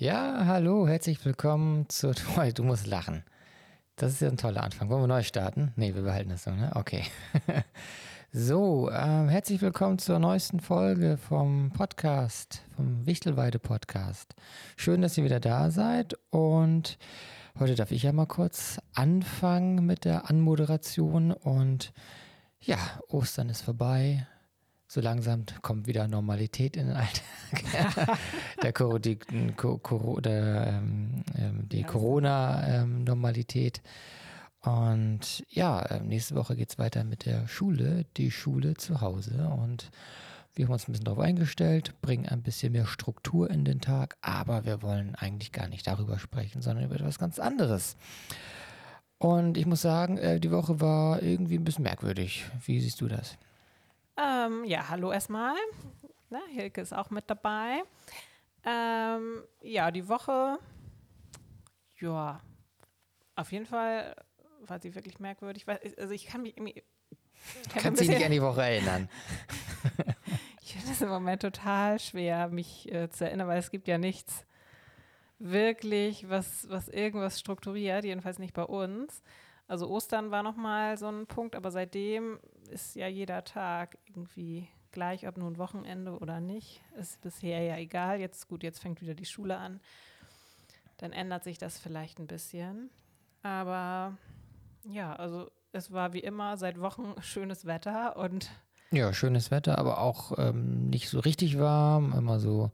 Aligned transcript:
Ja, 0.00 0.46
hallo, 0.46 0.88
herzlich 0.88 1.22
willkommen 1.26 1.86
zu. 1.90 2.14
Du 2.54 2.64
musst 2.64 2.86
lachen. 2.86 3.22
Das 3.96 4.12
ist 4.12 4.22
ja 4.22 4.28
ein 4.28 4.38
toller 4.38 4.62
Anfang. 4.62 4.88
Wollen 4.88 5.02
wir 5.02 5.06
neu 5.06 5.22
starten? 5.22 5.74
Nee, 5.76 5.94
wir 5.94 6.00
behalten 6.00 6.30
das 6.30 6.44
so, 6.44 6.52
ne? 6.52 6.72
Okay. 6.74 7.04
so, 8.32 8.90
ähm, 8.90 9.28
herzlich 9.28 9.60
willkommen 9.60 9.98
zur 9.98 10.18
neuesten 10.18 10.60
Folge 10.60 11.18
vom 11.18 11.70
Podcast, 11.72 12.62
vom 12.76 13.04
Wichtelweide 13.04 13.58
Podcast. 13.58 14.34
Schön, 14.78 15.02
dass 15.02 15.18
ihr 15.18 15.24
wieder 15.24 15.38
da 15.38 15.70
seid 15.70 16.14
und 16.30 16.96
heute 17.58 17.74
darf 17.74 17.90
ich 17.90 18.04
ja 18.04 18.14
mal 18.14 18.24
kurz 18.24 18.80
anfangen 18.94 19.84
mit 19.84 20.06
der 20.06 20.30
Anmoderation 20.30 21.30
und 21.30 21.92
ja, 22.58 22.78
Ostern 23.08 23.50
ist 23.50 23.60
vorbei 23.60 24.26
so 24.90 25.00
langsam 25.00 25.44
kommt 25.62 25.86
wieder 25.86 26.08
Normalität 26.08 26.76
in 26.76 26.88
den 26.88 26.96
Alltag. 26.96 28.18
der, 28.62 28.72
die, 28.98 29.18
der, 30.20 30.66
ähm, 30.66 31.22
ähm, 31.38 31.68
die 31.68 31.84
Corona-Normalität. 31.84 33.82
und 34.62 35.44
ja, 35.48 35.88
ähm, 35.92 36.08
nächste 36.08 36.34
Woche 36.34 36.56
geht 36.56 36.70
es 36.70 36.78
weiter 36.80 37.04
mit 37.04 37.24
der 37.24 37.46
Schule, 37.46 38.04
die 38.16 38.32
Schule 38.32 38.74
zu 38.74 39.00
Hause. 39.00 39.48
Und 39.62 39.92
wir 40.56 40.64
haben 40.64 40.72
uns 40.72 40.88
ein 40.88 40.92
bisschen 40.92 41.04
darauf 41.04 41.20
eingestellt, 41.20 41.94
bringen 42.02 42.26
ein 42.26 42.42
bisschen 42.42 42.72
mehr 42.72 42.86
Struktur 42.86 43.48
in 43.48 43.64
den 43.64 43.80
Tag, 43.80 44.16
aber 44.22 44.64
wir 44.64 44.82
wollen 44.82 45.14
eigentlich 45.14 45.52
gar 45.52 45.68
nicht 45.68 45.86
darüber 45.86 46.18
sprechen, 46.18 46.62
sondern 46.62 46.84
über 46.84 46.96
etwas 46.96 47.20
ganz 47.20 47.38
anderes. 47.38 47.96
Und 49.18 49.56
ich 49.56 49.66
muss 49.66 49.82
sagen, 49.82 50.18
äh, 50.18 50.40
die 50.40 50.50
Woche 50.50 50.80
war 50.80 51.22
irgendwie 51.22 51.58
ein 51.58 51.64
bisschen 51.64 51.84
merkwürdig. 51.84 52.44
Wie 52.66 52.80
siehst 52.80 53.00
du 53.00 53.06
das? 53.06 53.38
Ähm, 54.20 54.64
ja, 54.64 54.88
hallo 54.88 55.12
erstmal. 55.12 55.56
Na, 56.28 56.40
Hilke 56.50 56.80
ist 56.80 56.92
auch 56.92 57.10
mit 57.10 57.28
dabei. 57.28 57.82
Ähm, 58.64 59.42
ja, 59.62 59.90
die 59.90 60.08
Woche, 60.08 60.58
ja, 62.00 62.40
auf 63.36 63.52
jeden 63.52 63.66
Fall 63.66 64.14
war 64.66 64.80
sie 64.80 64.94
wirklich 64.94 65.18
merkwürdig. 65.18 65.66
Also 65.68 66.12
ich 66.12 66.26
kann 66.26 66.42
mich 66.42 66.56
irgendwie. 66.56 66.82
Kannst 67.74 68.02
dich 68.02 68.08
nicht 68.08 68.24
an 68.24 68.32
die 68.32 68.42
Woche 68.42 68.62
erinnern. 68.62 69.08
ich 70.62 70.74
finde 70.74 70.92
es 70.92 71.00
im 71.00 71.08
Moment 71.08 71.40
total 71.40 71.98
schwer, 71.98 72.48
mich 72.48 72.92
äh, 72.92 73.08
zu 73.08 73.24
erinnern, 73.24 73.48
weil 73.48 73.58
es 73.58 73.70
gibt 73.70 73.88
ja 73.88 73.96
nichts 73.96 74.44
wirklich, 75.38 76.28
was, 76.28 76.68
was 76.68 76.88
irgendwas 76.88 77.40
strukturiert, 77.40 78.04
jedenfalls 78.04 78.38
nicht 78.38 78.52
bei 78.52 78.64
uns. 78.64 79.22
Also 79.70 79.88
Ostern 79.88 80.32
war 80.32 80.42
nochmal 80.42 80.98
so 80.98 81.06
ein 81.06 81.28
Punkt, 81.28 81.54
aber 81.54 81.70
seitdem 81.70 82.40
ist 82.70 82.96
ja 82.96 83.06
jeder 83.06 83.44
Tag 83.44 83.98
irgendwie 84.08 84.66
gleich, 84.90 85.28
ob 85.28 85.36
nun 85.36 85.58
Wochenende 85.58 86.18
oder 86.18 86.40
nicht. 86.40 86.82
Ist 86.98 87.20
bisher 87.20 87.62
ja 87.62 87.76
egal. 87.76 88.18
Jetzt 88.18 88.48
gut, 88.48 88.64
jetzt 88.64 88.80
fängt 88.80 89.00
wieder 89.00 89.14
die 89.14 89.26
Schule 89.26 89.56
an. 89.56 89.78
Dann 90.96 91.12
ändert 91.12 91.44
sich 91.44 91.56
das 91.56 91.78
vielleicht 91.78 92.18
ein 92.18 92.26
bisschen. 92.26 92.90
Aber 93.44 94.18
ja, 94.88 95.14
also 95.14 95.52
es 95.70 95.92
war 95.92 96.14
wie 96.14 96.18
immer 96.18 96.56
seit 96.56 96.80
Wochen 96.80 97.14
schönes 97.22 97.64
Wetter 97.64 98.16
und 98.16 98.50
ja, 98.90 99.12
schönes 99.12 99.52
Wetter, 99.52 99.78
aber 99.78 100.00
auch 100.00 100.36
ähm, 100.36 100.90
nicht 100.90 101.10
so 101.10 101.20
richtig 101.20 101.60
warm, 101.60 102.12
immer 102.12 102.40
so 102.40 102.72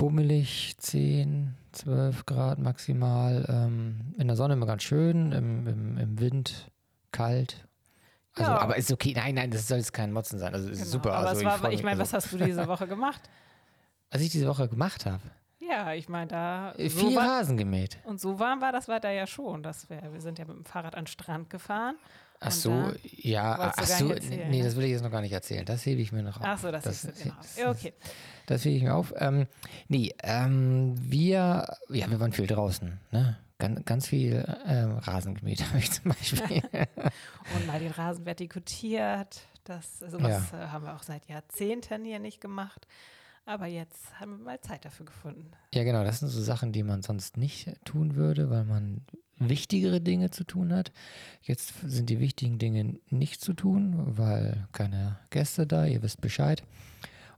bummelig, 0.00 0.78
10, 0.78 1.54
12 1.72 2.24
Grad 2.24 2.58
maximal. 2.58 3.44
Ähm, 3.48 4.14
in 4.16 4.28
der 4.28 4.36
Sonne 4.36 4.54
immer 4.54 4.64
ganz 4.64 4.82
schön, 4.82 5.32
im, 5.32 5.66
im, 5.66 5.98
im 5.98 6.18
Wind 6.18 6.70
kalt. 7.12 7.68
Also, 8.32 8.50
ja. 8.50 8.58
aber 8.58 8.78
ist 8.78 8.90
okay. 8.90 9.12
Nein, 9.14 9.34
nein, 9.34 9.50
das 9.50 9.68
soll 9.68 9.76
jetzt 9.76 9.92
kein 9.92 10.10
Motzen 10.12 10.38
sein. 10.38 10.54
Also 10.54 10.70
ist 10.70 10.78
genau, 10.78 10.90
super. 10.90 11.12
Aber 11.12 11.28
also, 11.28 11.44
war, 11.44 11.70
ich, 11.70 11.80
ich 11.80 11.82
meine, 11.82 12.00
also, 12.00 12.14
was 12.14 12.24
hast 12.24 12.32
du 12.32 12.38
diese 12.42 12.66
Woche 12.66 12.88
gemacht? 12.88 13.20
Was 14.12 14.22
ich 14.22 14.30
diese 14.30 14.48
Woche 14.48 14.66
gemacht 14.68 15.06
habe. 15.06 15.22
Ja, 15.60 15.92
ich 15.92 16.08
meine, 16.08 16.26
da. 16.26 16.72
Äh, 16.72 16.88
so 16.88 17.06
Viel 17.06 17.16
Rasen 17.16 17.56
gemäht. 17.56 17.98
Und 18.02 18.20
so 18.20 18.40
warm 18.40 18.60
war 18.60 18.72
das 18.72 18.88
weiter 18.88 19.10
ja 19.10 19.24
schon. 19.28 19.62
Das 19.62 19.88
wär, 19.88 20.12
wir 20.12 20.20
sind 20.20 20.40
ja 20.40 20.46
mit 20.46 20.56
dem 20.56 20.64
Fahrrad 20.64 20.96
an 20.96 21.02
den 21.02 21.06
Strand 21.06 21.48
gefahren. 21.48 21.94
Ach 22.42 22.50
so, 22.50 22.90
ja, 23.04 23.72
ach 23.76 23.84
so, 23.84 24.10
erzählen, 24.10 24.50
nee, 24.50 24.62
das 24.62 24.74
will 24.74 24.84
ich 24.84 24.92
jetzt 24.92 25.02
noch 25.02 25.10
gar 25.10 25.20
nicht 25.20 25.32
erzählen. 25.32 25.66
Das 25.66 25.84
hebe 25.84 26.00
ich 26.00 26.10
mir 26.10 26.22
noch 26.22 26.38
auf. 26.38 26.46
Ach 26.46 26.58
so, 26.58 26.72
das, 26.72 26.84
das 26.84 27.04
ist 27.04 27.22
genau. 27.22 27.34
Das, 27.36 27.76
okay. 27.76 27.92
Das 28.46 28.64
hebe 28.64 28.76
ich 28.76 28.82
mir 28.82 28.94
auf. 28.94 29.12
Ähm, 29.18 29.46
nee, 29.88 30.14
ähm, 30.22 30.94
wir, 30.98 31.76
ja, 31.90 32.10
wir 32.10 32.18
waren 32.18 32.32
viel 32.32 32.46
draußen, 32.46 32.98
ne? 33.10 33.36
Ganz, 33.58 33.84
ganz 33.84 34.08
viel 34.08 34.42
ähm, 34.66 34.96
Rasen 34.96 35.34
gemäht 35.34 35.62
habe 35.68 35.80
ich 35.80 35.92
zum 35.92 36.12
Beispiel. 36.12 36.62
Und 37.54 37.66
mal 37.66 37.78
den 37.78 37.90
Rasen 37.90 38.24
vertikutiert. 38.24 39.42
Das, 39.64 39.98
sowas 39.98 40.50
ja. 40.52 40.64
Äh, 40.64 40.66
haben 40.68 40.86
wir 40.86 40.96
auch 40.96 41.02
seit 41.02 41.26
Jahrzehnten 41.26 42.06
hier 42.06 42.20
nicht 42.20 42.40
gemacht. 42.40 42.86
Aber 43.44 43.66
jetzt 43.66 44.18
haben 44.18 44.38
wir 44.38 44.44
mal 44.44 44.60
Zeit 44.62 44.86
dafür 44.86 45.04
gefunden. 45.04 45.50
Ja, 45.74 45.84
genau. 45.84 46.04
Das 46.04 46.20
sind 46.20 46.28
so 46.28 46.40
Sachen, 46.40 46.72
die 46.72 46.82
man 46.82 47.02
sonst 47.02 47.36
nicht 47.36 47.68
tun 47.84 48.14
würde, 48.14 48.48
weil 48.48 48.64
man 48.64 49.02
wichtigere 49.40 50.00
Dinge 50.00 50.30
zu 50.30 50.44
tun 50.44 50.72
hat. 50.72 50.92
Jetzt 51.42 51.74
sind 51.84 52.10
die 52.10 52.20
wichtigen 52.20 52.58
Dinge 52.58 53.00
nicht 53.08 53.40
zu 53.40 53.54
tun, 53.54 54.16
weil 54.16 54.68
keine 54.72 55.18
Gäste 55.30 55.66
da, 55.66 55.86
ihr 55.86 56.02
wisst 56.02 56.20
Bescheid. 56.20 56.62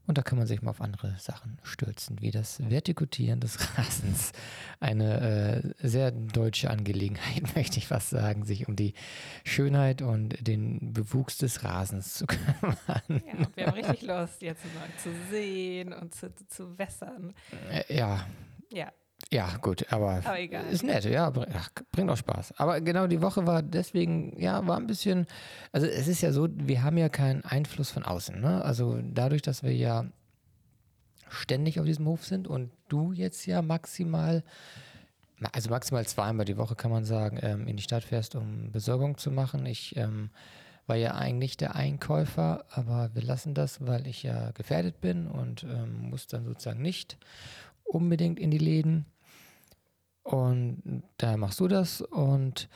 Und 0.05 0.17
da 0.17 0.21
kann 0.21 0.37
man 0.37 0.47
sich 0.47 0.61
mal 0.61 0.71
auf 0.71 0.81
andere 0.81 1.15
Sachen 1.17 1.57
stürzen, 1.63 2.19
wie 2.19 2.31
das 2.31 2.61
Vertikutieren 2.69 3.39
des 3.39 3.57
Rasens. 3.77 4.33
Eine 4.81 5.63
äh, 5.81 5.87
sehr 5.87 6.11
deutsche 6.11 6.69
Angelegenheit, 6.69 7.43
möchte 7.55 7.77
ich 7.77 7.87
fast 7.87 8.09
sagen, 8.09 8.43
sich 8.43 8.67
um 8.67 8.75
die 8.75 8.93
Schönheit 9.45 10.01
und 10.01 10.45
den 10.45 10.91
Bewuchs 10.93 11.37
des 11.37 11.63
Rasens 11.63 12.15
zu 12.15 12.25
kümmern. 12.27 12.75
Ja, 13.07 13.47
wir 13.55 13.67
haben 13.67 13.73
richtig 13.75 14.01
Lust, 14.01 14.41
jetzt 14.41 14.65
mal 14.75 14.89
zu 15.01 15.09
sehen 15.31 15.93
und 15.93 16.13
zu, 16.13 16.33
zu 16.49 16.77
wässern. 16.77 17.33
Äh, 17.71 17.95
ja. 17.95 18.27
Ja, 18.73 18.91
ja, 19.33 19.57
gut, 19.61 19.91
aber, 19.91 20.21
aber 20.23 20.39
ist 20.69 20.83
nett, 20.83 21.05
ja, 21.05 21.31
bringt 21.91 22.09
auch 22.09 22.17
Spaß. 22.17 22.53
Aber 22.57 22.81
genau 22.81 23.07
die 23.07 23.21
Woche 23.21 23.45
war 23.47 23.63
deswegen, 23.63 24.39
ja, 24.39 24.65
war 24.67 24.77
ein 24.77 24.87
bisschen, 24.87 25.25
also 25.71 25.87
es 25.87 26.07
ist 26.07 26.21
ja 26.21 26.31
so, 26.31 26.47
wir 26.51 26.83
haben 26.83 26.97
ja 26.97 27.09
keinen 27.09 27.43
Einfluss 27.43 27.89
von 27.89 28.03
außen, 28.03 28.39
ne? 28.39 28.63
Also 28.63 28.99
dadurch, 29.01 29.41
dass 29.41 29.63
wir 29.63 29.75
ja 29.75 30.05
ständig 31.29 31.79
auf 31.79 31.85
diesem 31.85 32.05
Hof 32.05 32.25
sind 32.25 32.47
und 32.47 32.71
du 32.89 33.11
jetzt 33.11 33.45
ja 33.45 33.61
maximal, 33.61 34.43
also 35.51 35.69
maximal 35.69 36.05
zweimal 36.05 36.45
die 36.45 36.57
Woche 36.57 36.75
kann 36.75 36.91
man 36.91 37.03
sagen, 37.03 37.39
ähm, 37.41 37.67
in 37.67 37.77
die 37.77 37.83
Stadt 37.83 38.03
fährst, 38.03 38.35
um 38.35 38.71
Besorgung 38.71 39.17
zu 39.17 39.31
machen. 39.31 39.65
Ich 39.65 39.95
ähm, 39.97 40.29
war 40.85 40.95
ja 40.95 41.15
eigentlich 41.15 41.57
der 41.57 41.75
Einkäufer, 41.75 42.65
aber 42.69 43.09
wir 43.13 43.23
lassen 43.23 43.53
das, 43.53 43.85
weil 43.85 44.05
ich 44.05 44.23
ja 44.23 44.51
gefährdet 44.51 45.01
bin 45.01 45.27
und 45.27 45.63
ähm, 45.63 46.09
muss 46.09 46.27
dann 46.27 46.45
sozusagen 46.45 46.81
nicht 46.81 47.17
unbedingt 47.83 48.39
in 48.39 48.51
die 48.51 48.57
Läden. 48.57 49.05
Und 50.23 51.03
da 51.17 51.37
machst 51.37 51.59
du 51.59 51.67
das 51.67 52.01
und 52.01 52.69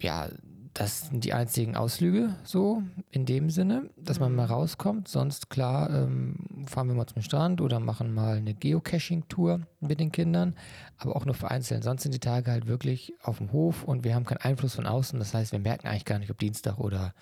ja, 0.00 0.28
das 0.74 1.08
sind 1.08 1.24
die 1.24 1.34
einzigen 1.34 1.76
Ausflüge 1.76 2.34
so 2.44 2.82
in 3.10 3.26
dem 3.26 3.50
Sinne, 3.50 3.90
dass 3.96 4.20
man 4.20 4.34
mal 4.34 4.46
mhm. 4.46 4.52
rauskommt. 4.52 5.06
Sonst 5.06 5.50
klar 5.50 5.90
ähm, 5.90 6.64
fahren 6.66 6.88
wir 6.88 6.94
mal 6.94 7.06
zum 7.06 7.22
Strand 7.22 7.60
oder 7.60 7.78
machen 7.78 8.14
mal 8.14 8.36
eine 8.38 8.54
Geocaching-Tour 8.54 9.66
mit 9.80 10.00
den 10.00 10.12
Kindern, 10.12 10.56
aber 10.96 11.14
auch 11.14 11.26
nur 11.26 11.34
vereinzelt. 11.34 11.84
Sonst 11.84 12.02
sind 12.02 12.14
die 12.14 12.20
Tage 12.20 12.50
halt 12.50 12.66
wirklich 12.66 13.12
auf 13.22 13.38
dem 13.38 13.52
Hof 13.52 13.84
und 13.84 14.02
wir 14.02 14.14
haben 14.14 14.24
keinen 14.24 14.38
Einfluss 14.38 14.74
von 14.74 14.86
außen. 14.86 15.18
Das 15.18 15.34
heißt, 15.34 15.52
wir 15.52 15.58
merken 15.58 15.86
eigentlich 15.86 16.06
gar 16.06 16.18
nicht, 16.18 16.30
ob 16.30 16.38
Dienstag 16.38 16.78
oder 16.78 17.14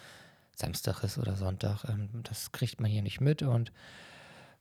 Samstag 0.54 1.02
ist 1.02 1.18
oder 1.18 1.34
Sonntag. 1.34 1.84
Ähm, 1.88 2.08
das 2.22 2.52
kriegt 2.52 2.80
man 2.80 2.90
hier 2.90 3.02
nicht 3.02 3.20
mit 3.20 3.42
und 3.42 3.72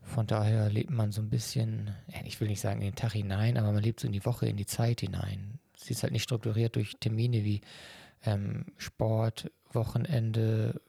von 0.02 0.28
daher 0.28 0.70
lebt 0.70 0.90
man 0.90 1.12
so 1.12 1.22
ein 1.22 1.30
bisschen, 1.30 1.96
ich 2.26 2.40
will 2.40 2.48
nicht 2.48 2.62
sagen 2.62 2.82
in 2.82 2.88
den 2.88 2.96
Tag 2.96 3.14
hinein, 3.14 3.58
aber 3.58 3.72
man 3.72 3.84
lebt 3.84 4.00
so 4.00 4.08
in 4.08 4.14
die 4.14 4.26
Woche, 4.26 4.48
in 4.48 4.58
die 4.58 4.66
Zeit 4.66 5.02
hinein. 5.02 5.60
Sie 5.76 5.94
ist 5.94 6.04
halt 6.04 6.14
nicht 6.14 6.24
strukturiert 6.24 6.76
durch 6.76 6.98
Termine 7.00 7.44
wie 7.44 7.62
ähm, 8.26 8.66
Sport, 8.78 9.52
Wochenende, 9.72 10.82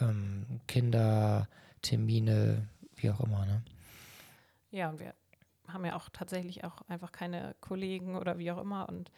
ähm, 0.00 0.60
Kinder, 0.68 1.48
Termine, 1.80 2.68
wie 2.96 3.10
auch 3.10 3.20
immer. 3.20 3.46
Ne? 3.46 3.62
Ja, 4.70 4.90
und 4.90 5.00
wir 5.00 5.14
haben 5.68 5.84
ja 5.84 5.96
auch 5.96 6.08
tatsächlich 6.10 6.64
auch 6.64 6.82
einfach 6.88 7.12
keine 7.12 7.54
Kollegen 7.60 8.16
oder 8.16 8.38
wie 8.38 8.50
auch 8.50 8.58
immer. 8.58 8.88
Und 8.88 9.10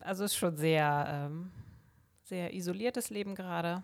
also 0.00 0.24
es 0.24 0.32
ist 0.32 0.38
schon 0.38 0.56
sehr, 0.56 1.06
ähm, 1.08 1.50
sehr 2.24 2.54
isoliertes 2.54 3.10
Leben 3.10 3.34
gerade. 3.34 3.82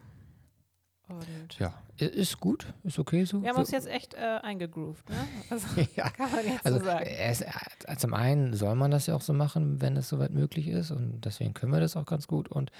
Und 1.06 1.58
ja, 1.58 1.74
ist 1.98 2.40
gut, 2.40 2.72
ist 2.82 2.98
okay 2.98 3.24
so. 3.24 3.42
Wir 3.42 3.50
haben 3.50 3.58
uns 3.58 3.70
jetzt 3.70 3.86
echt 3.86 4.14
äh, 4.14 4.38
eingegroovt, 4.42 5.08
ne? 5.10 5.16
Also, 5.50 5.66
ja. 5.96 6.08
kann 6.16 6.32
man 6.32 6.46
jetzt 6.46 6.64
also, 6.64 6.78
so 6.78 6.84
sagen. 6.86 7.04
Es, 7.06 7.42
äh, 7.42 7.96
zum 7.98 8.14
einen 8.14 8.54
soll 8.54 8.74
man 8.74 8.90
das 8.90 9.06
ja 9.06 9.14
auch 9.14 9.20
so 9.20 9.34
machen, 9.34 9.82
wenn 9.82 9.96
es 9.98 10.08
soweit 10.08 10.30
möglich 10.30 10.68
ist 10.68 10.90
und 10.90 11.20
deswegen 11.20 11.52
können 11.52 11.72
wir 11.72 11.80
das 11.80 11.96
auch 11.96 12.06
ganz 12.06 12.26
gut 12.26 12.48
und 12.48 12.70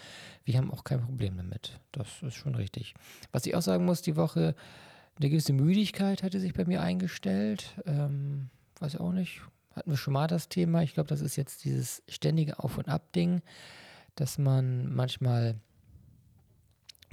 wir 0.45 0.57
haben 0.57 0.73
auch 0.73 0.85
kein 0.85 1.03
Problem 1.03 1.37
damit. 1.37 1.79
Das 1.93 2.23
ist 2.23 2.35
schon 2.35 2.55
richtig. 2.55 2.95
Was 3.31 3.45
ich 3.45 3.55
auch 3.55 3.63
sagen 3.63 3.85
muss, 3.85 4.01
die 4.01 4.17
Woche, 4.17 4.55
eine 5.21 5.31
gewisse 5.31 5.53
Müdigkeit 5.53 6.23
hatte 6.23 6.41
sich 6.41 6.55
bei 6.55 6.65
mir 6.65 6.81
eingestellt. 6.81 7.75
Ähm, 7.85 8.49
weiß 8.81 8.95
ich 8.95 9.01
auch 9.01 9.13
nicht, 9.13 9.43
hatten 9.77 9.91
wir 9.91 9.97
schon 9.97 10.15
mal 10.15 10.29
das 10.29 10.49
Thema. 10.49 10.83
Ich 10.83 10.95
glaube, 10.95 11.09
das 11.09 11.21
ist 11.21 11.37
jetzt 11.37 11.65
dieses 11.65 12.03
ständige 12.09 12.59
Auf- 12.59 12.79
und 12.79 12.89
Ab-Ding, 12.89 13.43
dass 14.15 14.39
man 14.39 14.95
manchmal 14.95 15.57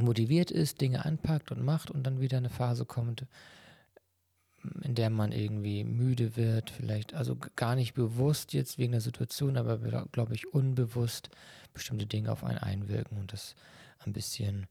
motiviert 0.02 0.52
ist, 0.52 0.82
Dinge 0.82 1.06
anpackt 1.06 1.52
und 1.52 1.64
macht 1.64 1.92
und 1.92 2.04
dann 2.04 2.20
wieder 2.20 2.38
eine 2.38 2.50
Phase 2.50 2.86
kommt, 2.86 3.26
in 4.84 4.96
der 4.96 5.10
man 5.10 5.32
irgendwie 5.32 5.84
müde 5.84 6.36
wird, 6.36 6.70
vielleicht, 6.70 7.14
also 7.14 7.36
gar 7.56 7.76
nicht 7.76 7.94
bewusst 7.94 8.54
jetzt 8.54 8.78
wegen 8.78 8.92
der 8.92 9.02
Situation, 9.02 9.58
aber 9.58 9.80
glaube 10.12 10.36
ich 10.36 10.54
unbewusst 10.54 11.30
bestimmte 11.74 12.06
Dinge 12.06 12.32
auf 12.32 12.44
einen 12.44 12.60
einwirken 12.60 13.18
und 13.18 13.34
das 13.34 13.56
ein 14.00 14.14
bisschen 14.14 14.68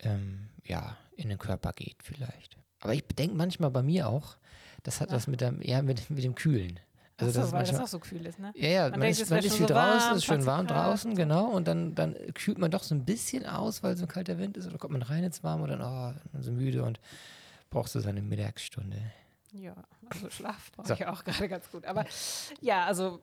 ähm, 0.00 0.48
ja, 0.64 0.96
in 1.16 1.28
den 1.28 1.38
Körper 1.38 1.72
geht 1.72 1.96
vielleicht. 2.02 2.56
Aber 2.80 2.94
ich 2.94 3.06
denke 3.06 3.36
manchmal 3.36 3.70
bei 3.70 3.82
mir 3.82 4.08
auch, 4.08 4.36
das 4.82 5.00
hat 5.00 5.10
ja. 5.10 5.16
was 5.16 5.26
mit 5.26 5.40
dem, 5.40 5.62
ja, 5.62 5.82
mit, 5.82 6.10
mit 6.10 6.24
dem 6.24 6.34
Kühlen. 6.34 6.80
Also 7.16 7.32
so, 7.32 7.40
das 7.40 7.52
weil 7.52 7.58
manchmal, 7.60 7.80
das 7.80 7.88
auch 7.88 7.92
so 7.92 7.98
kühl 7.98 8.26
ist, 8.26 8.38
ne? 8.38 8.52
Ja, 8.54 8.68
ja, 8.68 8.82
man, 8.82 8.90
man 8.92 9.00
denkt, 9.00 9.20
ist, 9.20 9.30
man 9.30 9.38
ist 9.38 9.56
viel 9.56 9.68
so 9.68 9.74
draußen, 9.74 10.08
warm, 10.08 10.16
ist 10.16 10.24
schön 10.24 10.46
warm 10.46 10.66
draußen, 10.66 11.14
genau. 11.14 11.46
Und 11.46 11.68
dann, 11.68 11.94
dann 11.94 12.16
kühlt 12.34 12.58
man 12.58 12.70
doch 12.70 12.82
so 12.82 12.94
ein 12.94 13.04
bisschen 13.04 13.46
aus, 13.46 13.82
weil 13.82 13.96
so 13.96 14.04
ein 14.04 14.08
kalter 14.08 14.38
Wind 14.38 14.56
ist. 14.56 14.66
Oder 14.66 14.78
kommt 14.78 14.92
man 14.92 15.02
rein 15.02 15.24
ins 15.24 15.44
Warm 15.44 15.62
und 15.62 15.70
dann, 15.70 15.82
oh, 15.82 16.40
so 16.40 16.50
müde 16.50 16.82
und 16.82 16.98
brauchst 17.70 17.94
du 17.94 18.00
seine 18.00 18.22
Mittagsstunde. 18.22 18.98
Ja, 19.52 19.74
also 20.08 20.30
Schlaf 20.30 20.72
brauche 20.72 20.88
so. 20.88 20.94
ich 20.94 21.06
auch 21.06 21.24
gerade 21.24 21.48
ganz 21.48 21.70
gut. 21.70 21.84
Aber 21.86 22.04
ja, 22.60 22.86
also 22.86 23.20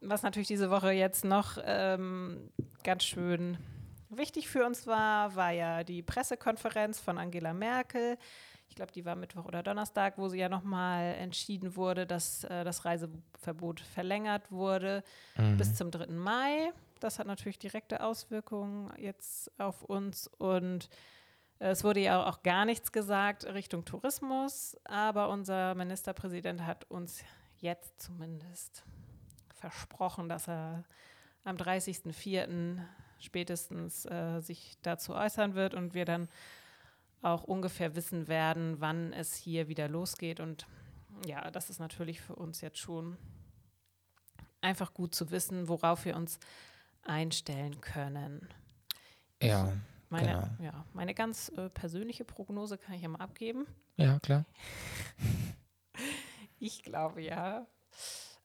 was 0.00 0.22
natürlich 0.22 0.48
diese 0.48 0.70
Woche 0.70 0.90
jetzt 0.92 1.24
noch 1.24 1.58
ähm, 1.64 2.50
ganz 2.82 3.04
schön 3.04 3.58
wichtig 4.10 4.48
für 4.48 4.66
uns 4.66 4.86
war, 4.86 5.34
war 5.36 5.52
ja 5.52 5.84
die 5.84 6.02
Pressekonferenz 6.02 6.98
von 6.98 7.18
Angela 7.18 7.54
Merkel. 7.54 8.18
Ich 8.72 8.76
glaube, 8.76 8.92
die 8.92 9.04
war 9.04 9.16
Mittwoch 9.16 9.44
oder 9.44 9.62
Donnerstag, 9.62 10.16
wo 10.16 10.30
sie 10.30 10.38
ja 10.38 10.48
nochmal 10.48 11.14
entschieden 11.16 11.76
wurde, 11.76 12.06
dass 12.06 12.44
äh, 12.44 12.64
das 12.64 12.86
Reiseverbot 12.86 13.80
verlängert 13.80 14.50
wurde 14.50 15.04
mhm. 15.36 15.58
bis 15.58 15.74
zum 15.74 15.90
3. 15.90 16.06
Mai. 16.06 16.72
Das 16.98 17.18
hat 17.18 17.26
natürlich 17.26 17.58
direkte 17.58 18.02
Auswirkungen 18.02 18.90
jetzt 18.96 19.52
auf 19.60 19.82
uns 19.82 20.26
und 20.38 20.88
äh, 21.58 21.68
es 21.68 21.84
wurde 21.84 22.00
ja 22.00 22.24
auch 22.26 22.42
gar 22.42 22.64
nichts 22.64 22.92
gesagt 22.92 23.44
Richtung 23.44 23.84
Tourismus, 23.84 24.74
aber 24.84 25.28
unser 25.28 25.74
Ministerpräsident 25.74 26.64
hat 26.64 26.90
uns 26.90 27.22
jetzt 27.58 28.00
zumindest 28.00 28.84
versprochen, 29.54 30.30
dass 30.30 30.48
er 30.48 30.84
am 31.44 31.56
30.04 31.56 32.78
spätestens 33.18 34.06
äh, 34.06 34.40
sich 34.40 34.78
dazu 34.80 35.12
äußern 35.12 35.54
wird 35.54 35.74
und 35.74 35.92
wir 35.92 36.06
dann 36.06 36.30
auch 37.22 37.44
ungefähr 37.44 37.94
wissen 37.94 38.28
werden, 38.28 38.80
wann 38.80 39.12
es 39.12 39.34
hier 39.34 39.68
wieder 39.68 39.88
losgeht. 39.88 40.40
Und 40.40 40.66
ja, 41.26 41.50
das 41.50 41.70
ist 41.70 41.78
natürlich 41.78 42.20
für 42.20 42.34
uns 42.34 42.60
jetzt 42.60 42.78
schon 42.78 43.16
einfach 44.60 44.92
gut 44.92 45.14
zu 45.14 45.30
wissen, 45.30 45.68
worauf 45.68 46.04
wir 46.04 46.16
uns 46.16 46.38
einstellen 47.02 47.80
können. 47.80 48.48
Ja. 49.40 49.72
Meine, 50.08 50.54
genau. 50.58 50.70
ja, 50.72 50.84
meine 50.92 51.14
ganz 51.14 51.50
äh, 51.56 51.70
persönliche 51.70 52.24
Prognose 52.24 52.76
kann 52.76 52.94
ich 52.94 53.02
ja 53.02 53.08
mal 53.08 53.20
abgeben. 53.20 53.66
Ja, 53.96 54.18
klar. 54.18 54.44
ich 56.58 56.82
glaube 56.82 57.22
ja, 57.22 57.66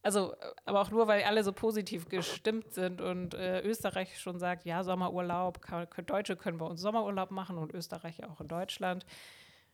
also, 0.04 0.36
aber 0.66 0.82
auch 0.82 0.92
nur, 0.92 1.08
weil 1.08 1.24
alle 1.24 1.44
so 1.44 1.52
positiv 1.52 2.08
gestimmt 2.08 2.74
sind 2.74 3.02
und 3.02 3.34
äh, 3.34 3.62
Österreich 3.62 4.20
schon 4.20 4.40
sagt, 4.40 4.66
ja, 4.66 4.84
Sommerurlaub, 4.84 5.62
kann, 5.62 5.88
Deutsche 6.06 6.36
können 6.36 6.58
bei 6.58 6.66
uns 6.66 6.82
Sommerurlaub 6.82 7.32
machen 7.32 7.58
und 7.58 7.74
Österreich 7.74 8.24
auch 8.24 8.40
in 8.40 8.48
Deutschland. 8.48 9.06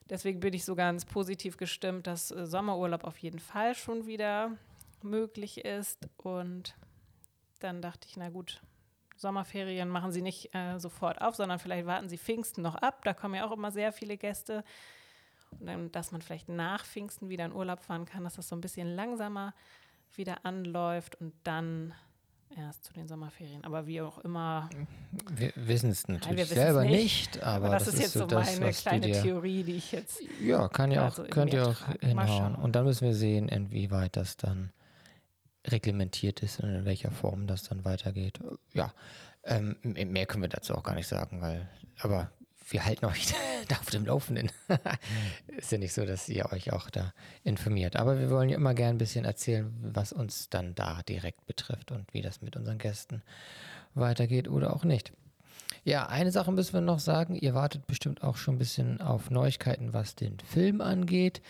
Deswegen 0.10 0.40
bin 0.40 0.54
ich 0.54 0.66
so 0.66 0.76
ganz 0.76 1.06
positiv 1.06 1.58
gestimmt, 1.58 2.08
dass 2.08 2.32
äh, 2.32 2.46
Sommerurlaub 2.46 3.04
auf 3.04 3.18
jeden 3.20 3.40
Fall 3.40 3.76
schon 3.76 4.08
wieder 4.08 4.52
möglich 5.02 5.64
ist. 5.64 6.08
Und 6.18 6.76
dann 7.60 7.82
dachte 7.82 8.08
ich, 8.10 8.18
na 8.18 8.30
gut, 8.30 8.62
Sommerferien 9.16 9.90
machen 9.90 10.12
sie 10.12 10.22
nicht 10.22 10.54
äh, 10.54 10.80
sofort 10.80 11.22
auf, 11.22 11.36
sondern 11.36 11.60
vielleicht 11.60 11.86
warten 11.86 12.10
sie 12.10 12.18
Pfingsten 12.18 12.62
noch 12.62 12.76
ab. 12.76 13.04
Da 13.04 13.14
kommen 13.14 13.36
ja 13.36 13.46
auch 13.46 13.52
immer 13.52 13.72
sehr 13.72 13.92
viele 13.92 14.18
Gäste. 14.18 14.64
Und 15.52 15.68
dann, 15.68 15.92
dass 15.92 16.12
man 16.12 16.22
vielleicht 16.22 16.50
nach 16.50 16.86
Pfingsten 16.86 17.30
wieder 17.30 17.46
in 17.46 17.54
Urlaub 17.54 17.82
fahren 17.82 18.06
kann, 18.06 18.24
dass 18.24 18.36
das 18.36 18.48
so 18.48 18.56
ein 18.56 18.62
bisschen 18.62 18.96
langsamer 18.96 19.54
wieder 20.18 20.46
anläuft 20.46 21.16
und 21.16 21.34
dann 21.44 21.94
erst 22.58 22.86
zu 22.86 22.94
den 22.94 23.08
Sommerferien. 23.08 23.64
Aber 23.64 23.88
wie 23.88 24.02
auch 24.02 24.20
immer. 24.20 24.70
Wir 25.32 25.52
wissen 25.56 25.90
es 25.90 26.08
natürlich 26.08 26.38
Nein, 26.38 26.48
selber 26.48 26.84
nicht, 26.84 27.36
nicht, 27.36 27.44
aber, 27.44 27.68
aber 27.68 27.76
das, 27.76 27.88
ist 27.88 28.00
jetzt 28.00 28.14
so 28.14 28.26
das, 28.26 28.60
meine 28.60 28.72
kleine 28.74 29.08
dir, 29.08 29.22
Theorie, 29.22 29.64
die 29.64 29.76
ich 29.76 29.92
jetzt. 29.92 30.22
Ja, 30.42 30.68
kann 30.68 30.92
ja 30.92 31.08
auch, 31.08 31.30
könnt 31.30 31.54
ihr 31.54 31.68
auch 31.68 31.82
hinhauen. 32.02 32.56
Und 32.56 32.76
dann 32.76 32.86
müssen 32.86 33.06
wir 33.06 33.16
sehen, 33.16 33.50
inwieweit 33.50 34.16
das 34.16 34.38
dann 34.38 34.72
reglementiert 35.66 36.44
ist 36.44 36.60
und 36.60 36.70
in 36.70 36.86
welcher 36.86 37.12
Form 37.12 37.48
das 37.48 37.64
dann 37.64 37.86
weitergeht. 37.86 38.40
Ja, 38.74 38.94
ähm, 39.44 39.78
mehr 39.84 40.26
können 40.26 40.44
wir 40.44 40.50
dazu 40.50 40.76
auch 40.76 40.84
gar 40.84 40.96
nicht 40.96 41.08
sagen, 41.08 41.42
weil, 41.42 41.70
aber 42.00 42.32
wir 42.74 42.86
halten 42.86 43.06
euch 43.06 43.34
da 43.70 43.76
auf 43.78 43.90
dem 43.92 44.06
Laufenden. 44.06 44.52
ist 45.58 45.72
ja 45.72 45.78
nicht 45.78 45.94
so, 45.94 46.06
dass 46.06 46.28
ihr 46.28 46.52
euch 46.52 46.74
auch 46.74 46.90
da 46.90 47.14
informiert. 47.44 47.96
Aber 47.96 48.20
wir 48.20 48.30
wollen 48.30 48.50
ja 48.50 48.58
immer 48.58 48.74
gerne 48.74 48.96
ein 48.96 48.98
bisschen 48.98 49.26
erzählen, 49.26 49.72
was 49.82 50.12
uns 50.12 50.50
dann 50.50 50.76
da 50.76 51.02
direkt 51.04 51.46
betrifft 51.46 51.92
und 51.92 52.12
wie 52.14 52.22
das 52.22 52.42
mit 52.42 52.56
unseren 52.56 52.80
Gästen 52.80 53.22
weitergeht 53.94 54.48
oder 54.48 54.76
auch 54.76 54.84
nicht. 54.84 55.14
Ja, 55.86 56.08
eine 56.08 56.32
Sache 56.32 56.52
müssen 56.52 56.74
wir 56.74 56.82
noch 56.82 57.00
sagen. 57.00 57.36
Ihr 57.36 57.54
wartet 57.54 57.86
bestimmt 57.88 58.24
auch 58.24 58.38
schon 58.38 58.56
ein 58.56 58.60
bisschen 58.60 59.02
auf 59.02 59.30
Neuigkeiten, 59.30 59.94
was 59.94 60.16
den 60.16 60.40
Film 60.40 60.82
angeht. 60.82 61.42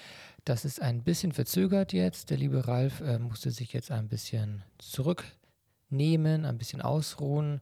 Das 0.44 0.66
ist 0.66 0.82
ein 0.82 1.04
bisschen 1.04 1.32
verzögert 1.32 1.94
jetzt. 1.94 2.32
Der 2.32 2.38
liebe 2.38 2.68
Ralf 2.68 3.00
äh, 3.00 3.18
musste 3.18 3.52
sich 3.52 3.72
jetzt 3.72 3.92
ein 3.92 4.10
bisschen 4.10 4.64
zurücknehmen, 4.78 6.46
ein 6.46 6.58
bisschen 6.58 6.82
ausruhen 6.82 7.62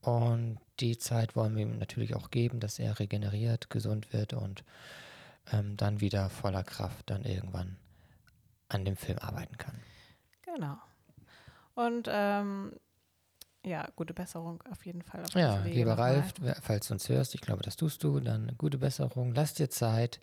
und 0.00 0.58
die 0.80 0.98
Zeit 0.98 1.36
wollen 1.36 1.54
wir 1.56 1.62
ihm 1.62 1.78
natürlich 1.78 2.14
auch 2.14 2.30
geben, 2.30 2.60
dass 2.60 2.78
er 2.78 2.98
regeneriert, 2.98 3.70
gesund 3.70 4.12
wird 4.12 4.32
und 4.32 4.64
ähm, 5.52 5.76
dann 5.76 6.00
wieder 6.00 6.30
voller 6.30 6.64
Kraft 6.64 7.10
dann 7.10 7.24
irgendwann 7.24 7.76
an 8.68 8.84
dem 8.84 8.96
Film 8.96 9.18
arbeiten 9.18 9.58
kann. 9.58 9.74
Genau. 10.42 10.76
Und 11.74 12.08
ähm, 12.10 12.72
ja, 13.64 13.88
gute 13.96 14.14
Besserung 14.14 14.62
auf 14.70 14.86
jeden 14.86 15.02
Fall. 15.02 15.22
Auf 15.22 15.34
ja, 15.34 15.62
lieber 15.64 15.98
Ralf, 15.98 16.34
falls 16.62 16.88
du 16.88 16.94
uns 16.94 17.08
hörst, 17.08 17.34
ich 17.34 17.40
glaube, 17.40 17.62
das 17.62 17.76
tust 17.76 18.02
du, 18.02 18.20
dann 18.20 18.54
gute 18.56 18.78
Besserung, 18.78 19.34
lass 19.34 19.54
dir 19.54 19.68
Zeit. 19.68 20.20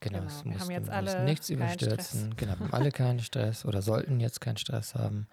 Genau, 0.00 0.18
genau. 0.18 0.30
es 0.30 0.44
muss, 0.44 0.68
jetzt 0.68 0.90
alle 0.90 1.24
nichts 1.24 1.48
überstürzen. 1.48 2.34
Genau, 2.36 2.58
wir 2.58 2.60
haben 2.60 2.72
alle 2.72 2.90
keinen 2.90 3.20
Stress 3.20 3.64
oder 3.64 3.82
sollten 3.82 4.20
jetzt 4.20 4.40
keinen 4.40 4.56
Stress 4.56 4.94
haben, 4.94 5.28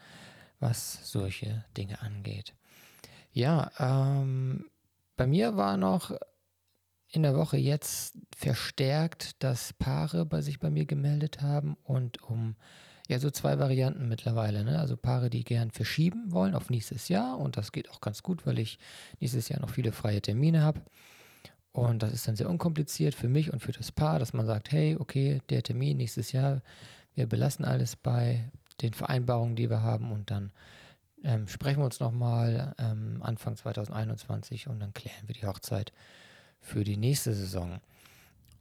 was 0.59 1.09
solche 1.09 1.65
Dinge 1.75 2.01
angeht. 2.01 2.53
Ja, 3.31 3.71
ähm, 3.79 4.65
bei 5.15 5.27
mir 5.27 5.55
war 5.55 5.77
noch 5.77 6.11
in 7.11 7.23
der 7.23 7.35
Woche 7.35 7.57
jetzt 7.57 8.17
verstärkt, 8.35 9.43
dass 9.43 9.73
Paare 9.73 10.25
bei 10.25 10.41
sich 10.41 10.59
bei 10.59 10.69
mir 10.69 10.85
gemeldet 10.85 11.41
haben 11.41 11.75
und 11.83 12.21
um 12.21 12.55
ja 13.07 13.19
so 13.19 13.31
zwei 13.31 13.57
Varianten 13.57 14.07
mittlerweile. 14.07 14.63
Ne? 14.63 14.79
Also 14.79 14.95
Paare, 14.95 15.29
die 15.29 15.43
gern 15.43 15.71
verschieben 15.71 16.31
wollen 16.31 16.53
auf 16.53 16.69
nächstes 16.69 17.09
Jahr 17.09 17.39
und 17.39 17.57
das 17.57 17.71
geht 17.71 17.89
auch 17.89 18.01
ganz 18.01 18.21
gut, 18.21 18.45
weil 18.45 18.59
ich 18.59 18.77
nächstes 19.19 19.49
Jahr 19.49 19.59
noch 19.59 19.71
viele 19.71 19.91
freie 19.91 20.21
Termine 20.21 20.61
habe. 20.61 20.81
Und 21.71 22.03
das 22.03 22.13
ist 22.13 22.27
dann 22.27 22.35
sehr 22.35 22.49
unkompliziert 22.49 23.15
für 23.15 23.29
mich 23.29 23.51
und 23.51 23.61
für 23.61 23.71
das 23.71 23.91
Paar, 23.91 24.19
dass 24.19 24.33
man 24.33 24.45
sagt, 24.45 24.71
hey, 24.71 24.95
okay, 24.99 25.41
der 25.49 25.63
Termin 25.63 25.97
nächstes 25.97 26.31
Jahr, 26.31 26.61
wir 27.15 27.27
belassen 27.27 27.65
alles 27.65 27.95
bei 27.95 28.51
den 28.81 28.93
Vereinbarungen, 28.93 29.55
die 29.55 29.69
wir 29.69 29.81
haben 29.81 30.11
und 30.11 30.31
dann 30.31 30.51
ähm, 31.23 31.47
sprechen 31.47 31.79
wir 31.79 31.85
uns 31.85 31.99
nochmal 31.99 32.73
ähm, 32.77 33.21
Anfang 33.21 33.55
2021 33.55 34.67
und 34.67 34.79
dann 34.79 34.93
klären 34.93 35.27
wir 35.27 35.35
die 35.35 35.45
Hochzeit 35.45 35.91
für 36.61 36.83
die 36.83 36.97
nächste 36.97 37.33
Saison. 37.33 37.79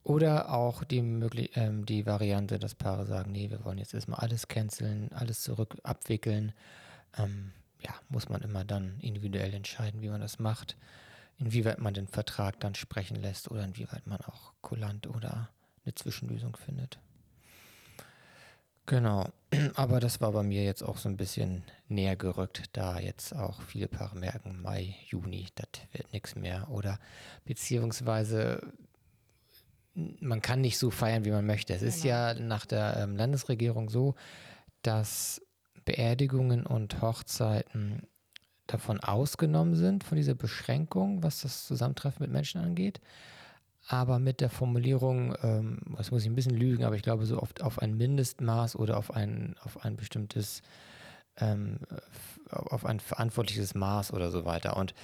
Oder 0.04 0.54
auch 0.54 0.84
die, 0.84 1.02
möglich 1.02 1.50
ähm, 1.54 1.84
die 1.84 2.06
Variante, 2.06 2.58
dass 2.58 2.74
Paare 2.74 3.04
sagen, 3.06 3.32
nee, 3.32 3.50
wir 3.50 3.64
wollen 3.64 3.78
jetzt 3.78 3.94
erstmal 3.94 4.20
alles 4.20 4.48
canceln, 4.48 5.12
alles 5.12 5.42
zurück 5.42 5.76
abwickeln. 5.82 6.52
Ähm, 7.16 7.52
ja, 7.80 7.94
muss 8.08 8.28
man 8.28 8.40
immer 8.42 8.64
dann 8.64 8.98
individuell 9.00 9.52
entscheiden, 9.54 10.00
wie 10.00 10.08
man 10.08 10.20
das 10.20 10.38
macht, 10.38 10.76
inwieweit 11.38 11.78
man 11.78 11.94
den 11.94 12.08
Vertrag 12.08 12.58
dann 12.60 12.74
sprechen 12.74 13.16
lässt 13.16 13.50
oder 13.50 13.64
inwieweit 13.64 14.06
man 14.06 14.20
auch 14.22 14.52
kulant 14.62 15.06
oder 15.06 15.50
eine 15.84 15.94
Zwischenlösung 15.94 16.56
findet. 16.56 16.98
Genau, 18.88 19.26
aber 19.74 20.00
das 20.00 20.22
war 20.22 20.32
bei 20.32 20.42
mir 20.42 20.64
jetzt 20.64 20.82
auch 20.82 20.96
so 20.96 21.10
ein 21.10 21.18
bisschen 21.18 21.62
näher 21.88 22.16
gerückt, 22.16 22.70
da 22.72 22.98
jetzt 22.98 23.36
auch 23.36 23.60
viele 23.60 23.86
Paare 23.86 24.16
merken, 24.16 24.62
Mai, 24.62 24.96
Juni, 25.06 25.46
das 25.56 25.68
wird 25.92 26.10
nichts 26.14 26.34
mehr. 26.34 26.68
Oder 26.70 26.98
beziehungsweise 27.44 28.62
man 29.94 30.40
kann 30.40 30.62
nicht 30.62 30.78
so 30.78 30.90
feiern, 30.90 31.26
wie 31.26 31.30
man 31.30 31.44
möchte. 31.44 31.74
Es 31.74 31.82
ist 31.82 32.02
ja 32.02 32.32
genau. 32.32 32.46
nach 32.46 32.64
der 32.64 32.96
ähm, 32.96 33.14
Landesregierung 33.14 33.90
so, 33.90 34.14
dass 34.80 35.42
Beerdigungen 35.84 36.64
und 36.64 37.02
Hochzeiten 37.02 38.06
davon 38.66 39.00
ausgenommen 39.00 39.74
sind, 39.76 40.02
von 40.02 40.16
dieser 40.16 40.34
Beschränkung, 40.34 41.22
was 41.22 41.42
das 41.42 41.66
Zusammentreffen 41.66 42.22
mit 42.22 42.32
Menschen 42.32 42.62
angeht 42.62 43.00
aber 43.90 44.18
mit 44.18 44.42
der 44.42 44.50
Formulierung, 44.50 45.34
ähm, 45.42 45.80
das 45.96 46.10
muss 46.10 46.22
ich 46.22 46.28
ein 46.28 46.34
bisschen 46.34 46.54
lügen, 46.54 46.84
aber 46.84 46.94
ich 46.94 47.02
glaube 47.02 47.24
so 47.24 47.42
oft 47.42 47.62
auf 47.62 47.80
ein 47.80 47.96
Mindestmaß 47.96 48.76
oder 48.76 48.98
auf 48.98 49.14
ein, 49.14 49.56
auf 49.64 49.82
ein 49.82 49.96
bestimmtes, 49.96 50.60
ähm, 51.38 51.78
auf 52.50 52.84
ein 52.84 53.00
verantwortliches 53.00 53.74
Maß 53.74 54.12
oder 54.12 54.30
so 54.30 54.44
weiter. 54.44 54.76
Und 54.76 54.94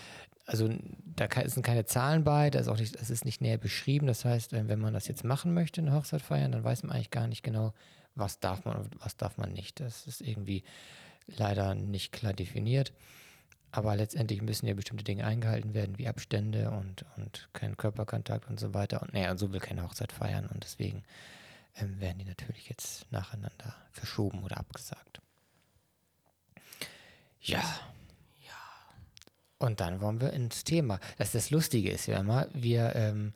also 0.45 0.69
da 1.17 1.27
sind 1.47 1.63
keine 1.63 1.87
Zahlen 1.87 2.25
bei, 2.25 2.51
da 2.51 2.59
ist 2.59 2.69
auch 2.69 2.79
nicht, 2.79 3.01
das 3.01 3.09
ist 3.09 3.25
nicht 3.25 3.41
näher 3.41 3.57
beschrieben. 3.57 4.07
Das 4.07 4.27
heißt, 4.27 4.53
wenn 4.53 4.79
man 4.79 4.93
das 4.93 5.09
jetzt 5.09 5.25
machen 5.25 5.55
möchte, 5.55 5.81
eine 5.81 5.95
Hochzeit 5.95 6.21
feiern, 6.21 6.53
dann 6.53 6.63
weiß 6.63 6.83
man 6.83 6.93
eigentlich 6.93 7.11
gar 7.11 7.27
nicht 7.27 7.43
genau, 7.43 7.73
was 8.15 8.39
darf 8.39 8.67
man 8.67 8.77
und 8.77 9.03
was 9.03 9.17
darf 9.17 9.39
man 9.39 9.51
nicht. 9.51 9.81
Das 9.81 10.07
ist 10.07 10.21
irgendwie 10.21 10.63
leider 11.27 11.75
nicht 11.75 12.13
klar 12.13 12.35
definiert. 12.35 12.93
Aber 13.75 13.97
letztendlich 13.97 14.41
müssen 14.41 14.69
ja 14.69 14.75
bestimmte 14.75 15.03
Dinge 15.03 15.27
eingehalten 15.27 15.75
werden, 15.75 15.99
wie 15.99 16.07
Abstände 16.07 16.71
und, 16.71 17.05
und 17.17 17.49
kein 17.55 17.77
Körperkontakt 17.77 18.49
und 18.49 18.61
so 18.61 18.73
weiter. 18.73 19.03
Und 19.03 19.13
naja, 19.13 19.37
so 19.37 19.53
will 19.53 19.59
keine 19.59 19.83
Hochzeit 19.83 20.13
feiern 20.13 20.47
und 20.47 20.63
deswegen 20.63 21.03
ähm, 21.75 22.01
werden 22.01 22.19
die 22.21 22.25
natürlich 22.25 22.69
jetzt 22.69 23.11
nacheinander 23.11 23.75
verschoben 23.91 24.45
oder 24.45 24.59
abgesagt. 24.59 25.21
Ja. 27.41 27.65
Ja. 28.45 28.55
Und 29.59 29.81
dann 29.81 30.01
wollen 30.01 30.21
wir 30.21 30.33
ins 30.33 30.63
Thema. 30.63 31.01
Das, 31.19 31.33
das 31.33 31.51
Lustige 31.51 31.91
ist 31.91 32.07
ja 32.07 32.21
immer, 32.21 32.47
wir 32.53 32.95
ähm, 32.95 33.33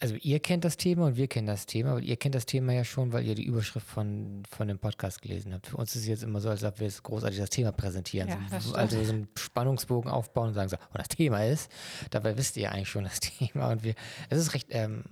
also 0.00 0.16
ihr 0.22 0.40
kennt 0.40 0.64
das 0.64 0.78
Thema 0.78 1.06
und 1.06 1.16
wir 1.16 1.28
kennen 1.28 1.46
das 1.46 1.66
Thema, 1.66 1.90
aber 1.90 2.00
ihr 2.00 2.16
kennt 2.16 2.34
das 2.34 2.46
Thema 2.46 2.72
ja 2.72 2.84
schon, 2.84 3.12
weil 3.12 3.26
ihr 3.26 3.34
die 3.34 3.44
Überschrift 3.44 3.86
von, 3.86 4.42
von 4.50 4.66
dem 4.66 4.78
Podcast 4.78 5.20
gelesen 5.20 5.52
habt. 5.52 5.66
Für 5.66 5.76
uns 5.76 5.94
ist 5.94 6.02
es 6.02 6.08
jetzt 6.08 6.22
immer 6.22 6.40
so, 6.40 6.48
als 6.48 6.64
ob 6.64 6.80
wir 6.80 6.86
jetzt 6.86 7.02
großartig 7.02 7.38
das 7.38 7.50
Thema 7.50 7.70
präsentieren. 7.70 8.28
Ja, 8.28 8.60
so, 8.60 8.74
also 8.74 9.02
so 9.04 9.12
einen 9.12 9.28
Spannungsbogen 9.36 10.10
aufbauen 10.10 10.48
und 10.48 10.54
sagen 10.54 10.70
so, 10.70 10.76
und 10.76 10.98
das 10.98 11.08
Thema 11.08 11.44
ist, 11.44 11.70
dabei 12.10 12.36
wisst 12.38 12.56
ihr 12.56 12.72
eigentlich 12.72 12.88
schon 12.88 13.04
das 13.04 13.20
Thema. 13.20 13.72
Und 13.72 13.84
wir, 13.84 13.94
es 14.30 14.38
ist 14.38 14.54
recht, 14.54 14.68
ähm, 14.70 15.04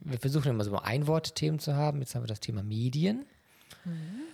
wir 0.00 0.18
versuchen 0.18 0.50
immer 0.50 0.64
so 0.64 0.76
Ein-Wort-Themen 0.76 1.58
zu 1.58 1.74
haben. 1.74 2.00
Jetzt 2.00 2.14
haben 2.14 2.22
wir 2.22 2.28
das 2.28 2.40
Thema 2.40 2.62
Medien. 2.62 3.24
Mhm. 3.86 4.33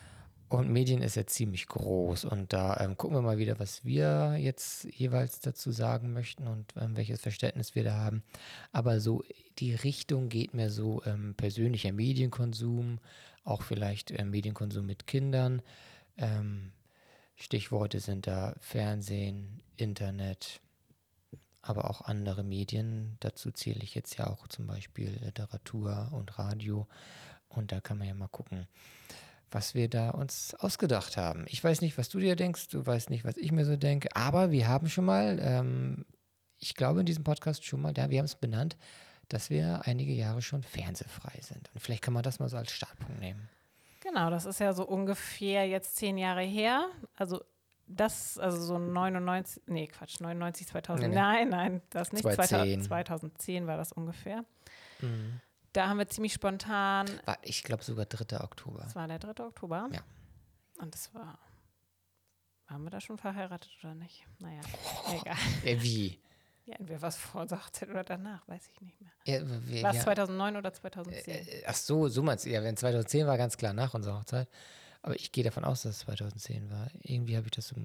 Und 0.51 0.69
Medien 0.69 1.01
ist 1.01 1.15
ja 1.15 1.25
ziemlich 1.29 1.69
groß 1.69 2.25
und 2.25 2.53
da 2.53 2.77
ähm, 2.81 2.97
gucken 2.97 3.17
wir 3.17 3.23
mal 3.23 3.39
wieder, 3.39 3.61
was 3.61 3.85
wir 3.85 4.37
jetzt 4.37 4.83
jeweils 4.83 5.39
dazu 5.39 5.71
sagen 5.71 6.13
möchten 6.13 6.49
und 6.49 6.75
ähm, 6.77 6.97
welches 6.97 7.21
Verständnis 7.21 7.77
wir 7.77 7.85
da 7.85 7.95
haben. 7.95 8.25
Aber 8.73 8.99
so 8.99 9.23
die 9.61 9.77
Richtung 9.77 10.29
geht 10.29 10.53
mir 10.53 10.69
so 10.69 11.05
ähm, 11.07 11.37
persönlicher 11.37 11.93
Medienkonsum, 11.93 12.99
auch 13.45 13.63
vielleicht 13.63 14.11
äh, 14.11 14.25
Medienkonsum 14.25 14.85
mit 14.85 15.07
Kindern. 15.07 15.63
Ähm, 16.17 16.73
Stichworte 17.37 18.01
sind 18.01 18.27
da 18.27 18.57
Fernsehen, 18.59 19.61
Internet, 19.77 20.61
aber 21.63 21.89
auch 21.89 22.01
andere 22.01 22.43
Medien. 22.43 23.19
Dazu 23.21 23.53
zähle 23.53 23.85
ich 23.85 23.95
jetzt 23.95 24.19
ja 24.19 24.27
auch 24.27 24.49
zum 24.49 24.67
Beispiel 24.67 25.17
Literatur 25.23 26.09
und 26.11 26.41
Radio. 26.41 26.89
Und 27.49 27.71
da 27.71 27.81
kann 27.81 27.99
man 27.99 28.09
ja 28.09 28.15
mal 28.15 28.27
gucken, 28.27 28.67
was 29.51 29.75
wir 29.75 29.89
da 29.89 30.11
uns 30.11 30.55
ausgedacht 30.55 31.17
haben. 31.17 31.45
Ich 31.49 31.63
weiß 31.63 31.81
nicht, 31.81 31.99
was 31.99 32.09
du 32.09 32.19
dir 32.19 32.37
denkst, 32.37 32.69
du 32.69 32.85
weißt 32.85 33.11
nicht, 33.11 33.25
was 33.25 33.37
ich 33.37 33.53
mir 33.53 33.65
so 33.65 33.77
denke, 33.77 34.15
aber 34.15 34.51
wir 34.51 34.69
haben 34.69 34.89
schon 34.89 35.05
mal, 35.05 35.39
ähm, 35.43 36.05
ich 36.59 36.75
glaube 36.75 37.01
in 37.01 37.07
diesem 37.07 37.25
Podcast 37.25 37.65
schon 37.65 37.81
mal, 37.81 37.93
ja, 37.97 38.11
wir 38.11 38.19
haben 38.19 38.27
es 38.27 38.37
benannt, 38.37 38.77
dass 39.29 39.51
wir 39.51 39.83
einige 39.85 40.13
Jahre 40.13 40.43
schon 40.43 40.63
fernsehfrei 40.63 41.41
sind. 41.41 41.71
Und 41.73 41.81
vielleicht 41.81 42.03
kann 42.03 42.15
man 42.15 42.23
das 42.23 42.39
mal 42.39 42.49
so 42.49 42.57
als 42.57 42.73
Startpunkt 42.73 43.21
nehmen. 43.21 43.49
Genau, 44.01 44.31
das 44.31 44.45
ist 44.45 44.61
ja 44.61 44.73
so 44.73 44.87
ungefähr 44.87 45.69
jetzt 45.69 45.97
zehn 45.97 46.19
Jahre 46.19 46.43
her. 46.43 46.87
Also 47.17 47.43
das, 47.87 48.39
also 48.39 48.61
so 48.61 48.79
99, 48.79 49.63
nee, 49.67 49.87
Quatsch, 49.87 50.21
99, 50.21 50.67
2000, 50.69 51.03
nee, 51.03 51.09
nee. 51.09 51.21
nein, 51.21 51.49
nein, 51.49 51.83
das 51.91 52.13
nicht. 52.13 52.23
2010. 52.23 52.83
2010 52.83 53.67
war 53.67 53.77
das 53.77 53.93
ungefähr. 53.93 54.45
Mhm. 55.01 55.41
Da 55.73 55.89
haben 55.89 55.99
wir 55.99 56.09
ziemlich 56.09 56.33
spontan. 56.33 57.09
War, 57.25 57.39
ich 57.43 57.63
glaube 57.63 57.85
sogar 57.85 58.07
3. 58.07 58.41
Oktober. 58.41 58.81
Das 58.83 58.95
war 58.95 59.07
der 59.07 59.19
3. 59.19 59.45
Oktober. 59.45 59.89
Ja. 59.93 60.01
Und 60.79 60.95
das 60.95 61.15
war. 61.15 61.39
Waren 62.69 62.85
wir 62.85 62.91
da 62.91 63.01
schon 63.01 63.19
verheiratet 63.19 63.71
oder 63.83 63.95
nicht? 63.95 64.25
Naja, 64.39 64.61
oh, 65.07 65.21
egal. 65.21 65.37
Ja, 65.65 65.83
wie? 65.83 66.21
Ja, 66.67 66.77
entweder 66.77 67.03
was 67.03 67.17
vor 67.17 67.47
der 67.47 67.59
Hochzeit 67.59 67.89
oder 67.89 68.05
danach, 68.05 68.47
weiß 68.47 68.69
ich 68.69 68.81
nicht 68.81 69.01
mehr. 69.01 69.11
Ja, 69.25 69.83
war 69.83 69.91
es 69.91 69.97
ja. 69.97 70.03
2009 70.05 70.57
oder 70.57 70.73
2010? 70.73 71.35
Äh, 71.35 71.39
äh, 71.39 71.65
ach 71.67 71.75
so, 71.75 72.09
so 72.09 72.23
meinst 72.23 72.47
du. 72.47 72.51
Ja, 72.51 72.63
wenn 72.63 72.77
2010 72.77 73.27
war, 73.27 73.37
ganz 73.39 73.57
klar 73.57 73.73
nach 73.73 73.95
unserer 73.95 74.19
Hochzeit. 74.21 74.49
Aber 75.03 75.17
ich 75.17 75.33
gehe 75.33 75.43
davon 75.43 75.65
aus, 75.65 75.83
dass 75.83 75.97
es 75.97 75.99
2010 76.01 76.71
war. 76.71 76.89
Irgendwie 77.03 77.37
habe 77.37 77.47
ich 77.47 77.53
das 77.53 77.69
so 77.69 77.77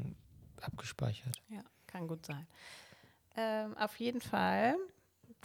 abgespeichert. 0.61 1.35
Ja, 1.49 1.63
kann 1.87 2.07
gut 2.07 2.25
sein. 2.25 2.45
Ähm, 3.35 3.75
auf 3.77 3.99
jeden 3.99 4.21
Fall 4.21 4.75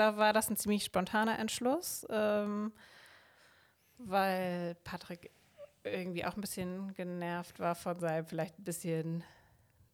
da 0.00 0.16
war 0.16 0.32
das 0.32 0.48
ein 0.48 0.56
ziemlich 0.56 0.84
spontaner 0.84 1.38
Entschluss, 1.38 2.06
ähm, 2.08 2.72
weil 3.98 4.74
Patrick 4.82 5.30
irgendwie 5.84 6.24
auch 6.24 6.36
ein 6.36 6.40
bisschen 6.40 6.94
genervt 6.94 7.60
war 7.60 7.74
von 7.74 8.00
seinem 8.00 8.24
vielleicht 8.24 8.58
ein 8.58 8.64
bisschen 8.64 9.24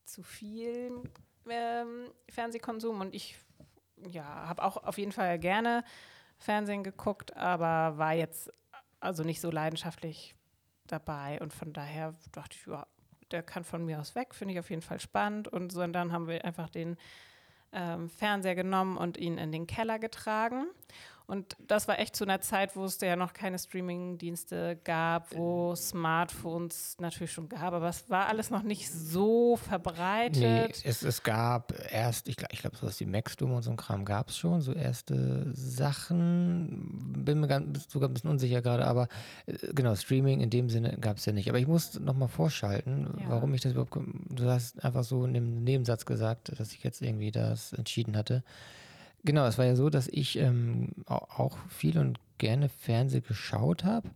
zu 0.04 0.22
viel 0.22 1.02
ähm, 1.48 2.12
Fernsehkonsum. 2.28 3.00
Und 3.00 3.14
ich 3.16 3.36
ja, 4.08 4.24
habe 4.24 4.62
auch 4.62 4.76
auf 4.76 4.96
jeden 4.96 5.10
Fall 5.10 5.40
gerne 5.40 5.82
Fernsehen 6.38 6.84
geguckt, 6.84 7.36
aber 7.36 7.98
war 7.98 8.12
jetzt 8.12 8.52
also 9.00 9.24
nicht 9.24 9.40
so 9.40 9.50
leidenschaftlich 9.50 10.36
dabei. 10.86 11.40
Und 11.40 11.52
von 11.52 11.72
daher 11.72 12.14
dachte 12.30 12.56
ich, 12.56 12.66
ja, 12.66 12.86
der 13.32 13.42
kann 13.42 13.64
von 13.64 13.84
mir 13.84 14.00
aus 14.00 14.14
weg, 14.14 14.36
finde 14.36 14.54
ich 14.54 14.60
auf 14.60 14.70
jeden 14.70 14.82
Fall 14.82 15.00
spannend. 15.00 15.48
Und 15.48 15.72
so 15.72 15.82
und 15.82 15.92
dann 15.92 16.12
haben 16.12 16.28
wir 16.28 16.44
einfach 16.44 16.70
den 16.70 16.96
Fernseher 18.08 18.54
genommen 18.54 18.96
und 18.96 19.16
ihn 19.16 19.38
in 19.38 19.52
den 19.52 19.66
Keller 19.66 19.98
getragen. 19.98 20.66
Und 21.26 21.56
das 21.66 21.88
war 21.88 21.98
echt 21.98 22.14
zu 22.14 22.24
einer 22.24 22.40
Zeit, 22.40 22.76
wo 22.76 22.84
es 22.84 23.00
ja 23.00 23.16
noch 23.16 23.32
keine 23.32 23.58
Streaming-Dienste 23.58 24.78
gab, 24.84 25.34
wo 25.36 25.74
Smartphones 25.74 26.96
natürlich 27.00 27.32
schon 27.32 27.48
gab, 27.48 27.72
aber 27.72 27.88
es 27.88 28.08
war 28.08 28.28
alles 28.28 28.50
noch 28.50 28.62
nicht 28.62 28.90
so 28.90 29.56
verbreitet. 29.56 30.40
Nee, 30.40 30.68
es, 30.84 31.02
es 31.02 31.24
gab 31.24 31.72
erst, 31.90 32.28
ich 32.28 32.36
glaube, 32.36 32.54
ich 32.54 32.60
glaub, 32.60 32.76
sowas 32.76 33.00
wie 33.00 33.06
Maxdom 33.06 33.52
und 33.52 33.62
so 33.62 33.70
ein 33.70 33.76
Kram 33.76 34.04
gab 34.04 34.28
es 34.28 34.38
schon, 34.38 34.60
so 34.60 34.72
erste 34.72 35.52
Sachen. 35.52 37.24
Bin 37.24 37.40
mir 37.40 37.48
ganz, 37.48 37.90
sogar 37.90 38.08
ein 38.08 38.14
bisschen 38.14 38.30
unsicher 38.30 38.62
gerade, 38.62 38.86
aber 38.86 39.08
äh, 39.46 39.54
genau, 39.74 39.96
Streaming 39.96 40.40
in 40.40 40.50
dem 40.50 40.70
Sinne 40.70 40.96
gab 41.00 41.16
es 41.16 41.26
ja 41.26 41.32
nicht. 41.32 41.48
Aber 41.48 41.58
ich 41.58 41.66
muss 41.66 41.98
nochmal 41.98 42.28
vorschalten, 42.28 43.08
ja. 43.18 43.30
warum 43.30 43.52
ich 43.52 43.62
das 43.62 43.72
überhaupt, 43.72 43.96
du 44.28 44.44
hast 44.48 44.84
einfach 44.84 45.02
so 45.02 45.24
in 45.24 45.34
dem 45.34 45.64
Nebensatz 45.64 46.06
gesagt, 46.06 46.58
dass 46.58 46.72
ich 46.72 46.84
jetzt 46.84 47.02
irgendwie 47.02 47.32
das 47.32 47.72
entschieden 47.72 48.16
hatte. 48.16 48.44
Genau, 49.26 49.44
es 49.46 49.58
war 49.58 49.64
ja 49.64 49.74
so, 49.74 49.90
dass 49.90 50.06
ich 50.06 50.38
ähm, 50.38 50.90
auch 51.06 51.58
viel 51.68 51.98
und 51.98 52.20
gerne 52.38 52.68
Fernsehen 52.68 53.24
geschaut 53.26 53.84
habe. 53.84 54.08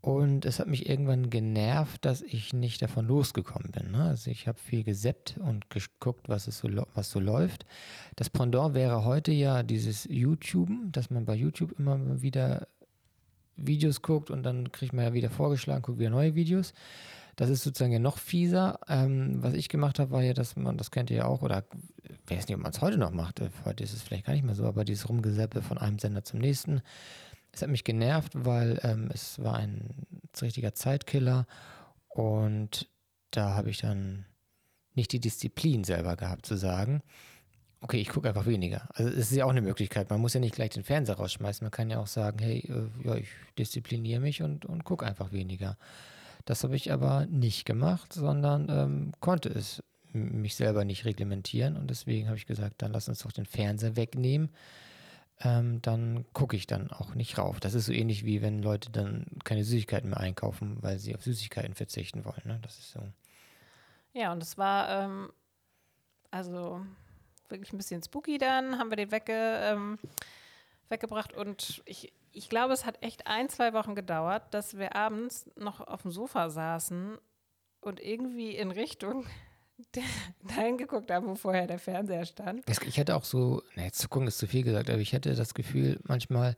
Und 0.00 0.46
es 0.46 0.58
hat 0.58 0.66
mich 0.66 0.88
irgendwann 0.88 1.30
genervt, 1.30 2.04
dass 2.04 2.22
ich 2.22 2.52
nicht 2.52 2.82
davon 2.82 3.06
losgekommen 3.06 3.70
bin. 3.70 3.92
Ne? 3.92 4.02
Also 4.02 4.30
ich 4.30 4.48
habe 4.48 4.58
viel 4.58 4.82
geseppt 4.82 5.36
und 5.38 5.70
geguckt, 5.70 6.28
was, 6.28 6.48
es 6.48 6.58
so, 6.58 6.68
was 6.94 7.10
so 7.10 7.20
läuft. 7.20 7.66
Das 8.16 8.30
Pendant 8.30 8.74
wäre 8.74 9.04
heute 9.04 9.30
ja 9.30 9.62
dieses 9.62 10.04
YouTuben, 10.10 10.90
dass 10.90 11.10
man 11.10 11.24
bei 11.26 11.34
YouTube 11.34 11.78
immer 11.78 12.20
wieder 12.22 12.66
Videos 13.56 14.00
guckt 14.00 14.30
und 14.30 14.42
dann 14.44 14.72
kriegt 14.72 14.94
man 14.94 15.04
ja 15.04 15.12
wieder 15.12 15.30
vorgeschlagen, 15.30 15.82
guckt 15.82 15.98
wieder 15.98 16.10
neue 16.10 16.34
Videos. 16.34 16.72
Das 17.36 17.48
ist 17.48 17.62
sozusagen 17.62 17.92
ja 17.92 17.98
noch 17.98 18.18
fieser. 18.18 18.80
Ähm, 18.88 19.42
was 19.42 19.54
ich 19.54 19.68
gemacht 19.68 19.98
habe, 19.98 20.10
war 20.10 20.22
ja, 20.22 20.34
dass 20.34 20.56
man, 20.56 20.76
das 20.76 20.90
kennt 20.90 21.10
ihr 21.10 21.18
ja 21.18 21.24
auch, 21.24 21.42
oder 21.42 21.64
ich 22.04 22.30
weiß 22.30 22.46
nicht, 22.46 22.56
ob 22.56 22.62
man 22.62 22.72
es 22.72 22.80
heute 22.80 22.98
noch 22.98 23.10
macht, 23.10 23.40
äh, 23.40 23.50
heute 23.64 23.84
ist 23.84 23.92
es 23.92 24.02
vielleicht 24.02 24.26
gar 24.26 24.34
nicht 24.34 24.44
mehr 24.44 24.54
so, 24.54 24.64
aber 24.64 24.84
dieses 24.84 25.08
Rumgeseppe 25.08 25.62
von 25.62 25.78
einem 25.78 25.98
Sender 25.98 26.24
zum 26.24 26.40
nächsten, 26.40 26.82
es 27.52 27.62
hat 27.62 27.68
mich 27.68 27.84
genervt, 27.84 28.32
weil 28.34 28.80
ähm, 28.82 29.10
es 29.12 29.42
war 29.42 29.56
ein 29.56 30.06
richtiger 30.40 30.74
Zeitkiller 30.74 31.46
und 32.08 32.88
da 33.30 33.54
habe 33.54 33.70
ich 33.70 33.78
dann 33.78 34.26
nicht 34.94 35.12
die 35.12 35.20
Disziplin 35.20 35.84
selber 35.84 36.16
gehabt 36.16 36.46
zu 36.46 36.56
sagen, 36.56 37.02
okay, 37.80 37.98
ich 37.98 38.08
gucke 38.08 38.28
einfach 38.28 38.46
weniger. 38.46 38.88
Also 38.94 39.10
es 39.10 39.30
ist 39.30 39.36
ja 39.36 39.44
auch 39.44 39.50
eine 39.50 39.60
Möglichkeit. 39.60 40.08
Man 40.08 40.20
muss 40.20 40.34
ja 40.34 40.40
nicht 40.40 40.54
gleich 40.54 40.70
den 40.70 40.84
Fernseher 40.84 41.16
rausschmeißen. 41.16 41.64
Man 41.64 41.72
kann 41.72 41.90
ja 41.90 41.98
auch 41.98 42.06
sagen, 42.06 42.38
hey, 42.38 42.60
äh, 42.60 43.06
ja, 43.06 43.16
ich 43.16 43.28
diszipliniere 43.58 44.20
mich 44.20 44.42
und, 44.42 44.64
und 44.64 44.84
gucke 44.84 45.04
einfach 45.04 45.32
weniger. 45.32 45.76
Das 46.44 46.64
habe 46.64 46.76
ich 46.76 46.92
aber 46.92 47.26
nicht 47.26 47.64
gemacht, 47.64 48.12
sondern 48.12 48.68
ähm, 48.68 49.12
konnte 49.20 49.48
es 49.48 49.82
mich 50.12 50.56
selber 50.56 50.84
nicht 50.84 51.04
reglementieren 51.04 51.76
und 51.76 51.88
deswegen 51.88 52.26
habe 52.28 52.36
ich 52.36 52.46
gesagt, 52.46 52.82
dann 52.82 52.92
lass 52.92 53.08
uns 53.08 53.20
doch 53.20 53.32
den 53.32 53.46
Fernseher 53.46 53.96
wegnehmen. 53.96 54.50
Ähm, 55.40 55.80
dann 55.82 56.24
gucke 56.34 56.54
ich 56.54 56.66
dann 56.66 56.90
auch 56.90 57.14
nicht 57.14 57.38
rauf. 57.38 57.58
Das 57.58 57.74
ist 57.74 57.86
so 57.86 57.92
ähnlich 57.92 58.24
wie 58.24 58.42
wenn 58.42 58.62
Leute 58.62 58.90
dann 58.90 59.26
keine 59.44 59.64
Süßigkeiten 59.64 60.10
mehr 60.10 60.20
einkaufen, 60.20 60.76
weil 60.80 60.98
sie 60.98 61.14
auf 61.14 61.22
Süßigkeiten 61.22 61.74
verzichten 61.74 62.24
wollen. 62.24 62.42
Ne? 62.44 62.58
Das 62.62 62.78
ist 62.78 62.92
so. 62.92 63.00
Ja, 64.12 64.32
und 64.32 64.42
es 64.42 64.58
war 64.58 65.04
ähm, 65.04 65.32
also 66.30 66.84
wirklich 67.48 67.72
ein 67.72 67.78
bisschen 67.78 68.02
spooky 68.02 68.38
dann, 68.38 68.78
haben 68.78 68.90
wir 68.90 68.96
den 68.96 69.10
wegge, 69.10 69.32
ähm, 69.32 69.98
weggebracht 70.88 71.32
und 71.32 71.82
ich, 71.86 72.12
ich 72.32 72.48
glaube, 72.48 72.72
es 72.72 72.84
hat 72.86 73.02
echt 73.02 73.26
ein, 73.26 73.48
zwei 73.48 73.72
Wochen 73.72 73.94
gedauert, 73.94 74.52
dass 74.52 74.78
wir 74.78 74.96
abends 74.96 75.50
noch 75.56 75.80
auf 75.80 76.02
dem 76.02 76.10
Sofa 76.10 76.50
saßen 76.50 77.18
und 77.80 78.00
irgendwie 78.00 78.56
in 78.56 78.70
Richtung 78.70 79.26
dahin 80.42 80.78
geguckt 80.78 81.10
haben, 81.10 81.26
wo 81.26 81.34
vorher 81.34 81.66
der 81.66 81.78
Fernseher 81.78 82.24
stand. 82.24 82.64
Ich 82.68 82.96
hätte 82.96 83.16
auch 83.16 83.24
so, 83.24 83.62
na, 83.74 83.84
jetzt 83.84 83.98
zu 83.98 84.08
gucken 84.08 84.28
ist 84.28 84.38
zu 84.38 84.46
viel 84.46 84.62
gesagt, 84.62 84.90
aber 84.90 85.00
ich 85.00 85.12
hätte 85.12 85.34
das 85.34 85.54
Gefühl, 85.54 86.00
manchmal 86.04 86.56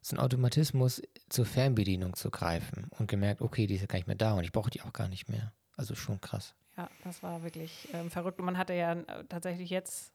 so 0.00 0.16
ein 0.16 0.20
Automatismus 0.20 1.02
zur 1.28 1.44
Fernbedienung 1.44 2.14
zu 2.14 2.30
greifen 2.30 2.86
und 2.98 3.08
gemerkt, 3.08 3.42
okay, 3.42 3.66
die 3.66 3.74
ist 3.74 3.80
ja 3.80 3.86
gar 3.86 3.98
nicht 3.98 4.06
mehr 4.06 4.16
da 4.16 4.34
und 4.34 4.44
ich 4.44 4.52
brauche 4.52 4.70
die 4.70 4.82
auch 4.82 4.92
gar 4.92 5.08
nicht 5.08 5.28
mehr. 5.28 5.52
Also 5.76 5.94
schon 5.94 6.20
krass. 6.20 6.54
Ja, 6.76 6.88
das 7.02 7.22
war 7.22 7.42
wirklich 7.42 7.88
ähm, 7.92 8.10
verrückt. 8.10 8.38
Und 8.38 8.44
man 8.46 8.58
hatte 8.58 8.74
ja 8.74 8.92
äh, 8.92 9.24
tatsächlich 9.28 9.70
jetzt 9.70 10.12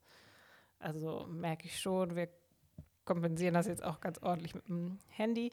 Also 0.80 1.26
merke 1.30 1.66
ich 1.66 1.80
schon, 1.80 2.16
wir 2.16 2.30
kompensieren 3.06 3.54
das 3.54 3.68
jetzt 3.68 3.84
auch 3.84 4.00
ganz 4.02 4.20
ordentlich 4.20 4.56
mit 4.56 4.68
dem 4.68 5.00
Handy. 5.10 5.52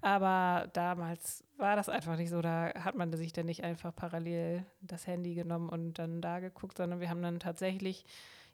Aber 0.00 0.68
damals 0.72 1.44
war 1.58 1.76
das 1.76 1.88
einfach 1.88 2.16
nicht 2.16 2.30
so. 2.30 2.42
Da 2.42 2.72
hat 2.74 2.96
man 2.96 3.12
sich 3.12 3.32
dann 3.32 3.46
nicht 3.46 3.62
einfach 3.62 3.94
parallel 3.94 4.66
das 4.80 5.06
Handy 5.06 5.34
genommen 5.34 5.68
und 5.68 5.94
dann 5.94 6.20
da 6.20 6.40
geguckt, 6.40 6.76
sondern 6.76 7.00
wir 7.00 7.08
haben 7.08 7.22
dann 7.22 7.38
tatsächlich 7.38 8.04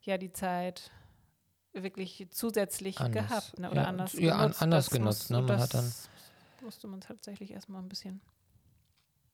ja 0.02 0.18
die 0.18 0.32
Zeit 0.32 0.90
wirklich 1.72 2.26
zusätzlich 2.30 3.00
anders. 3.00 3.28
gehabt 3.28 3.58
ne? 3.58 3.70
oder 3.70 3.82
ja, 3.82 3.88
anders 3.88 4.12
ja, 4.14 4.36
genutzt. 4.36 4.62
anders 4.62 4.90
genutzt. 4.90 5.30
Ne? 5.30 5.42
Man 5.42 5.58
hat 5.58 5.74
dann 5.74 5.92
musste 6.62 6.86
man 6.86 7.00
tatsächlich 7.00 7.52
erstmal 7.52 7.82
ein 7.82 7.88
bisschen. 7.88 8.20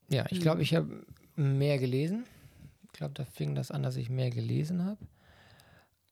Ja, 0.09 0.26
ich 0.30 0.40
glaube, 0.40 0.62
ich 0.62 0.75
habe 0.75 1.04
mehr 1.37 1.78
gelesen. 1.78 2.25
Ich 2.85 2.92
glaube, 2.92 3.14
da 3.14 3.25
fing 3.25 3.54
das 3.54 3.71
an, 3.71 3.83
dass 3.83 3.97
ich 3.97 4.11
mehr 4.11 4.30
gelesen 4.30 4.85
habe. 4.85 4.99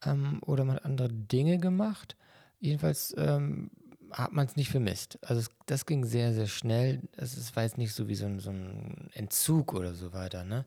Ähm, 0.05 0.41
oder 0.45 0.65
man 0.65 0.77
hat 0.77 0.85
andere 0.85 1.09
Dinge 1.09 1.59
gemacht. 1.59 2.17
Jedenfalls 2.63 3.13
ähm, 3.19 3.73
hat 4.13 4.33
man 4.33 4.47
es 4.47 4.55
nicht 4.55 4.71
vermisst. 4.71 5.19
Also 5.23 5.41
es, 5.41 5.51
das 5.67 5.85
ging 5.85 6.05
sehr, 6.05 6.33
sehr 6.33 6.47
schnell. 6.47 7.01
Es, 7.17 7.37
es 7.37 7.57
war 7.57 7.65
jetzt 7.65 7.77
nicht 7.77 7.93
so 7.93 8.07
wie 8.07 8.15
so 8.15 8.25
ein, 8.27 8.39
so 8.39 8.51
ein 8.51 9.11
Entzug 9.15 9.75
oder 9.75 9.95
so 9.95 10.13
weiter, 10.13 10.45
ne? 10.45 10.65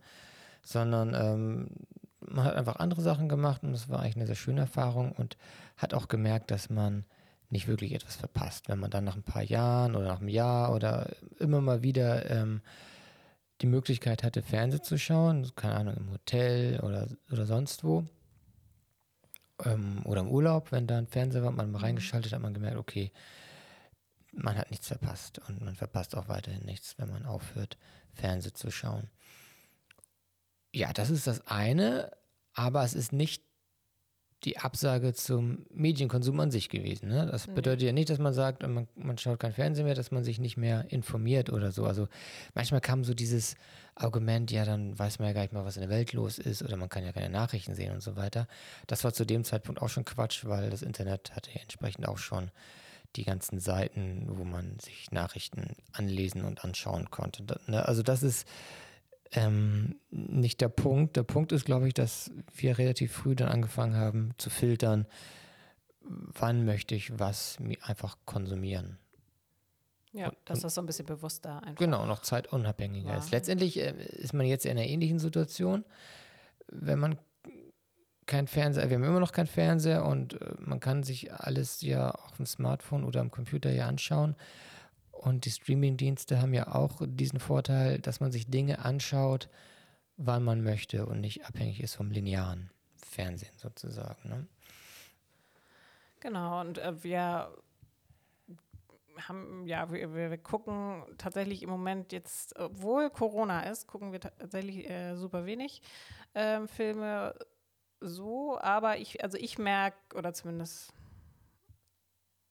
Sondern 0.62 1.14
ähm, 1.14 1.70
man 2.20 2.44
hat 2.44 2.56
einfach 2.56 2.76
andere 2.78 3.02
Sachen 3.02 3.30
gemacht 3.30 3.64
und 3.64 3.72
das 3.72 3.88
war 3.88 4.02
eigentlich 4.02 4.18
eine 4.18 4.26
sehr 4.26 4.36
schöne 4.36 4.62
Erfahrung 4.62 5.14
und 5.14 5.38
hat 5.78 5.94
auch 5.94 6.10
gemerkt, 6.10 6.52
dass 6.52 6.70
man 6.70 7.06
nicht 7.50 7.70
wirklich 7.70 7.94
etwas 7.94 8.18
verpasst. 8.18 8.68
Wenn 8.68 8.80
man 8.80 8.92
dann 8.92 9.06
nach 9.06 9.16
ein 9.16 9.24
paar 9.24 9.44
Jahren 9.44 9.96
oder 9.96 10.08
nach 10.08 10.20
einem 10.20 10.28
Jahr 10.28 10.74
oder 10.74 11.08
immer 11.40 11.62
mal 11.62 11.82
wieder 11.82 12.30
ähm, 12.30 12.62
die 13.62 13.68
Möglichkeit 13.68 14.22
hatte, 14.24 14.42
Fernsehen 14.42 14.84
zu 14.84 14.98
schauen, 14.98 15.50
keine 15.56 15.76
Ahnung, 15.76 15.96
im 15.96 16.12
Hotel 16.12 16.82
oder, 16.82 17.08
oder 17.32 17.46
sonst 17.46 17.86
wo, 17.86 18.04
ähm, 19.64 20.02
oder 20.06 20.22
im 20.22 20.30
Urlaub, 20.30 20.72
wenn 20.72 20.88
da 20.88 20.98
ein 20.98 21.08
Fernseher 21.08 21.44
war, 21.44 21.52
man 21.52 21.72
mal 21.72 21.80
mhm. 21.80 21.86
reingeschaltet 21.86 22.34
hat, 22.34 22.42
man 22.42 22.54
gemerkt, 22.54 22.78
okay, 22.78 23.12
man 24.32 24.58
hat 24.58 24.70
nichts 24.70 24.88
verpasst 24.88 25.40
und 25.48 25.62
man 25.62 25.76
verpasst 25.76 26.16
auch 26.16 26.28
weiterhin 26.28 26.66
nichts, 26.66 26.98
wenn 26.98 27.10
man 27.10 27.26
aufhört, 27.26 27.78
Fernsehen 28.14 28.56
zu 28.56 28.70
schauen. 28.70 29.10
Ja, 30.74 30.92
das 30.92 31.10
ist 31.10 31.26
das 31.26 31.48
eine, 31.48 32.12
aber 32.54 32.84
es 32.84 32.94
ist 32.94 33.14
nicht 33.14 33.45
die 34.44 34.58
Absage 34.60 35.14
zum 35.14 35.66
Medienkonsum 35.74 36.40
an 36.40 36.52
sich 36.52 36.70
gewesen. 36.70 37.10
Ne? 37.10 37.28
Das 37.32 37.48
bedeutet 37.48 37.82
ja 37.84 37.94
nicht, 37.94 38.10
dass 38.10 38.20
man 38.20 38.34
sagt, 38.34 38.62
man, 38.62 38.88
man 38.96 39.18
schaut 39.18 39.40
kein 39.40 39.54
Fernsehen 39.54 39.86
mehr, 39.86 39.96
dass 39.96 40.12
man 40.12 40.24
sich 40.24 40.40
nicht 40.40 40.58
mehr 40.58 40.86
informiert 40.90 41.50
oder 41.50 41.72
so. 41.72 41.86
Also 41.86 42.08
manchmal 42.54 42.82
kam 42.82 43.04
so 43.04 43.14
dieses 43.14 43.56
Argument, 43.96 44.52
ja, 44.52 44.66
dann 44.66 44.98
weiß 44.98 45.20
man 45.20 45.30
ja 45.30 45.34
gar 45.34 45.42
nicht 45.42 45.54
mal, 45.54 45.66
was 45.66 45.78
in 45.78 45.82
der 45.82 45.90
Welt 45.90 46.14
los 46.14 46.38
ist 46.38 46.62
oder 46.62 46.78
man 46.78 46.90
kann 46.90 47.04
ja 47.04 47.14
keine 47.14 47.30
Nachrichten 47.30 47.74
sehen 47.74 47.94
und 47.94 48.02
so 48.02 48.16
weiter. 48.16 48.48
Das 48.88 49.04
war 49.04 49.14
zu 49.14 49.26
dem 49.26 49.44
Zeitpunkt 49.44 49.82
auch 49.82 49.90
schon 49.90 50.06
Quatsch, 50.06 50.46
weil 50.46 50.70
das 50.70 50.82
Internet 50.82 51.36
hatte 51.36 51.52
ja 51.52 51.62
entsprechend 51.62 52.08
auch 52.08 52.18
schon 52.18 52.52
die 53.16 53.24
ganzen 53.24 53.60
Seiten, 53.60 54.28
wo 54.28 54.44
man 54.44 54.78
sich 54.80 55.12
Nachrichten 55.12 55.76
anlesen 55.94 56.44
und 56.44 56.64
anschauen 56.64 57.10
konnte. 57.10 57.44
Ne? 57.68 57.86
Also 57.86 58.04
das 58.04 58.22
ist 58.22 58.48
ähm, 59.32 59.96
nicht 60.12 60.62
der 60.62 60.70
Punkt. 60.70 61.16
Der 61.16 61.24
Punkt 61.24 61.52
ist, 61.52 61.66
glaube 61.66 61.88
ich, 61.88 61.94
dass 61.94 62.32
wir 62.56 62.78
relativ 62.78 63.12
früh 63.12 63.36
dann 63.36 63.50
angefangen 63.50 63.96
haben 63.96 64.32
zu 64.38 64.50
filtern, 64.50 65.08
wann 66.02 66.66
möchte 66.66 66.96
ich 66.96 67.18
was 67.20 67.58
einfach 67.82 68.18
konsumieren. 68.26 68.98
Ja, 70.14 70.30
und, 70.30 70.38
dass 70.46 70.62
das 70.62 70.76
so 70.76 70.82
ein 70.82 70.86
bisschen 70.86 71.06
bewusster 71.06 71.62
einfach. 71.64 71.76
Genau, 71.76 72.06
noch 72.06 72.22
zeitunabhängiger 72.22 73.10
ja. 73.10 73.18
ist. 73.18 73.32
Letztendlich 73.32 73.78
äh, 73.80 73.94
ist 74.14 74.34
man 74.34 74.46
jetzt 74.46 74.66
in 74.66 74.72
einer 74.72 74.86
ähnlichen 74.88 75.20
Situation, 75.20 75.84
wenn 76.68 77.00
man 77.00 77.18
kein 78.26 78.48
Fernseher, 78.48 78.90
wir 78.90 78.96
haben 78.96 79.04
immer 79.04 79.20
noch 79.20 79.34
keinen 79.34 79.48
Fernseher 79.48 80.06
und 80.06 80.42
äh, 80.42 80.54
man 80.60 80.80
kann 80.80 81.04
sich 81.04 81.34
alles 81.34 81.82
ja 81.82 82.12
auf 82.12 82.38
dem 82.38 82.46
Smartphone 82.46 83.04
oder 83.04 83.20
am 83.20 83.30
Computer 83.30 83.72
ja 83.72 83.88
anschauen. 83.88 84.36
Und 85.16 85.46
die 85.46 85.52
Streaming-Dienste 85.52 86.42
haben 86.42 86.54
ja 86.54 86.74
auch 86.74 87.02
diesen 87.06 87.40
Vorteil, 87.40 88.00
dass 88.00 88.20
man 88.20 88.32
sich 88.32 88.48
Dinge 88.48 88.84
anschaut, 88.84 89.50
wann 90.18 90.44
man 90.44 90.62
möchte 90.62 91.06
und 91.06 91.22
nicht 91.22 91.46
abhängig 91.46 91.82
ist 91.82 91.96
vom 91.96 92.12
linearen 92.12 92.70
Fernsehen 92.96 93.58
sozusagen. 93.58 94.30
Ne? 94.30 94.48
Genau, 96.20 96.62
und 96.62 96.78
äh, 96.78 97.04
wir 97.04 97.50
haben, 99.28 99.66
ja, 99.66 99.92
wir, 99.92 100.14
wir, 100.14 100.38
gucken 100.38 101.04
tatsächlich 101.18 101.64
im 101.64 101.70
Moment 101.70 102.12
jetzt, 102.12 102.58
obwohl 102.60 103.10
Corona 103.10 103.62
ist, 103.70 103.88
gucken 103.88 104.12
wir 104.12 104.20
tatsächlich 104.20 104.90
äh, 104.90 105.16
super 105.16 105.46
wenig 105.46 105.82
äh, 106.34 106.68
Filme 106.68 107.36
so, 108.02 108.60
aber 108.60 108.98
ich, 108.98 109.24
also 109.24 109.38
ich 109.38 109.58
merke, 109.58 109.98
oder 110.16 110.34
zumindest 110.34 110.94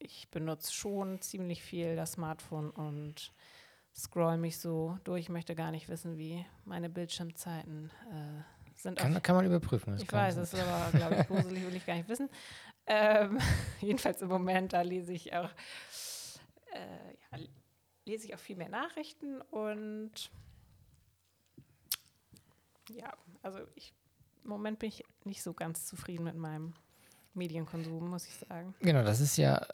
ich 0.04 0.28
benutze 0.30 0.72
schon 0.72 1.20
ziemlich 1.20 1.62
viel 1.62 1.96
das 1.96 2.12
Smartphone 2.12 2.70
und 2.70 3.32
scroll 3.94 4.36
mich 4.36 4.58
so 4.58 4.98
durch. 5.04 5.22
Ich 5.22 5.28
möchte 5.28 5.54
gar 5.54 5.70
nicht 5.70 5.88
wissen, 5.88 6.18
wie 6.18 6.44
meine 6.64 6.90
Bildschirmzeiten 6.90 7.90
äh, 8.10 8.42
sind. 8.76 8.98
Kann, 8.98 9.22
kann 9.22 9.36
man 9.36 9.46
überprüfen. 9.46 9.96
Ich 9.96 10.12
weiß, 10.12 10.36
das 10.36 10.52
ist 10.52 10.60
aber, 10.60 10.96
glaube 10.96 11.16
ich, 11.20 11.26
gruselig, 11.26 11.66
will 11.66 11.76
ich 11.76 11.86
gar 11.86 11.94
nicht 11.94 12.08
wissen. 12.08 12.28
Ähm, 12.86 13.38
jedenfalls 13.80 14.20
im 14.20 14.28
Moment, 14.28 14.72
da 14.72 14.82
lese 14.82 15.12
ich 15.12 15.34
auch, 15.34 15.50
äh, 16.72 17.38
ja, 17.38 17.44
lese 18.04 18.26
ich 18.26 18.34
auch 18.34 18.38
viel 18.38 18.56
mehr 18.56 18.68
Nachrichten 18.68 19.40
und 19.40 20.30
ja, 22.90 23.16
also 23.42 23.60
ich, 23.74 23.94
im 24.42 24.50
Moment 24.50 24.78
bin 24.78 24.90
ich 24.90 25.02
nicht 25.24 25.42
so 25.42 25.54
ganz 25.54 25.86
zufrieden 25.86 26.24
mit 26.24 26.36
meinem 26.36 26.74
Medienkonsum, 27.32 28.10
muss 28.10 28.26
ich 28.26 28.34
sagen. 28.34 28.74
Genau, 28.80 29.02
das 29.02 29.20
ist 29.20 29.38
ja 29.38 29.66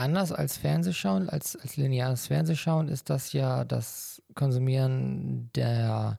anders 0.00 0.32
als 0.32 0.56
Fernsehschauen, 0.56 1.28
als, 1.28 1.56
als 1.56 1.76
lineares 1.76 2.26
Fernsehschauen 2.26 2.88
ist 2.88 3.10
das 3.10 3.32
ja 3.32 3.64
das 3.64 4.22
Konsumieren 4.34 5.50
der 5.54 6.18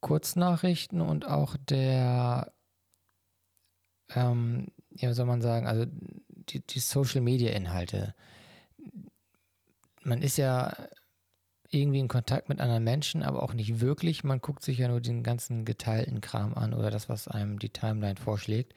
Kurznachrichten 0.00 1.00
und 1.00 1.26
auch 1.26 1.56
der, 1.56 2.52
ähm, 4.14 4.68
ja, 4.90 5.08
wie 5.08 5.14
soll 5.14 5.26
man 5.26 5.42
sagen, 5.42 5.66
also 5.66 5.86
die, 6.48 6.60
die 6.66 6.80
Social-Media-Inhalte. 6.80 8.14
Man 10.02 10.22
ist 10.22 10.36
ja 10.36 10.72
irgendwie 11.70 12.00
in 12.00 12.08
Kontakt 12.08 12.48
mit 12.48 12.60
anderen 12.60 12.84
Menschen, 12.84 13.22
aber 13.22 13.42
auch 13.42 13.52
nicht 13.52 13.80
wirklich. 13.80 14.24
Man 14.24 14.40
guckt 14.40 14.62
sich 14.62 14.78
ja 14.78 14.88
nur 14.88 15.00
den 15.00 15.22
ganzen 15.22 15.64
geteilten 15.64 16.20
Kram 16.20 16.54
an 16.54 16.74
oder 16.74 16.90
das, 16.90 17.08
was 17.08 17.28
einem 17.28 17.58
die 17.58 17.70
Timeline 17.70 18.16
vorschlägt. 18.16 18.74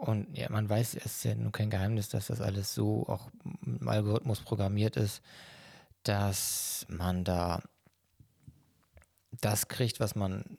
Und 0.00 0.34
ja, 0.34 0.48
man 0.48 0.66
weiß, 0.66 0.94
es 0.94 1.04
ist 1.04 1.24
ja 1.24 1.34
nun 1.34 1.52
kein 1.52 1.68
Geheimnis, 1.68 2.08
dass 2.08 2.28
das 2.28 2.40
alles 2.40 2.74
so 2.74 3.06
auch 3.06 3.30
im 3.66 3.86
Algorithmus 3.86 4.40
programmiert 4.40 4.96
ist, 4.96 5.20
dass 6.04 6.86
man 6.88 7.22
da 7.22 7.62
das 9.42 9.68
kriegt, 9.68 10.00
was 10.00 10.14
man 10.14 10.56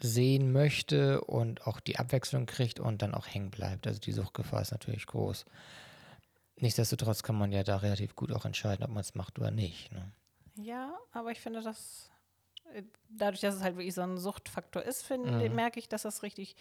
sehen 0.00 0.52
möchte 0.52 1.22
und 1.22 1.66
auch 1.66 1.80
die 1.80 1.98
Abwechslung 1.98 2.46
kriegt 2.46 2.78
und 2.78 3.02
dann 3.02 3.14
auch 3.14 3.26
hängen 3.26 3.50
bleibt. 3.50 3.88
Also 3.88 3.98
die 3.98 4.12
Suchtgefahr 4.12 4.62
ist 4.62 4.70
natürlich 4.70 5.06
groß. 5.06 5.44
Nichtsdestotrotz 6.60 7.24
kann 7.24 7.36
man 7.36 7.50
ja 7.50 7.64
da 7.64 7.78
relativ 7.78 8.14
gut 8.14 8.30
auch 8.30 8.44
entscheiden, 8.44 8.84
ob 8.84 8.90
man 8.90 9.00
es 9.00 9.16
macht 9.16 9.40
oder 9.40 9.50
nicht. 9.50 9.90
Ne? 9.90 10.12
Ja, 10.54 10.96
aber 11.10 11.32
ich 11.32 11.40
finde, 11.40 11.62
dass 11.62 12.12
äh, 12.74 12.84
dadurch, 13.08 13.40
dass 13.40 13.56
es 13.56 13.62
halt 13.62 13.74
wirklich 13.74 13.94
so 13.94 14.02
ein 14.02 14.18
Suchtfaktor 14.18 14.82
ist, 14.82 15.02
finde, 15.02 15.48
mhm. 15.48 15.54
merke 15.56 15.80
ich, 15.80 15.88
dass 15.88 16.02
das 16.02 16.22
richtig 16.22 16.54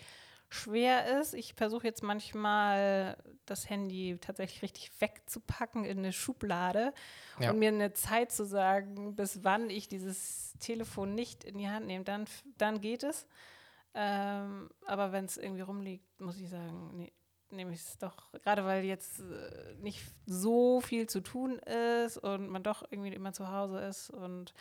schwer 0.53 1.19
ist. 1.19 1.33
Ich 1.33 1.53
versuche 1.53 1.87
jetzt 1.87 2.03
manchmal 2.03 3.17
das 3.45 3.69
Handy 3.69 4.17
tatsächlich 4.21 4.61
richtig 4.61 4.91
wegzupacken 4.99 5.83
in 5.83 5.99
eine 5.99 6.13
Schublade 6.13 6.93
ja. 7.39 7.51
und 7.51 7.59
mir 7.59 7.69
eine 7.69 7.93
Zeit 7.93 8.31
zu 8.31 8.45
sagen, 8.45 9.15
bis 9.15 9.43
wann 9.43 9.69
ich 9.69 9.87
dieses 9.87 10.53
Telefon 10.59 11.15
nicht 11.15 11.43
in 11.43 11.57
die 11.57 11.69
Hand 11.69 11.87
nehme. 11.87 12.03
Dann, 12.03 12.25
dann 12.57 12.81
geht 12.81 13.03
es. 13.03 13.27
Ähm, 13.95 14.69
aber 14.85 15.11
wenn 15.11 15.25
es 15.25 15.37
irgendwie 15.37 15.61
rumliegt, 15.61 16.19
muss 16.19 16.39
ich 16.39 16.49
sagen, 16.49 16.97
nee, 16.97 17.11
nehme 17.49 17.73
ich 17.73 17.81
es 17.81 17.97
doch. 17.97 18.31
Gerade 18.43 18.65
weil 18.65 18.83
jetzt 18.83 19.19
äh, 19.19 19.75
nicht 19.81 20.01
so 20.25 20.81
viel 20.81 21.07
zu 21.07 21.21
tun 21.21 21.59
ist 21.59 22.17
und 22.17 22.47
man 22.47 22.63
doch 22.63 22.83
irgendwie 22.89 23.13
immer 23.13 23.33
zu 23.33 23.51
Hause 23.51 23.79
ist 23.79 24.09
und 24.09 24.53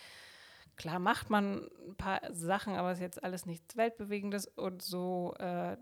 Klar 0.77 0.99
macht 0.99 1.31
man 1.31 1.69
ein 1.89 1.97
paar 1.97 2.21
Sachen, 2.33 2.75
aber 2.75 2.91
es 2.91 2.99
ist 2.99 3.03
jetzt 3.03 3.25
alles 3.25 3.47
nichts 3.47 3.77
Weltbewegendes 3.77 4.47
und 4.47 4.83
so 4.83 5.35
äh, 5.39 5.77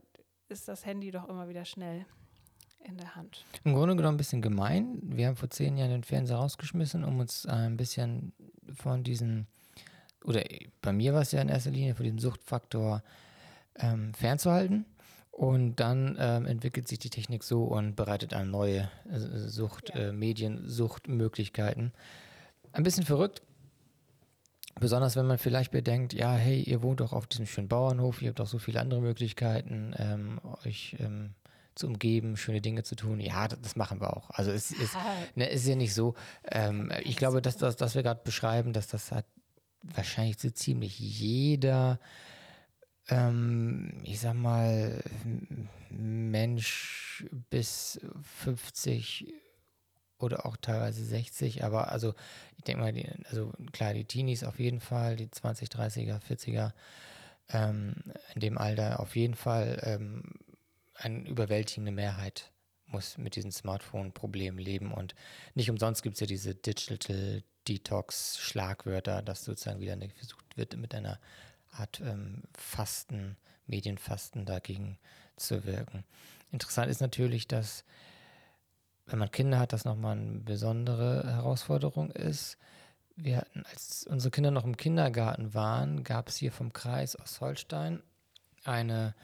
ist 0.48 0.68
das 0.68 0.84
Handy 0.84 1.10
doch 1.10 1.28
immer 1.28 1.48
wieder 1.48 1.64
schnell 1.64 2.06
in 2.84 2.96
der 2.96 3.14
Hand. 3.14 3.44
Im 3.64 3.74
Grunde 3.74 3.94
genommen 3.96 4.14
ein 4.14 4.18
bisschen 4.18 4.42
gemein. 4.42 4.98
Wir 5.02 5.28
haben 5.28 5.36
vor 5.36 5.50
zehn 5.50 5.76
Jahren 5.76 5.90
den 5.90 6.04
Fernseher 6.04 6.38
rausgeschmissen, 6.38 7.04
um 7.04 7.20
uns 7.20 7.44
äh, 7.44 7.50
ein 7.50 7.76
bisschen 7.76 8.32
von 8.74 9.04
diesem, 9.04 9.46
oder 10.24 10.42
bei 10.82 10.92
mir 10.92 11.14
war 11.14 11.22
es 11.22 11.32
ja 11.32 11.40
in 11.40 11.48
erster 11.48 11.70
Linie, 11.70 11.94
von 11.94 12.04
diesem 12.04 12.18
Suchtfaktor 12.18 13.02
ähm, 13.76 14.12
fernzuhalten. 14.14 14.86
Und 15.30 15.76
dann 15.76 16.16
ähm, 16.20 16.44
entwickelt 16.44 16.86
sich 16.86 16.98
die 16.98 17.08
Technik 17.08 17.44
so 17.44 17.64
und 17.64 17.96
bereitet 17.96 18.34
einem 18.34 18.50
neue 18.50 18.90
äh, 19.10 19.18
Sucht, 19.18 19.90
ja. 19.94 20.08
äh, 20.08 20.12
Mediensuchtmöglichkeiten. 20.12 21.92
Ein 22.72 22.82
bisschen 22.82 23.04
verrückt, 23.04 23.40
Besonders 24.80 25.14
wenn 25.14 25.26
man 25.26 25.38
vielleicht 25.38 25.70
bedenkt, 25.70 26.14
ja, 26.14 26.32
hey, 26.32 26.62
ihr 26.62 26.82
wohnt 26.82 27.00
doch 27.00 27.12
auf 27.12 27.26
diesem 27.26 27.46
schönen 27.46 27.68
Bauernhof, 27.68 28.22
ihr 28.22 28.30
habt 28.30 28.40
doch 28.40 28.46
so 28.46 28.58
viele 28.58 28.80
andere 28.80 29.02
Möglichkeiten, 29.02 29.94
ähm, 29.98 30.40
euch 30.64 30.96
ähm, 30.98 31.34
zu 31.74 31.86
umgeben, 31.86 32.38
schöne 32.38 32.62
Dinge 32.62 32.82
zu 32.82 32.96
tun. 32.96 33.20
Ja, 33.20 33.46
das, 33.46 33.60
das 33.60 33.76
machen 33.76 34.00
wir 34.00 34.16
auch. 34.16 34.30
Also 34.30 34.50
es 34.50 34.70
ist, 34.70 34.96
ne, 35.34 35.50
ist 35.50 35.66
ja 35.66 35.76
nicht 35.76 35.94
so. 35.94 36.14
Ähm, 36.50 36.90
ich 37.04 37.16
glaube, 37.16 37.42
dass 37.42 37.58
das, 37.58 37.78
was 37.78 37.94
wir 37.94 38.02
gerade 38.02 38.22
beschreiben, 38.24 38.72
dass 38.72 38.86
das 38.88 39.12
hat 39.12 39.26
wahrscheinlich 39.82 40.38
so 40.38 40.50
ziemlich 40.50 40.98
jeder, 40.98 42.00
ähm, 43.08 44.00
ich 44.04 44.20
sag 44.20 44.34
mal, 44.34 45.02
Mensch 45.90 47.26
bis 47.50 48.00
50 48.42 49.26
oder 50.20 50.46
auch 50.46 50.56
teilweise 50.56 51.04
60, 51.04 51.64
aber 51.64 51.90
also 51.90 52.14
ich 52.56 52.64
denke 52.64 52.82
mal, 52.82 52.92
die, 52.92 53.08
also 53.30 53.52
klar, 53.72 53.94
die 53.94 54.04
Teenies 54.04 54.44
auf 54.44 54.58
jeden 54.58 54.80
Fall, 54.80 55.16
die 55.16 55.30
20, 55.30 55.68
30er, 55.68 56.20
40er, 56.20 56.72
ähm, 57.52 57.94
in 58.34 58.40
dem 58.40 58.58
Alter 58.58 59.00
auf 59.00 59.16
jeden 59.16 59.34
Fall 59.34 59.80
ähm, 59.82 60.22
eine 60.94 61.26
überwältigende 61.28 61.92
Mehrheit 61.92 62.50
muss 62.86 63.18
mit 63.18 63.36
diesen 63.36 63.52
Smartphone-Problemen 63.52 64.58
leben 64.58 64.92
und 64.92 65.14
nicht 65.54 65.70
umsonst 65.70 66.02
gibt 66.02 66.14
es 66.14 66.20
ja 66.20 66.26
diese 66.26 66.54
Digital 66.54 67.42
Detox-Schlagwörter, 67.68 69.22
dass 69.22 69.44
sozusagen 69.44 69.80
wieder 69.80 69.96
versucht 70.16 70.56
wird, 70.56 70.76
mit 70.76 70.94
einer 70.94 71.20
Art 71.70 72.00
ähm, 72.00 72.42
Fasten, 72.56 73.36
Medienfasten 73.66 74.46
dagegen 74.46 74.98
zu 75.36 75.64
wirken. 75.64 76.04
Interessant 76.50 76.90
ist 76.90 77.00
natürlich, 77.00 77.46
dass 77.46 77.84
wenn 79.10 79.18
man 79.18 79.30
Kinder 79.30 79.58
hat, 79.58 79.72
das 79.72 79.84
nochmal 79.84 80.16
eine 80.16 80.40
besondere 80.40 81.24
Herausforderung 81.26 82.10
ist. 82.10 82.56
Wir 83.16 83.38
hatten, 83.38 83.64
als 83.70 84.06
unsere 84.06 84.30
Kinder 84.30 84.50
noch 84.50 84.64
im 84.64 84.76
Kindergarten 84.76 85.52
waren, 85.54 86.04
gab 86.04 86.28
es 86.28 86.36
hier 86.36 86.52
vom 86.52 86.72
Kreis 86.72 87.18
Ostholstein 87.18 88.02
eine 88.64 89.14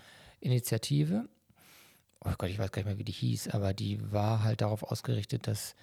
Initiative. 0.41 1.29
Oh 2.25 2.33
Gott, 2.37 2.51
ich 2.51 2.59
weiß 2.59 2.73
gar 2.73 2.81
nicht 2.81 2.87
mehr, 2.87 2.99
wie 2.99 3.05
die 3.05 3.13
hieß, 3.13 3.49
aber 3.49 3.73
die 3.73 4.13
war 4.13 4.43
halt 4.43 4.61
darauf 4.61 4.83
ausgerichtet, 4.83 5.47
dass 5.47 5.77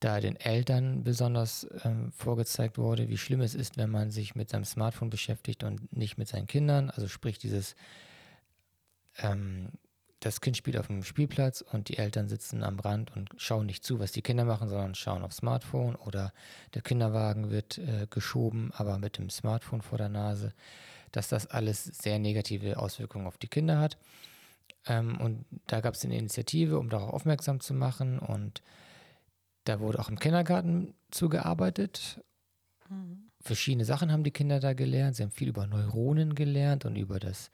da 0.00 0.20
den 0.20 0.36
Eltern 0.36 1.02
besonders 1.02 1.66
ähm, 1.84 2.12
vorgezeigt 2.12 2.78
wurde, 2.78 3.08
wie 3.08 3.18
schlimm 3.18 3.40
es 3.40 3.54
ist, 3.54 3.76
wenn 3.76 3.90
man 3.90 4.10
sich 4.10 4.34
mit 4.36 4.48
seinem 4.48 4.64
Smartphone 4.64 5.10
beschäftigt 5.10 5.64
und 5.64 5.94
nicht 5.96 6.18
mit 6.18 6.28
seinen 6.28 6.46
Kindern. 6.46 6.90
Also 6.90 7.08
sprich 7.08 7.38
dieses, 7.38 7.74
ähm, 9.18 9.70
das 10.20 10.40
Kind 10.40 10.56
spielt 10.56 10.76
auf 10.76 10.88
dem 10.88 11.04
Spielplatz 11.04 11.60
und 11.60 11.88
die 11.88 11.98
Eltern 11.98 12.28
sitzen 12.28 12.64
am 12.64 12.80
Rand 12.80 13.14
und 13.14 13.30
schauen 13.36 13.66
nicht 13.66 13.84
zu, 13.84 14.00
was 14.00 14.12
die 14.12 14.22
Kinder 14.22 14.44
machen, 14.44 14.68
sondern 14.68 14.94
schauen 14.94 15.22
aufs 15.22 15.36
Smartphone 15.36 15.94
oder 15.94 16.32
der 16.74 16.82
Kinderwagen 16.82 17.50
wird 17.50 17.78
äh, 17.78 18.06
geschoben, 18.10 18.72
aber 18.74 18.98
mit 18.98 19.18
dem 19.18 19.30
Smartphone 19.30 19.82
vor 19.82 19.98
der 19.98 20.08
Nase, 20.08 20.54
dass 21.12 21.28
das 21.28 21.46
alles 21.46 21.84
sehr 21.84 22.18
negative 22.18 22.78
Auswirkungen 22.78 23.26
auf 23.26 23.38
die 23.38 23.48
Kinder 23.48 23.78
hat. 23.78 23.96
Ähm, 24.86 25.20
und 25.20 25.44
da 25.66 25.80
gab 25.80 25.94
es 25.94 26.04
eine 26.04 26.18
Initiative, 26.18 26.78
um 26.78 26.88
darauf 26.88 27.12
aufmerksam 27.12 27.60
zu 27.60 27.74
machen 27.74 28.18
und 28.18 28.62
da 29.64 29.80
wurde 29.80 29.98
auch 29.98 30.08
im 30.08 30.18
Kindergarten 30.18 30.94
zugearbeitet. 31.10 32.20
Mhm. 32.88 33.28
Verschiedene 33.40 33.84
Sachen 33.84 34.10
haben 34.10 34.24
die 34.24 34.30
Kinder 34.30 34.58
da 34.60 34.72
gelernt. 34.72 35.14
Sie 35.14 35.22
haben 35.22 35.30
viel 35.30 35.48
über 35.48 35.66
Neuronen 35.66 36.34
gelernt 36.34 36.84
und 36.84 36.96
über 36.96 37.20
das, 37.20 37.50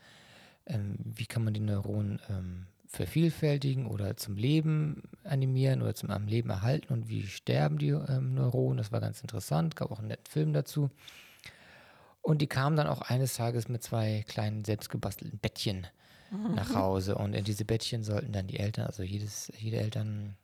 ähm, 0.66 0.96
wie 0.98 1.26
kann 1.26 1.44
man 1.44 1.54
die 1.54 1.60
Neuronen 1.60 2.20
ähm, 2.28 2.66
vervielfältigen 2.86 3.86
oder 3.86 4.16
zum 4.16 4.36
Leben 4.36 5.02
animieren 5.24 5.82
oder 5.82 5.94
zum 5.94 6.10
am 6.10 6.26
Leben 6.26 6.50
erhalten 6.50 6.92
und 6.92 7.08
wie 7.08 7.26
sterben 7.26 7.78
die 7.78 7.88
ähm, 7.88 8.34
Neuronen. 8.34 8.78
Das 8.78 8.92
war 8.92 9.00
ganz 9.00 9.20
interessant, 9.20 9.76
gab 9.76 9.90
auch 9.90 9.98
einen 9.98 10.08
netten 10.08 10.30
Film 10.30 10.52
dazu. 10.52 10.90
Und 12.22 12.40
die 12.40 12.46
kamen 12.46 12.76
dann 12.76 12.86
auch 12.86 13.02
eines 13.02 13.34
Tages 13.34 13.68
mit 13.68 13.82
zwei 13.82 14.24
kleinen 14.26 14.64
selbstgebastelten 14.64 15.38
Bettchen 15.38 15.86
mhm. 16.30 16.54
nach 16.54 16.74
Hause. 16.74 17.16
Und 17.16 17.34
in 17.34 17.44
diese 17.44 17.64
Bettchen 17.64 18.02
sollten 18.02 18.32
dann 18.32 18.46
die 18.46 18.58
Eltern, 18.58 18.86
also 18.86 19.02
jedes, 19.02 19.52
jede 19.58 19.78
Eltern 19.78 20.36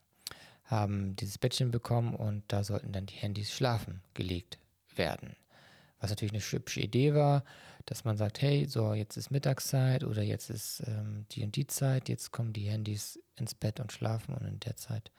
haben 0.65 1.17
dieses 1.17 1.39
Bettchen 1.39 1.71
bekommen 1.71 2.15
und 2.15 2.45
da 2.49 2.65
sollten 2.65 2.93
dann 2.93 3.07
die 3.07 3.15
Handys 3.15 3.51
schlafen 3.51 4.03
gelegt 4.15 4.59
werden. 4.95 5.37
Was 6.01 6.11
natürlich 6.11 6.33
eine 6.33 6.43
hübsche 6.43 6.81
Idee 6.81 7.15
war, 7.15 7.45
dass 7.91 8.05
man 8.05 8.17
sagt, 8.17 8.41
hey, 8.41 8.67
so 8.67 8.95
jetzt 8.95 9.17
ist 9.17 9.33
Mittagszeit 9.33 10.05
oder 10.05 10.23
jetzt 10.23 10.49
ist 10.49 10.81
ähm, 10.87 11.27
die 11.33 11.43
und 11.43 11.57
die 11.57 11.67
Zeit, 11.67 12.09
jetzt 12.09 12.31
kommen 12.31 12.53
die 12.53 12.69
Handys 12.71 13.19
ins 13.35 13.53
Bett 13.53 13.81
und 13.81 13.91
schlafen 13.91 14.33
und 14.33 14.47
in 14.47 14.61
der 14.61 14.77
Zeit 14.77 15.11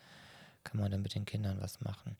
kann 0.64 0.80
man 0.80 0.90
dann 0.90 1.02
mit 1.02 1.14
den 1.14 1.26
Kindern 1.26 1.60
was 1.60 1.82
machen. 1.82 2.16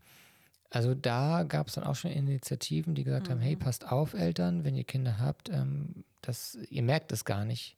Also 0.70 0.94
da 0.94 1.44
gab 1.44 1.70
es 1.70 1.76
dann 1.76 1.86
auch 1.86 1.96
schon 1.96 2.12
Initiativen, 2.12 2.96
die 2.96 3.06
gesagt 3.06 3.28
mhm. 3.28 3.32
haben, 3.32 3.40
hey, 3.40 3.56
mhm. 3.56 3.60
passt 3.60 3.90
auf, 3.90 4.14
Eltern, 4.14 4.66
wenn 4.66 4.76
ihr 4.76 4.84
Kinder 4.84 5.20
habt, 5.20 5.48
ähm, 5.48 6.04
das, 6.20 6.58
ihr 6.70 6.84
merkt 6.84 7.14
es 7.14 7.24
gar 7.24 7.46
nicht, 7.46 7.78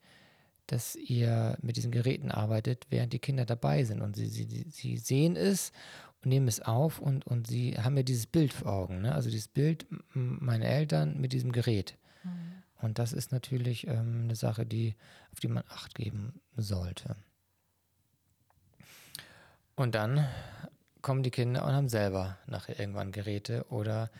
dass 0.66 0.96
ihr 0.96 1.56
mit 1.62 1.76
diesen 1.76 1.92
Geräten 1.92 2.32
arbeitet, 2.32 2.88
während 2.90 3.12
die 3.12 3.20
Kinder 3.20 3.44
dabei 3.44 3.84
sind. 3.84 4.02
Und 4.02 4.16
sie, 4.16 4.26
sie, 4.26 4.66
sie 4.68 4.96
sehen 4.96 5.36
es 5.36 5.70
und 6.24 6.30
nehmen 6.30 6.48
es 6.48 6.60
auf 6.60 6.98
und, 6.98 7.24
und 7.24 7.46
sie 7.46 7.78
haben 7.78 7.96
ja 7.96 8.02
dieses 8.02 8.26
Bild 8.26 8.52
vor 8.52 8.72
Augen. 8.72 9.02
Ne? 9.02 9.14
Also 9.14 9.30
dieses 9.30 9.46
Bild, 9.46 9.86
meine 10.12 10.66
Eltern 10.66 11.20
mit 11.20 11.32
diesem 11.32 11.52
Gerät. 11.52 11.96
Mhm. 12.24 12.63
Und 12.84 12.98
das 12.98 13.14
ist 13.14 13.32
natürlich 13.32 13.86
ähm, 13.86 14.24
eine 14.24 14.36
Sache, 14.36 14.66
die, 14.66 14.94
auf 15.32 15.40
die 15.40 15.48
man 15.48 15.64
Acht 15.68 15.94
geben 15.94 16.40
sollte. 16.54 17.16
Und 19.74 19.94
dann 19.94 20.28
kommen 21.00 21.22
die 21.22 21.30
Kinder 21.30 21.64
und 21.64 21.72
haben 21.72 21.88
selber 21.88 22.36
nachher 22.46 22.78
irgendwann 22.78 23.10
Geräte 23.10 23.64
oder 23.70 24.10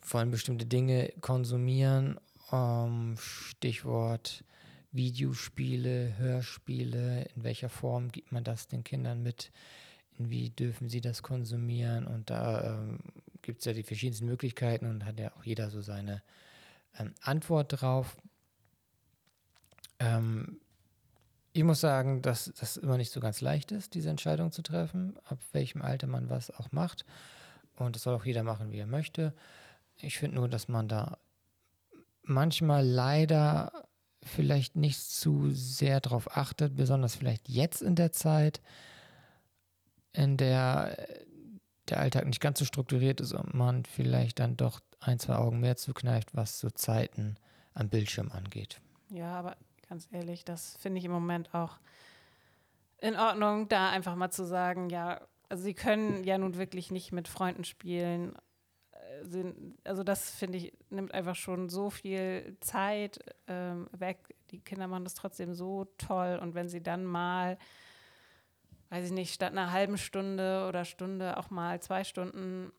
wollen 0.00 0.30
bestimmte 0.30 0.64
Dinge 0.64 1.12
konsumieren. 1.20 2.18
Um, 2.50 3.16
Stichwort 3.18 4.42
Videospiele, 4.90 6.16
Hörspiele, 6.16 7.28
in 7.36 7.44
welcher 7.44 7.68
Form 7.68 8.10
gibt 8.10 8.32
man 8.32 8.44
das 8.44 8.68
den 8.68 8.84
Kindern 8.84 9.22
mit, 9.22 9.52
wie 10.16 10.48
dürfen 10.48 10.88
sie 10.88 11.02
das 11.02 11.22
konsumieren 11.22 12.06
und 12.06 12.30
da 12.30 12.78
ähm, 12.78 13.00
gibt 13.42 13.58
es 13.58 13.66
ja 13.66 13.74
die 13.74 13.82
verschiedensten 13.82 14.24
Möglichkeiten 14.24 14.86
und 14.86 15.04
hat 15.04 15.20
ja 15.20 15.30
auch 15.36 15.44
jeder 15.44 15.68
so 15.68 15.82
seine 15.82 16.22
ähm, 16.98 17.14
Antwort 17.20 17.80
drauf. 17.80 18.16
Ähm, 19.98 20.60
ich 21.52 21.64
muss 21.64 21.80
sagen, 21.80 22.22
dass 22.22 22.52
das 22.58 22.76
immer 22.76 22.96
nicht 22.96 23.10
so 23.10 23.20
ganz 23.20 23.40
leicht 23.40 23.72
ist, 23.72 23.94
diese 23.94 24.10
Entscheidung 24.10 24.52
zu 24.52 24.62
treffen, 24.62 25.18
ab 25.24 25.40
welchem 25.52 25.82
Alter 25.82 26.06
man 26.06 26.30
was 26.30 26.50
auch 26.50 26.70
macht. 26.72 27.04
Und 27.76 27.96
das 27.96 28.02
soll 28.02 28.14
auch 28.14 28.24
jeder 28.24 28.42
machen, 28.42 28.70
wie 28.70 28.78
er 28.78 28.86
möchte. 28.86 29.34
Ich 29.96 30.18
finde 30.18 30.36
nur, 30.36 30.48
dass 30.48 30.68
man 30.68 30.88
da 30.88 31.18
manchmal 32.22 32.86
leider 32.86 33.88
vielleicht 34.22 34.76
nicht 34.76 35.00
zu 35.00 35.50
sehr 35.50 36.00
darauf 36.00 36.36
achtet, 36.36 36.76
besonders 36.76 37.16
vielleicht 37.16 37.48
jetzt 37.48 37.82
in 37.82 37.94
der 37.94 38.12
Zeit, 38.12 38.60
in 40.12 40.36
der 40.36 40.96
der 41.90 42.00
Alltag 42.00 42.26
nicht 42.26 42.40
ganz 42.40 42.58
so 42.58 42.64
strukturiert 42.64 43.20
ist 43.20 43.32
und 43.32 43.54
man 43.54 43.84
vielleicht 43.84 44.38
dann 44.38 44.56
doch 44.56 44.80
ein, 45.00 45.18
zwei 45.18 45.36
Augen 45.36 45.60
mehr 45.60 45.76
zukneift, 45.76 46.34
was 46.34 46.58
so 46.58 46.70
Zeiten 46.70 47.36
am 47.74 47.88
Bildschirm 47.88 48.30
angeht. 48.32 48.80
Ja, 49.10 49.38
aber 49.38 49.56
ganz 49.88 50.08
ehrlich, 50.12 50.44
das 50.44 50.76
finde 50.76 50.98
ich 50.98 51.04
im 51.04 51.12
Moment 51.12 51.54
auch 51.54 51.78
in 53.00 53.16
Ordnung, 53.16 53.68
da 53.68 53.90
einfach 53.90 54.16
mal 54.16 54.30
zu 54.30 54.44
sagen, 54.44 54.90
ja, 54.90 55.20
also 55.48 55.62
sie 55.62 55.74
können 55.74 56.24
ja 56.24 56.36
nun 56.36 56.56
wirklich 56.56 56.90
nicht 56.90 57.12
mit 57.12 57.28
Freunden 57.28 57.64
spielen 57.64 58.36
sind, 59.22 59.78
also 59.84 60.02
das 60.02 60.30
finde 60.30 60.58
ich, 60.58 60.72
nimmt 60.90 61.12
einfach 61.12 61.34
schon 61.34 61.68
so 61.68 61.90
viel 61.90 62.56
Zeit 62.60 63.18
ähm, 63.46 63.88
weg. 63.92 64.34
Die 64.50 64.60
Kinder 64.60 64.86
machen 64.86 65.04
das 65.04 65.14
trotzdem 65.14 65.54
so 65.54 65.86
toll 65.98 66.38
und 66.40 66.54
wenn 66.54 66.68
sie 66.68 66.82
dann 66.82 67.04
mal, 67.04 67.58
weiß 68.90 69.06
ich 69.06 69.12
nicht, 69.12 69.34
statt 69.34 69.52
einer 69.52 69.72
halben 69.72 69.98
Stunde 69.98 70.66
oder 70.68 70.84
Stunde 70.84 71.36
auch 71.36 71.50
mal 71.50 71.80
zwei 71.80 72.04
Stunden 72.04 72.72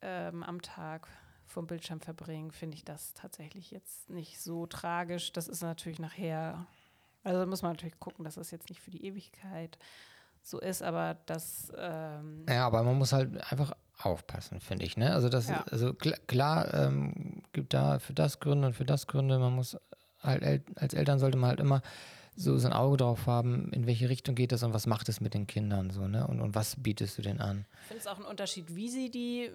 ähm, 0.00 0.42
am 0.42 0.62
Tag 0.62 1.08
vom 1.46 1.66
Bildschirm 1.66 2.00
verbringen, 2.00 2.50
finde 2.50 2.76
ich 2.76 2.84
das 2.84 3.12
tatsächlich 3.12 3.70
jetzt 3.70 4.08
nicht 4.08 4.40
so 4.40 4.66
tragisch. 4.66 5.32
Das 5.32 5.48
ist 5.48 5.62
natürlich 5.62 5.98
nachher, 5.98 6.66
also 7.24 7.46
muss 7.46 7.62
man 7.62 7.72
natürlich 7.72 8.00
gucken, 8.00 8.24
dass 8.24 8.36
das 8.36 8.50
jetzt 8.50 8.70
nicht 8.70 8.80
für 8.80 8.90
die 8.90 9.04
Ewigkeit 9.04 9.78
so 10.42 10.58
ist, 10.58 10.82
aber 10.82 11.18
das. 11.26 11.70
Ähm 11.76 12.44
ja, 12.48 12.66
aber 12.66 12.82
man 12.82 12.98
muss 12.98 13.12
halt 13.12 13.40
einfach 13.52 13.72
aufpassen, 13.98 14.60
finde 14.60 14.84
ich. 14.84 14.96
Ne? 14.96 15.12
Also 15.12 15.28
das, 15.28 15.48
ja. 15.48 15.64
also 15.70 15.94
klar, 15.94 16.18
klar 16.26 16.74
ähm, 16.74 17.42
gibt 17.52 17.74
da 17.74 17.98
für 18.00 18.14
das 18.14 18.40
Gründe 18.40 18.68
und 18.68 18.74
für 18.74 18.84
das 18.84 19.06
Gründe. 19.06 19.38
Man 19.38 19.54
muss 19.54 19.76
halt 20.20 20.64
als 20.76 20.94
Eltern 20.94 21.18
sollte 21.18 21.38
man 21.38 21.50
halt 21.50 21.60
immer 21.60 21.82
so 22.34 22.56
sein 22.56 22.72
Auge 22.72 22.96
drauf 22.96 23.26
haben, 23.26 23.70
in 23.72 23.86
welche 23.86 24.08
Richtung 24.08 24.34
geht 24.34 24.52
das 24.52 24.62
und 24.62 24.72
was 24.72 24.86
macht 24.86 25.08
es 25.08 25.20
mit 25.20 25.34
den 25.34 25.46
Kindern 25.46 25.90
so, 25.90 26.08
ne? 26.08 26.26
Und, 26.26 26.40
und 26.40 26.54
was 26.54 26.76
bietest 26.82 27.18
du 27.18 27.22
denn 27.22 27.40
an? 27.40 27.66
Ich 27.82 27.88
finde 27.88 28.00
es 28.00 28.06
auch 28.06 28.18
ein 28.18 28.24
Unterschied, 28.24 28.74
wie 28.74 28.88
sie 28.88 29.10
die 29.10 29.50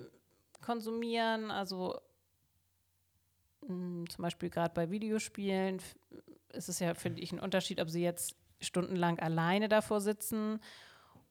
konsumieren. 0.61 1.49
Also 1.51 1.99
mh, 3.61 3.67
hm, 3.69 4.09
zum 4.09 4.21
Beispiel 4.21 4.49
gerade 4.49 4.73
bei 4.73 4.91
Videospielen 4.91 5.81
ist 6.53 6.69
es 6.69 6.79
ja, 6.79 6.93
finde 6.93 7.21
ich, 7.21 7.31
ein 7.31 7.39
Unterschied, 7.39 7.81
ob 7.81 7.89
sie 7.89 8.03
jetzt 8.03 8.35
stundenlang 8.59 9.19
alleine 9.19 9.69
davor 9.69 10.01
sitzen 10.01 10.59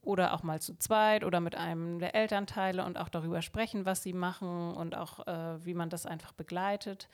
oder 0.00 0.34
auch 0.34 0.42
mal 0.42 0.60
zu 0.60 0.76
zweit 0.78 1.24
oder 1.24 1.40
mit 1.40 1.56
einem 1.56 1.98
der 1.98 2.14
Elternteile 2.14 2.84
und 2.84 2.96
auch 2.96 3.08
darüber 3.08 3.42
sprechen, 3.42 3.86
was 3.86 4.02
sie 4.02 4.12
machen 4.12 4.72
und 4.74 4.94
auch 4.94 5.26
äh, 5.26 5.64
wie 5.64 5.74
man 5.74 5.90
das 5.90 6.06
einfach 6.06 6.32
begleitet. 6.32 7.08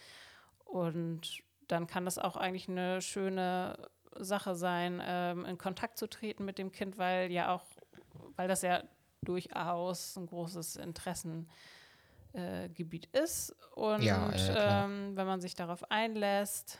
Und 0.64 1.42
dann 1.68 1.86
kann 1.86 2.04
das 2.04 2.18
auch 2.18 2.36
eigentlich 2.36 2.68
eine 2.68 3.00
schöne 3.00 3.76
Sache 4.18 4.54
sein, 4.54 5.02
ähm, 5.04 5.44
in 5.44 5.58
Kontakt 5.58 5.98
zu 5.98 6.08
treten 6.08 6.44
mit 6.44 6.58
dem 6.58 6.72
Kind, 6.72 6.98
weil 6.98 7.30
ja 7.30 7.54
auch, 7.54 7.64
weil 8.36 8.48
das 8.48 8.62
ja 8.62 8.82
durchaus 9.24 10.16
ein 10.16 10.26
großes 10.26 10.76
Interessengebiet 10.76 13.08
äh, 13.14 13.22
ist. 13.22 13.54
Und 13.74 14.02
ja, 14.02 14.32
ja, 14.32 14.84
ähm, 14.84 15.16
wenn 15.16 15.26
man 15.26 15.40
sich 15.40 15.54
darauf 15.54 15.90
einlässt, 15.90 16.78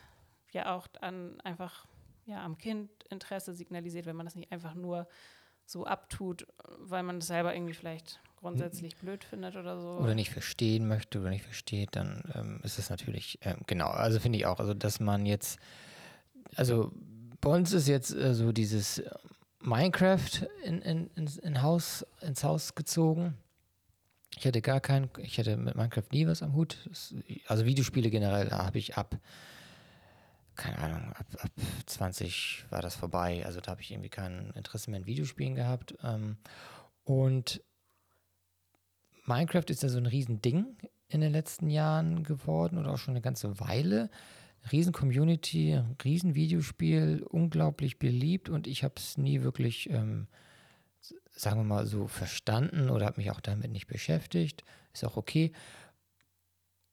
ja 0.51 0.75
auch 0.75 0.87
dann 0.87 1.39
einfach 1.41 1.85
ja, 2.25 2.43
am 2.43 2.57
Kind 2.57 2.89
Interesse 3.09 3.53
signalisiert, 3.53 4.05
wenn 4.05 4.15
man 4.15 4.25
das 4.25 4.35
nicht 4.35 4.51
einfach 4.51 4.75
nur 4.75 5.07
so 5.65 5.85
abtut, 5.85 6.45
weil 6.79 7.03
man 7.03 7.17
es 7.17 7.27
selber 7.27 7.55
irgendwie 7.55 7.73
vielleicht 7.73 8.19
grundsätzlich 8.35 8.97
blöd 8.97 9.23
findet 9.23 9.55
oder 9.55 9.79
so. 9.79 9.99
Oder 9.99 10.15
nicht 10.15 10.29
verstehen 10.29 10.87
möchte 10.87 11.19
oder 11.19 11.29
nicht 11.29 11.45
versteht, 11.45 11.95
dann 11.95 12.23
ähm, 12.35 12.59
ist 12.63 12.77
es 12.77 12.89
natürlich, 12.89 13.39
ähm, 13.41 13.61
genau, 13.67 13.87
also 13.87 14.19
finde 14.19 14.37
ich 14.37 14.45
auch, 14.45 14.59
also 14.59 14.73
dass 14.73 14.99
man 14.99 15.25
jetzt, 15.25 15.59
also 16.55 16.91
bei 17.43 17.49
uns 17.49 17.73
ist 17.73 17.89
jetzt 17.89 18.15
äh, 18.15 18.33
so 18.33 18.53
dieses 18.53 19.03
Minecraft 19.59 20.47
in, 20.63 20.81
in, 20.81 21.09
in, 21.15 21.27
in 21.43 21.61
Haus, 21.61 22.05
ins 22.21 22.43
Haus 22.43 22.73
gezogen. 22.73 23.37
Ich 24.37 24.45
hätte 24.45 24.61
gar 24.61 24.79
keinen, 24.79 25.09
ich 25.17 25.37
hätte 25.37 25.57
mit 25.57 25.75
Minecraft 25.75 26.07
nie 26.11 26.25
was 26.25 26.41
am 26.41 26.53
Hut. 26.53 26.89
Also 27.47 27.65
Videospiele 27.65 28.09
generell 28.09 28.49
habe 28.51 28.79
ich 28.79 28.95
ab, 28.95 29.17
keine 30.55 30.77
Ahnung, 30.79 31.13
ab, 31.13 31.25
ab 31.39 31.51
20 31.85 32.65
war 32.69 32.81
das 32.81 32.95
vorbei. 32.95 33.45
Also 33.45 33.59
da 33.59 33.71
habe 33.71 33.81
ich 33.81 33.91
irgendwie 33.91 34.09
kein 34.09 34.51
Interesse 34.55 34.89
mehr 34.89 35.01
in 35.01 35.05
Videospielen 35.05 35.55
gehabt. 35.55 35.95
Ähm, 36.01 36.37
und 37.03 37.61
Minecraft 39.25 39.65
ist 39.67 39.83
ja 39.83 39.89
so 39.89 39.97
ein 39.97 40.05
Riesending 40.05 40.77
in 41.09 41.19
den 41.19 41.33
letzten 41.33 41.69
Jahren 41.69 42.23
geworden 42.23 42.77
oder 42.77 42.93
auch 42.93 42.97
schon 42.97 43.13
eine 43.13 43.21
ganze 43.21 43.59
Weile. 43.59 44.09
Riesen 44.71 44.93
Community, 44.93 45.81
riesen 46.03 46.35
Videospiel, 46.35 47.25
unglaublich 47.29 47.99
beliebt 47.99 48.49
und 48.49 48.65
ich 48.67 48.83
habe 48.83 48.95
es 48.97 49.17
nie 49.17 49.41
wirklich, 49.41 49.89
ähm, 49.89 50.27
sagen 51.31 51.59
wir 51.59 51.65
mal 51.65 51.85
so, 51.85 52.07
verstanden 52.07 52.89
oder 52.89 53.05
habe 53.05 53.19
mich 53.19 53.31
auch 53.31 53.41
damit 53.41 53.71
nicht 53.71 53.87
beschäftigt. 53.87 54.63
Ist 54.93 55.03
auch 55.03 55.17
okay. 55.17 55.51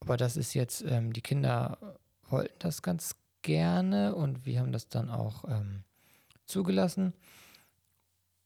Aber 0.01 0.17
das 0.17 0.37
ist 0.37 0.55
jetzt, 0.55 0.83
ähm, 0.83 1.13
die 1.13 1.21
Kinder 1.21 1.79
wollten 2.29 2.59
das 2.59 2.83
ganz 2.83 3.17
gerne 3.43 4.15
und 4.15 4.47
wir 4.47 4.61
haben 4.61 4.73
das 4.73 4.89
dann 4.89 5.11
auch 5.11 5.45
ähm, 5.45 5.85
zugelassen. 6.47 7.15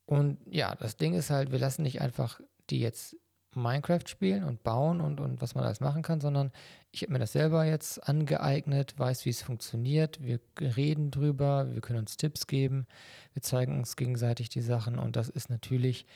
Und 0.06 0.38
ja, 0.50 0.74
das 0.74 0.96
Ding 0.96 1.14
ist 1.14 1.30
halt, 1.30 1.50
wir 1.50 1.58
lassen 1.58 1.82
nicht 1.82 2.00
einfach 2.00 2.40
die 2.70 2.80
jetzt 2.80 3.16
Minecraft 3.56 4.06
spielen 4.06 4.44
und 4.44 4.62
bauen 4.62 5.00
und, 5.00 5.20
und 5.20 5.40
was 5.40 5.54
man 5.54 5.64
alles 5.64 5.80
machen 5.80 6.02
kann, 6.02 6.20
sondern 6.20 6.52
ich 6.90 7.02
habe 7.02 7.12
mir 7.12 7.18
das 7.18 7.32
selber 7.32 7.64
jetzt 7.64 8.08
angeeignet, 8.08 8.98
weiß, 8.98 9.24
wie 9.24 9.30
es 9.30 9.42
funktioniert. 9.42 10.22
Wir 10.22 10.40
reden 10.60 11.10
drüber, 11.10 11.72
wir 11.72 11.80
können 11.80 12.00
uns 12.00 12.16
Tipps 12.16 12.46
geben, 12.46 12.86
wir 13.32 13.42
zeigen 13.42 13.78
uns 13.78 13.96
gegenseitig 13.96 14.48
die 14.48 14.62
Sachen 14.62 14.98
und 14.98 15.16
das 15.16 15.28
ist 15.28 15.50
natürlich 15.50 16.06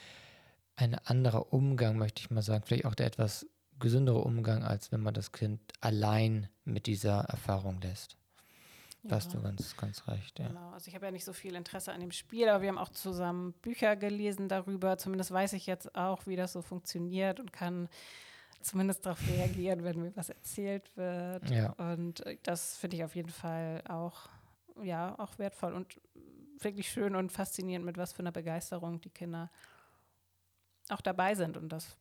ein 0.76 0.94
anderer 0.94 1.52
Umgang, 1.52 1.96
möchte 1.98 2.20
ich 2.20 2.30
mal 2.30 2.42
sagen. 2.42 2.64
Vielleicht 2.64 2.84
auch 2.84 2.94
der 2.94 3.06
etwas 3.06 3.46
gesündere 3.78 4.18
Umgang, 4.18 4.62
als 4.62 4.92
wenn 4.92 5.00
man 5.00 5.14
das 5.14 5.32
Kind 5.32 5.60
allein 5.80 6.48
mit 6.64 6.86
dieser 6.86 7.20
Erfahrung 7.20 7.80
lässt. 7.80 8.17
Da 9.04 9.16
hast 9.16 9.32
du 9.32 9.40
ganz, 9.40 9.76
ganz 9.76 10.06
recht, 10.08 10.38
ja. 10.38 10.48
Genau, 10.48 10.70
also 10.70 10.88
ich 10.88 10.94
habe 10.94 11.06
ja 11.06 11.12
nicht 11.12 11.24
so 11.24 11.32
viel 11.32 11.54
Interesse 11.54 11.92
an 11.92 12.00
dem 12.00 12.10
Spiel, 12.10 12.48
aber 12.48 12.62
wir 12.62 12.68
haben 12.68 12.78
auch 12.78 12.90
zusammen 12.90 13.52
Bücher 13.62 13.96
gelesen 13.96 14.48
darüber. 14.48 14.98
Zumindest 14.98 15.30
weiß 15.30 15.52
ich 15.52 15.66
jetzt 15.66 15.94
auch, 15.94 16.26
wie 16.26 16.36
das 16.36 16.52
so 16.52 16.62
funktioniert 16.62 17.38
und 17.40 17.52
kann 17.52 17.88
zumindest 18.60 19.06
darauf 19.06 19.20
reagieren, 19.28 19.84
wenn 19.84 20.02
mir 20.02 20.16
was 20.16 20.30
erzählt 20.30 20.96
wird. 20.96 21.48
Ja. 21.48 21.72
Und 21.72 22.26
äh, 22.26 22.38
das 22.42 22.76
finde 22.76 22.96
ich 22.96 23.04
auf 23.04 23.14
jeden 23.14 23.30
Fall 23.30 23.82
auch, 23.88 24.28
ja, 24.82 25.18
auch 25.18 25.38
wertvoll 25.38 25.74
und 25.74 26.00
wirklich 26.60 26.90
schön 26.90 27.14
und 27.14 27.30
faszinierend, 27.30 27.86
mit 27.86 27.98
was 27.98 28.12
für 28.12 28.20
einer 28.20 28.32
Begeisterung 28.32 29.00
die 29.00 29.10
Kinder 29.10 29.50
auch 30.88 31.00
dabei 31.00 31.34
sind. 31.34 31.56
Und 31.56 31.68
das, 31.70 31.96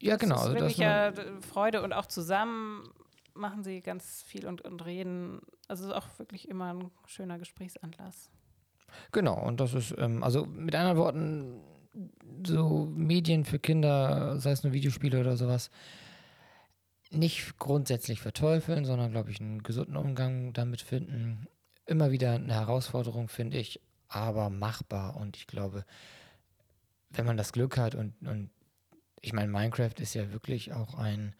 ja, 0.00 0.16
genau. 0.16 0.36
Das 0.36 0.46
ist 0.46 0.54
wirklich 0.54 0.78
ja 0.78 1.12
Freude 1.40 1.82
und 1.82 1.92
auch 1.92 2.06
zusammen 2.06 2.92
machen 3.34 3.62
sie 3.62 3.80
ganz 3.80 4.22
viel 4.22 4.46
und, 4.46 4.62
und 4.62 4.84
reden. 4.84 5.40
Also 5.68 5.84
es 5.84 5.90
ist 5.90 5.96
auch 5.96 6.18
wirklich 6.18 6.48
immer 6.48 6.74
ein 6.74 6.90
schöner 7.06 7.38
Gesprächsanlass. 7.38 8.30
Genau, 9.10 9.40
und 9.40 9.60
das 9.60 9.74
ist, 9.74 9.94
ähm, 9.98 10.22
also 10.22 10.44
mit 10.46 10.74
anderen 10.74 10.98
Worten, 10.98 11.60
so 12.46 12.86
Medien 12.94 13.44
für 13.44 13.58
Kinder, 13.58 14.38
sei 14.38 14.52
es 14.52 14.62
nur 14.62 14.72
Videospiele 14.72 15.20
oder 15.20 15.36
sowas, 15.36 15.70
nicht 17.10 17.58
grundsätzlich 17.58 18.20
verteufeln, 18.20 18.84
sondern, 18.84 19.10
glaube 19.10 19.30
ich, 19.30 19.40
einen 19.40 19.62
gesunden 19.62 19.96
Umgang 19.96 20.52
damit 20.52 20.80
finden. 20.80 21.46
Immer 21.84 22.10
wieder 22.10 22.32
eine 22.32 22.54
Herausforderung, 22.54 23.28
finde 23.28 23.58
ich, 23.58 23.80
aber 24.08 24.50
machbar. 24.50 25.16
Und 25.16 25.36
ich 25.36 25.46
glaube, 25.46 25.84
wenn 27.10 27.26
man 27.26 27.36
das 27.36 27.52
Glück 27.52 27.76
hat 27.76 27.94
und, 27.94 28.14
und 28.22 28.50
ich 29.20 29.32
meine, 29.32 29.50
Minecraft 29.50 29.94
ist 29.98 30.14
ja 30.14 30.32
wirklich 30.32 30.72
auch 30.72 30.94
ein 30.94 31.34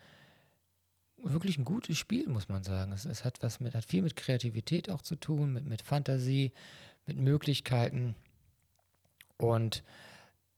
wirklich 1.22 1.58
ein 1.58 1.64
gutes 1.64 1.98
Spiel, 1.98 2.28
muss 2.28 2.48
man 2.48 2.62
sagen. 2.62 2.92
Es, 2.92 3.04
es, 3.04 3.24
hat 3.24 3.42
was 3.42 3.60
mit, 3.60 3.74
hat 3.74 3.84
viel 3.84 4.02
mit 4.02 4.16
Kreativität 4.16 4.90
auch 4.90 5.02
zu 5.02 5.16
tun, 5.16 5.52
mit, 5.52 5.66
mit 5.66 5.82
Fantasie, 5.82 6.52
mit 7.06 7.16
Möglichkeiten. 7.16 8.16
Und 9.36 9.82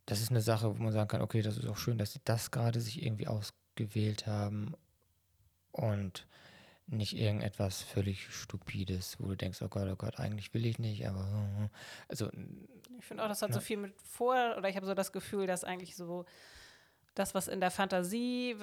das 0.07 0.21
ist 0.21 0.31
eine 0.31 0.41
Sache, 0.41 0.77
wo 0.77 0.83
man 0.83 0.93
sagen 0.93 1.09
kann, 1.09 1.23
okay, 1.23 1.43
das 1.43 1.57
ist 1.57 1.67
auch 1.67 1.77
schön, 1.77 1.99
dass 1.99 2.13
sie 2.13 2.21
das 2.25 2.51
gerade 2.51 2.81
sich 2.81 3.03
irgendwie 3.03 3.27
ausgewählt 3.27 4.27
haben 4.27 4.75
und 5.73 6.27
nicht 6.87 7.17
irgendetwas 7.17 7.83
völlig 7.83 8.27
Stupides, 8.35 9.17
wo 9.19 9.29
du 9.29 9.37
denkst, 9.37 9.63
oh 9.63 9.69
Gott, 9.69 9.89
oh 9.91 9.97
Gott, 9.97 10.19
eigentlich 10.19 10.53
will 10.53 10.67
ich 10.67 10.79
nicht, 10.79 11.07
aber 11.09 11.71
also 12.09 12.31
ich 12.99 13.05
finde 13.05 13.25
auch, 13.25 13.29
das 13.29 13.43
hat 13.43 13.51
ja. 13.51 13.55
so 13.55 13.61
viel 13.61 13.79
mit 13.79 13.95
vor, 14.03 14.57
oder 14.57 14.69
ich 14.69 14.77
habe 14.77 14.87
so 14.87 14.95
das 14.95 15.13
Gefühl, 15.13 15.47
dass 15.47 15.65
eigentlich 15.65 15.97
so 15.97 16.27
das, 17.15 17.35
was 17.35 17.49
in 17.49 17.61
der 17.61 17.71
Fantasie 17.71 18.57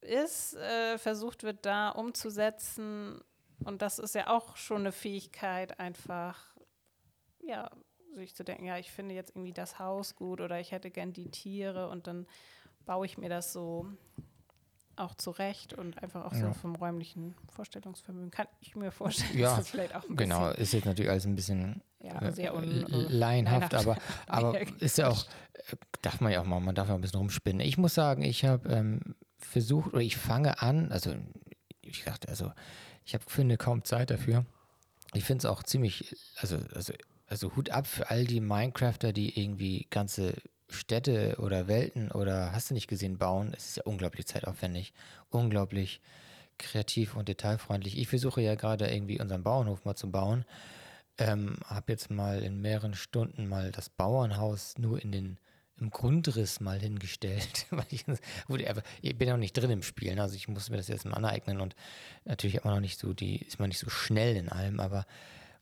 ist, 0.00 0.54
äh, 0.56 0.98
versucht 0.98 1.42
wird, 1.42 1.66
da 1.66 1.90
umzusetzen. 1.90 3.20
Und 3.64 3.82
das 3.82 3.98
ist 3.98 4.14
ja 4.14 4.28
auch 4.28 4.56
schon 4.56 4.80
eine 4.80 4.92
Fähigkeit, 4.92 5.78
einfach, 5.78 6.56
ja, 7.42 7.70
sich 8.14 8.34
zu 8.34 8.44
denken, 8.44 8.64
ja, 8.64 8.78
ich 8.78 8.90
finde 8.90 9.14
jetzt 9.14 9.30
irgendwie 9.30 9.52
das 9.52 9.78
Haus 9.78 10.16
gut 10.16 10.40
oder 10.40 10.58
ich 10.60 10.72
hätte 10.72 10.90
gern 10.90 11.12
die 11.12 11.30
Tiere 11.30 11.88
und 11.88 12.06
dann 12.06 12.26
baue 12.86 13.06
ich 13.06 13.18
mir 13.18 13.28
das 13.28 13.52
so 13.52 13.86
auch 14.96 15.14
zurecht 15.14 15.72
und 15.72 16.02
einfach 16.02 16.24
auch 16.24 16.34
ja. 16.34 16.40
so 16.40 16.52
vom 16.52 16.76
räumlichen 16.76 17.34
Vorstellungsvermögen 17.54 18.30
kann 18.30 18.46
ich 18.60 18.76
mir 18.76 18.90
vorstellen, 18.90 19.38
ja, 19.38 19.48
dass 19.48 19.58
das 19.58 19.70
vielleicht 19.70 19.94
auch 19.94 20.08
ein 20.08 20.16
genau, 20.16 20.48
bisschen, 20.48 20.62
ist 20.62 20.72
jetzt 20.72 20.84
natürlich 20.84 21.10
alles 21.10 21.24
ein 21.24 21.36
bisschen 21.36 21.82
ja, 22.00 22.20
äh, 22.20 22.32
sehr 22.32 22.54
un, 22.54 22.64
äh, 22.64 22.86
laienhaft, 23.08 23.74
aber, 23.74 23.96
aber 24.26 24.60
ist 24.80 24.98
ja 24.98 25.08
auch, 25.08 25.24
äh, 25.54 25.76
darf 26.02 26.20
man 26.20 26.32
ja 26.32 26.40
auch 26.40 26.44
mal, 26.44 26.60
man 26.60 26.74
darf 26.74 26.88
ja 26.88 26.94
ein 26.94 27.00
bisschen 27.00 27.18
rumspinnen. 27.18 27.60
Ich 27.60 27.78
muss 27.78 27.94
sagen, 27.94 28.22
ich 28.22 28.44
habe 28.44 28.68
ähm, 28.68 29.14
versucht, 29.40 29.92
oder 29.92 30.02
ich 30.02 30.16
fange 30.16 30.62
an, 30.62 30.92
also 30.92 31.14
ich 31.82 32.04
dachte, 32.04 32.28
also 32.28 32.52
ich 33.04 33.14
habe 33.14 33.24
finde 33.26 33.56
kaum 33.56 33.84
Zeit 33.84 34.10
dafür. 34.10 34.44
Ich 35.14 35.24
finde 35.24 35.40
es 35.40 35.46
auch 35.46 35.62
ziemlich, 35.62 36.16
also, 36.36 36.58
also, 36.74 36.92
also 37.26 37.56
Hut 37.56 37.70
ab 37.70 37.86
für 37.86 38.10
all 38.10 38.24
die 38.24 38.40
Minecrafter, 38.40 39.12
die 39.12 39.40
irgendwie 39.40 39.86
ganze 39.90 40.34
Städte 40.68 41.36
oder 41.38 41.66
Welten 41.66 42.10
oder 42.12 42.52
hast 42.52 42.70
du 42.70 42.74
nicht 42.74 42.86
gesehen 42.86 43.18
bauen. 43.18 43.52
Es 43.56 43.70
ist 43.70 43.76
ja 43.78 43.82
unglaublich 43.84 44.26
zeitaufwendig, 44.26 44.92
unglaublich 45.30 46.00
kreativ 46.58 47.16
und 47.16 47.28
detailfreundlich. 47.28 47.98
Ich 47.98 48.08
versuche 48.08 48.40
ja 48.40 48.54
gerade 48.54 48.88
irgendwie 48.88 49.20
unseren 49.20 49.42
Bauernhof 49.42 49.84
mal 49.84 49.96
zu 49.96 50.10
bauen. 50.10 50.44
Ähm, 51.18 51.56
habe 51.66 51.92
jetzt 51.92 52.10
mal 52.10 52.42
in 52.42 52.60
mehreren 52.60 52.94
Stunden 52.94 53.48
mal 53.48 53.72
das 53.72 53.88
Bauernhaus 53.88 54.78
nur 54.78 55.02
in 55.02 55.12
den 55.12 55.38
im 55.80 55.90
Grundriss 55.90 56.60
mal 56.60 56.78
hingestellt. 56.78 57.66
ich, 57.90 58.04
ich 59.02 59.18
bin 59.18 59.28
ja 59.28 59.34
noch 59.34 59.40
nicht 59.40 59.56
drin 59.56 59.70
im 59.70 59.82
Spiel, 59.82 60.14
ne? 60.14 60.22
also 60.22 60.34
ich 60.34 60.48
muss 60.48 60.70
mir 60.70 60.76
das 60.76 60.88
jetzt 60.88 61.04
mal 61.04 61.14
aneignen 61.14 61.60
und 61.60 61.74
natürlich 62.24 62.56
immer 62.56 62.74
noch 62.74 62.80
nicht 62.80 62.98
so, 62.98 63.12
die 63.12 63.42
ist 63.42 63.58
man 63.58 63.68
nicht 63.68 63.78
so 63.78 63.90
schnell 63.90 64.36
in 64.36 64.48
allem, 64.48 64.80
aber 64.80 65.06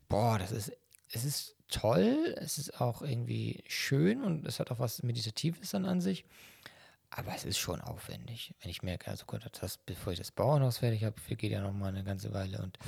boah, 0.09 0.39
das 0.39 0.53
ist, 0.53 0.73
es 1.13 1.25
ist 1.25 1.57
toll, 1.69 2.35
es 2.39 2.59
ist 2.59 2.81
auch 2.81 3.03
irgendwie 3.03 3.63
schön 3.69 4.23
und 4.23 4.47
es 4.47 4.61
hat 4.61 4.71
auch 4.71 4.79
was 4.79 5.03
Meditatives 5.03 5.71
dann 5.71 5.87
an 5.87 6.01
sich. 6.01 6.25
Aber 7.11 7.35
es 7.35 7.47
ist 7.47 7.57
schon 7.57 7.81
aufwendig, 7.81 8.55
wenn 8.61 8.71
ich 8.71 8.83
merke, 8.83 9.11
also 9.11 9.25
Gott, 9.27 9.43
das, 9.61 9.79
bevor 9.79 10.13
ich 10.13 10.19
das 10.19 10.31
Bauernhaus 10.31 10.79
fertig 10.79 11.05
habe, 11.05 11.17
geht 11.37 11.51
ja 11.51 11.63
noch 11.63 11.73
mal 11.73 11.89
eine 11.89 12.05
ganze 12.05 12.35
Weile 12.35 12.61
und 12.61 12.79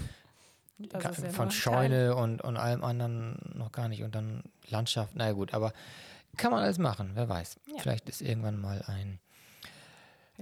ja 0.79 1.33
von 1.33 1.51
Scheune 1.51 2.15
und, 2.15 2.43
und 2.43 2.57
allem 2.57 2.85
anderen 2.85 3.39
noch 3.55 3.73
gar 3.73 3.89
nicht 3.89 4.03
und 4.03 4.15
dann 4.15 4.43
Landschaft, 4.69 5.15
naja 5.15 5.33
gut, 5.33 5.55
aber 5.55 5.73
kann 6.37 6.51
man 6.51 6.63
alles 6.63 6.79
machen, 6.79 7.11
wer 7.15 7.29
weiß. 7.29 7.61
Ja. 7.67 7.79
Vielleicht 7.79 8.09
ist 8.09 8.23
irgendwann 8.23 8.61
mal 8.61 8.83
ein 8.87 9.19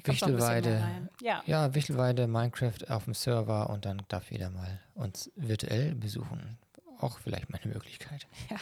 Wichtelweide, 0.05 1.09
ja. 1.21 1.43
ja, 1.47 1.75
Wichtelweide 1.75 2.27
Minecraft 2.27 2.89
auf 2.89 3.05
dem 3.05 3.15
Server 3.15 3.69
und 3.71 3.85
dann 3.85 4.03
darf 4.09 4.31
jeder 4.31 4.51
mal 4.51 4.81
uns 4.95 5.31
virtuell 5.35 5.95
besuchen. 5.95 6.59
Auch 7.01 7.19
vielleicht 7.19 7.51
mal 7.51 7.61
eine 7.63 7.73
Möglichkeit. 7.73 8.27
Ja. 8.49 8.59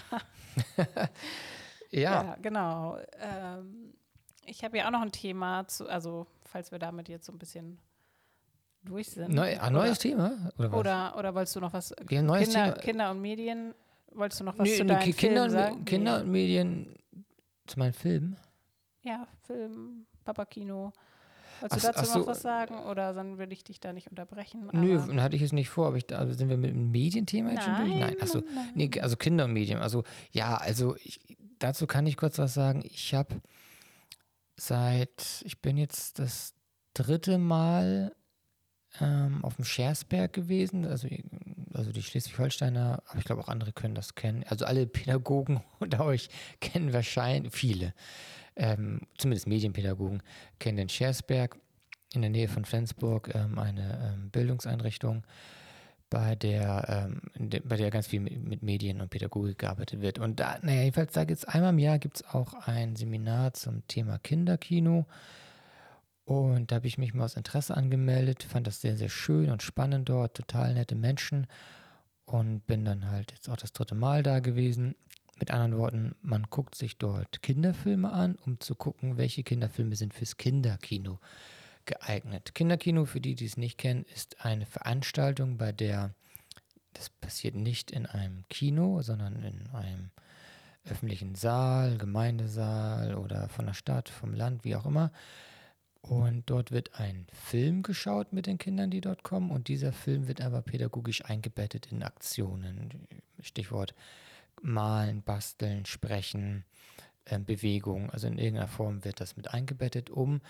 ja. 1.91 2.01
ja. 2.01 2.37
genau. 2.41 2.99
Ähm, 3.19 3.95
ich 4.45 4.65
habe 4.65 4.79
ja 4.79 4.87
auch 4.87 4.91
noch 4.91 5.03
ein 5.03 5.12
Thema 5.12 5.67
zu, 5.67 5.89
also 5.89 6.27
falls 6.45 6.71
wir 6.71 6.79
damit 6.79 7.09
jetzt 7.09 7.27
so 7.27 7.33
ein 7.33 7.39
bisschen 7.39 7.79
durch 8.83 9.11
sind. 9.11 9.35
Neu, 9.35 9.59
ein 9.59 9.73
neues 9.73 9.91
oder, 9.91 9.99
Thema? 9.99 10.53
Oder, 10.59 10.73
was? 10.73 10.79
oder, 10.79 11.19
oder 11.19 11.35
wolltest 11.35 11.57
du 11.57 11.61
noch 11.61 11.73
was? 11.73 11.95
Ja, 12.09 12.23
neues 12.23 12.49
Kinder, 12.49 12.65
Thema. 12.65 12.77
Kinder 12.79 13.11
und 13.11 13.21
Medien, 13.21 13.75
wolltest 14.12 14.41
du 14.41 14.45
noch 14.45 14.59
was 14.59 14.69
nee, 14.69 14.77
zu 14.77 14.87
deinen 14.87 15.01
Kinder 15.12 15.43
Filmen 15.43 15.51
sagen? 15.51 15.85
Kinder 15.85 16.19
nee. 16.19 16.25
und 16.25 16.31
Medien 16.31 16.97
zu 17.66 17.79
meinen 17.79 17.92
Filmen? 17.92 18.37
Ja, 19.02 19.26
Film, 19.46 20.07
Papakino. 20.24 20.92
Wolltest 21.61 21.87
ach, 21.87 21.92
du 21.92 21.98
dazu 21.98 22.12
so, 22.12 22.18
noch 22.18 22.26
was 22.26 22.42
sagen 22.42 22.79
oder 22.81 23.14
dann 23.14 23.38
will 23.38 23.50
ich 23.52 23.64
dich 23.64 23.81
da 23.81 23.92
nicht 23.92 24.09
unterbrechen? 24.09 24.68
Nö, 24.72 25.00
hatte 25.20 25.37
ich 25.37 25.42
es 25.42 25.52
nicht 25.52 25.70
vor. 25.70 25.87
Aber 25.87 25.96
ich, 25.96 26.14
also 26.14 26.33
sind 26.33 26.48
wir 26.48 26.57
mit 26.57 26.70
dem 26.70 26.90
Medienthema 26.90 27.50
jetzt 27.50 27.64
schon 27.64 27.76
durch? 27.76 27.94
Nein, 27.94 28.16
achso, 28.20 28.42
nee, 28.74 28.90
also 29.00 29.16
Kinder 29.16 29.44
und 29.44 29.52
Medien. 29.52 29.79
Also 29.79 30.05
ja, 30.33 30.57
also 30.57 30.96
ich, 30.96 31.20
dazu 31.59 31.87
kann 31.87 32.07
ich 32.07 32.16
kurz 32.16 32.38
was 32.38 32.52
sagen. 32.52 32.83
Ich 32.85 33.14
habe 33.14 33.40
seit, 34.57 35.42
ich 35.44 35.62
bin 35.62 35.76
jetzt 35.76 36.18
das 36.18 36.55
dritte 36.94 37.38
Mal 37.38 38.14
ähm, 39.00 39.44
auf 39.44 39.57
dem 39.57 39.64
Schersberg 39.64 40.33
gewesen. 40.33 40.85
Also, 40.85 41.09
also 41.77 41.93
die 41.93 42.03
Schleswig-Holsteiner, 42.03 43.03
aber 43.07 43.19
ich 43.19 43.25
glaube 43.25 43.43
auch 43.43 43.49
andere 43.49 43.73
können 43.73 43.95
das 43.95 44.15
kennen. 44.15 44.45
Also 44.49 44.65
alle 44.65 44.87
Pädagogen 44.87 45.62
unter 45.79 46.05
euch 46.05 46.29
kennen 46.61 46.93
wahrscheinlich, 46.93 47.53
viele, 47.53 47.95
ähm, 48.57 49.01
zumindest 49.19 49.47
Medienpädagogen, 49.47 50.23
kennen 50.59 50.79
den 50.79 50.89
Schersberg 50.89 51.59
in 52.15 52.23
der 52.23 52.31
Nähe 52.31 52.49
von 52.49 52.65
Flensburg, 52.65 53.35
ähm, 53.35 53.59
eine 53.59 54.15
ähm, 54.15 54.31
Bildungseinrichtung, 54.31 55.25
bei 56.09 56.37
der, 56.37 57.09
ähm, 57.11 57.51
de, 57.51 57.61
bei 57.61 57.77
der 57.77 57.91
ganz 57.91 58.07
viel 58.07 58.21
mit, 58.21 58.43
mit, 58.43 58.62
Medien 58.62 59.01
und 59.01 59.11
Pädagogik 59.11 59.59
gearbeitet 59.59 60.01
wird. 60.01 60.19
Und 60.19 60.39
da, 60.39 60.59
naja, 60.62 60.83
jedenfalls 60.83 61.12
da 61.12 61.25
gibt 61.25 61.39
es 61.39 61.45
einmal 61.45 61.71
im 61.71 61.79
Jahr 61.79 61.99
gibt's 61.99 62.25
auch 62.25 62.55
ein 62.67 62.97
Seminar 62.97 63.55
zum 63.55 63.87
Thema 63.89 64.19
Kinderkino. 64.19 65.07
Und 66.27 66.71
da 66.73 66.77
habe 66.77 66.89
ich 66.89 66.99
mich 66.99 67.15
mal 67.15 67.25
aus 67.25 67.37
Interesse 67.37 67.77
angemeldet, 67.77 68.43
fand 68.43 68.67
das 68.67 68.81
sehr, 68.81 68.97
sehr 68.97 69.09
schön 69.09 69.49
und 69.49 69.62
spannend 69.62 70.09
dort, 70.09 70.37
total 70.37 70.75
nette 70.75 70.97
Menschen 70.97 71.47
und 72.25 72.67
bin 72.67 72.85
dann 72.85 73.09
halt 73.09 73.31
jetzt 73.31 73.49
auch 73.49 73.57
das 73.57 73.73
dritte 73.73 73.95
Mal 73.95 74.25
da 74.25 74.41
gewesen. 74.41 74.97
Mit 75.39 75.53
anderen 75.53 75.79
Worten, 75.79 76.17
man 76.23 76.45
guckt 76.51 76.75
sich 76.75 76.99
dort 76.99 77.43
Kinderfilme 77.43 78.12
an, 78.12 78.35
um 78.45 78.59
zu 78.59 78.75
gucken, 78.75 79.17
welche 79.19 79.45
Kinderfilme 79.45 79.95
sind 79.95 80.15
fürs 80.15 80.37
Kinderkino 80.37 81.21
geeignet. 81.85 82.57
Kinderkino, 82.57 83.05
für 83.05 83.21
die, 83.21 83.37
die 83.37 83.47
es 83.47 83.57
nicht 83.57 83.79
kennen, 83.79 84.05
ist 84.12 84.45
eine 84.45 84.67
Veranstaltung, 84.67 85.59
bei 85.59 85.71
der 85.71 86.12
das 86.95 87.11
passiert 87.11 87.55
nicht 87.55 87.93
in 87.93 88.07
einem 88.07 88.45
Kino, 88.49 89.03
sondern 89.03 89.37
in 89.45 89.69
einem 89.73 90.11
öffentlichen 90.91 91.37
Saal, 91.37 91.99
Gemeindesaal 91.99 93.15
oder 93.15 93.49
von 93.49 93.67
der 93.67 93.75
Stadt, 93.75 94.09
vom 94.09 94.35
Land, 94.35 94.65
wie 94.65 94.75
auch 94.75 94.87
immer. 94.87 95.12
Und 96.02 96.44
dort 96.46 96.70
wird 96.70 97.00
ein 97.00 97.26
Film 97.32 97.82
geschaut 97.82 98.32
mit 98.32 98.46
den 98.46 98.59
Kindern, 98.59 98.90
die 98.90 99.00
dort 99.00 99.22
kommen. 99.22 99.50
Und 99.50 99.68
dieser 99.68 99.92
Film 99.92 100.28
wird 100.28 100.40
aber 100.40 100.62
pädagogisch 100.62 101.24
eingebettet 101.24 101.90
in 101.90 102.02
Aktionen. 102.02 103.09
Stichwort 103.40 103.94
malen, 104.62 105.22
basteln, 105.22 105.85
sprechen, 105.85 106.64
äh, 107.24 107.38
Bewegung. 107.38 108.11
Also 108.11 108.28
in 108.28 108.38
irgendeiner 108.38 108.68
Form 108.68 109.04
wird 109.04 109.20
das 109.20 109.37
mit 109.37 109.52
eingebettet, 109.52 110.11
um 110.11 110.40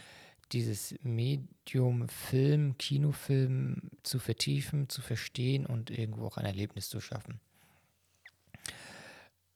dieses 0.53 0.95
Medium 1.03 2.09
Film, 2.09 2.79
Kinofilm 2.79 3.91
zu 4.03 4.19
vertiefen, 4.19 4.89
zu 4.89 5.01
verstehen 5.01 5.67
und 5.67 5.91
irgendwo 5.91 6.27
auch 6.27 6.37
ein 6.37 6.47
Erlebnis 6.47 6.89
zu 6.89 7.01
schaffen. 7.01 7.41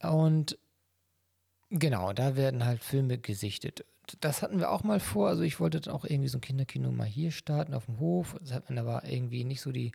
Und 0.03 0.59
genau, 1.69 2.13
da 2.13 2.37
werden 2.37 2.65
halt 2.65 2.83
Filme 2.83 3.19
gesichtet 3.19 3.85
das 4.21 4.43
hatten 4.43 4.59
wir 4.59 4.71
auch 4.71 4.83
mal 4.83 5.01
vor. 5.01 5.29
Also 5.29 5.43
ich 5.43 5.61
wollte 5.61 5.81
dann 5.81 5.95
auch 5.95 6.05
irgendwie 6.05 6.29
so 6.29 6.39
ein 6.39 6.43
Kinderkino 6.43 6.91
mal 6.91 7.07
hier 7.07 7.31
starten 7.31 7.75
auf 7.75 7.87
dem 7.87 7.99
Hof. 8.01 8.37
Das 8.41 8.53
hat 8.53 8.69
man 8.69 8.79
aber 8.79 9.05
irgendwie 9.05 9.45
nicht 9.45 9.61
so 9.61 9.73
die 9.73 9.93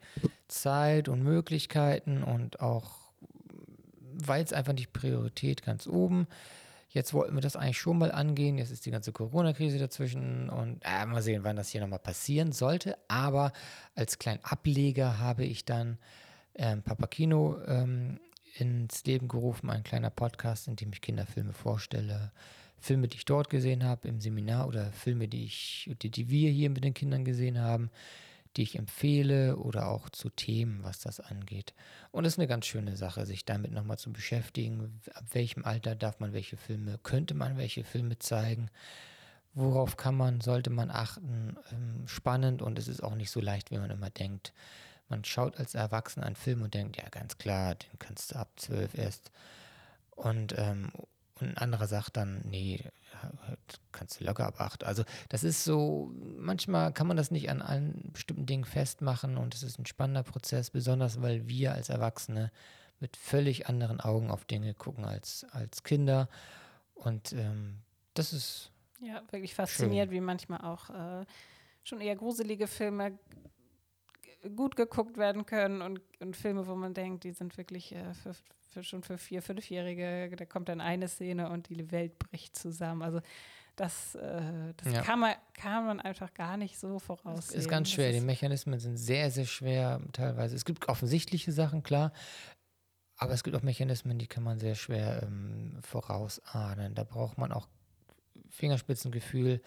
Zeit 0.48 1.10
und 1.10 1.24
Möglichkeiten 1.24 2.24
und 2.24 2.60
auch 2.62 3.06
weil 4.18 4.44
es 4.44 4.54
einfach 4.54 4.74
nicht 4.74 4.94
Priorität 4.94 5.64
ganz 5.64 5.88
oben. 5.88 6.28
Jetzt 6.90 7.14
wollten 7.14 7.36
wir 7.36 7.42
das 7.42 7.58
eigentlich 7.58 7.78
schon 7.78 7.98
mal 7.98 8.12
angehen. 8.12 8.58
Jetzt 8.58 8.72
ist 8.72 8.86
die 8.86 8.92
ganze 8.92 9.12
Corona-Krise 9.12 9.78
dazwischen 9.78 10.50
und 10.50 10.80
äh, 10.86 11.06
mal 11.06 11.22
sehen, 11.22 11.44
wann 11.44 11.58
das 11.58 11.68
hier 11.68 11.82
nochmal 11.82 12.00
passieren 12.00 12.54
sollte. 12.54 12.98
Aber 13.10 13.52
als 13.96 14.18
kleinen 14.18 14.40
Ableger 14.44 15.20
habe 15.20 15.44
ich 15.44 15.66
dann 15.66 15.98
ähm, 16.54 16.84
Papakino 16.84 17.58
ähm, 17.68 18.22
ins 18.58 19.04
Leben 19.04 19.28
gerufen, 19.28 19.70
ein 19.70 19.84
kleiner 19.84 20.10
Podcast, 20.10 20.70
in 20.70 20.78
dem 20.78 20.94
ich 20.94 21.02
Kinderfilme 21.02 21.52
vorstelle, 21.52 22.32
Filme, 22.80 23.08
die 23.08 23.18
ich 23.18 23.26
dort 23.26 23.50
gesehen 23.50 23.84
habe 23.84 24.08
im 24.08 24.20
Seminar 24.20 24.68
oder 24.68 24.92
Filme, 24.92 25.28
die 25.28 25.46
ich, 25.46 25.90
die, 26.02 26.10
die 26.10 26.30
wir 26.30 26.52
hier 26.52 26.70
mit 26.70 26.84
den 26.84 26.94
Kindern 26.94 27.26
gesehen 27.26 27.60
haben, 27.60 27.90
die 28.56 28.64
ich 28.64 28.78
empfehle 28.78 29.58
oder 29.58 29.88
auch 29.88 30.10
zu 30.10 30.30
Themen, 30.30 30.84
was 30.84 31.00
das 31.00 31.20
angeht. 31.20 31.74
Und 32.12 32.26
es 32.26 32.34
ist 32.34 32.40
eine 32.40 32.48
ganz 32.48 32.66
schöne 32.66 32.96
Sache, 32.96 33.26
sich 33.26 33.44
damit 33.46 33.72
nochmal 33.72 33.98
zu 33.98 34.14
beschäftigen. 34.14 35.02
Ab 35.14 35.26
welchem 35.34 35.66
Alter 35.66 35.96
darf 35.96 36.20
man 36.20 36.34
welche 36.34 36.58
Filme, 36.58 36.98
könnte 37.04 37.34
man 37.34 37.58
welche 37.58 37.84
Filme 37.84 38.18
zeigen? 38.20 38.70
Worauf 39.54 39.98
kann 39.98 40.16
man, 40.16 40.42
sollte 40.42 40.70
man 40.70 40.92
achten? 40.92 41.58
Ähm, 41.72 42.08
spannend 42.08 42.62
und 42.62 42.78
es 42.80 42.88
ist 42.88 43.04
auch 43.04 43.16
nicht 43.16 43.32
so 43.32 43.42
leicht, 43.42 43.72
wie 43.72 43.78
man 43.78 43.90
immer 43.90 44.10
denkt. 44.10 44.54
Man 45.08 45.24
schaut 45.24 45.58
als 45.58 45.76
Erwachsener 45.76 46.26
einen 46.26 46.36
Film 46.36 46.62
und 46.62 46.74
denkt, 46.74 46.98
ja, 46.98 47.08
ganz 47.10 47.38
klar, 47.38 47.76
den 47.76 48.00
kannst 48.00 48.32
du 48.32 48.36
ab 48.38 48.50
zwölf 48.56 48.98
erst. 48.98 49.32
Und 50.12 50.56
ähm, 50.58 50.92
und 51.40 51.50
ein 51.50 51.58
anderer 51.58 51.88
sagt 51.88 52.16
dann, 52.18 52.42
nee, 52.46 52.80
kannst 53.92 54.20
du 54.20 54.26
locker 54.26 54.46
ab 54.46 54.60
acht. 54.60 54.84
Also 54.84 55.04
das 55.30 55.44
ist 55.44 55.64
so, 55.64 56.12
manchmal 56.38 56.94
kann 56.94 57.08
man 57.08 57.18
das 57.18 57.32
nicht 57.32 57.50
an 57.50 57.62
allen 57.62 58.12
bestimmten 58.14 58.46
Dingen 58.46 58.66
festmachen 58.66 59.38
und 59.38 59.54
es 59.54 59.64
ist 59.64 59.78
ein 59.80 59.86
spannender 59.86 60.24
Prozess, 60.24 60.72
besonders 60.72 61.22
weil 61.22 61.48
wir 61.48 61.74
als 61.74 61.90
Erwachsene 61.90 62.52
mit 63.00 63.18
völlig 63.18 63.68
anderen 63.68 64.00
Augen 64.00 64.32
auf 64.32 64.46
Dinge 64.46 64.74
gucken 64.74 65.06
als, 65.06 65.46
als 65.52 65.84
Kinder. 65.84 66.30
Und 66.94 67.34
ähm, 67.34 67.80
das 68.14 68.34
ist. 68.34 68.72
Ja, 69.02 69.22
wirklich 69.32 69.54
fasziniert, 69.54 70.08
schön. 70.08 70.16
wie 70.16 70.22
manchmal 70.22 70.62
auch 70.62 70.90
äh, 70.90 71.26
schon 71.84 72.00
eher 72.00 72.16
gruselige 72.16 72.68
Filme 72.68 73.20
gut 74.56 74.76
geguckt 74.76 75.18
werden 75.18 75.46
können 75.46 75.82
und, 75.82 76.02
und 76.20 76.38
Filme, 76.38 76.68
wo 76.68 76.76
man 76.76 76.94
denkt, 76.94 77.24
die 77.24 77.32
sind 77.32 77.58
wirklich 77.58 77.94
äh, 77.94 78.14
für 78.14 78.34
für, 78.76 78.84
schon 78.84 79.04
für 79.04 79.18
vier, 79.18 79.42
fünfjährige, 79.42 80.36
da 80.36 80.46
kommt 80.46 80.68
dann 80.68 80.82
eine 80.82 81.08
Szene 81.08 81.50
und 81.50 81.70
die 81.70 81.92
Welt 81.92 82.20
bricht 82.20 82.56
zusammen. 82.58 83.02
Also 83.02 83.22
das, 83.78 84.16
äh, 84.16 84.74
das 84.78 84.94
ja. 84.94 85.02
kann, 85.02 85.20
man, 85.20 85.36
kann 85.54 85.86
man 85.86 86.00
einfach 86.02 86.34
gar 86.34 86.58
nicht 86.58 86.78
so 86.78 87.00
voraussehen. 87.00 87.60
Ist 87.60 87.70
ganz 87.70 87.90
schwer. 87.90 88.10
Ist 88.10 88.20
die 88.20 88.26
Mechanismen 88.26 88.80
sind 88.80 88.98
sehr, 88.98 89.32
sehr 89.32 89.46
schwer 89.46 90.02
teilweise. 90.12 90.56
Es 90.56 90.66
gibt 90.66 90.90
offensichtliche 90.90 91.52
Sachen, 91.52 91.84
klar. 91.84 92.12
Aber 93.18 93.34
es 93.34 93.44
gibt 93.44 93.56
auch 93.56 93.64
Mechanismen, 93.64 94.18
die 94.18 94.28
kann 94.28 94.44
man 94.44 94.60
sehr 94.60 94.76
schwer 94.76 95.24
ähm, 95.24 95.78
vorausahnen. 95.82 96.96
Da 96.96 97.06
braucht 97.06 97.38
man 97.38 97.54
auch 97.54 97.70
Fingerspitzengefühl, 98.50 99.62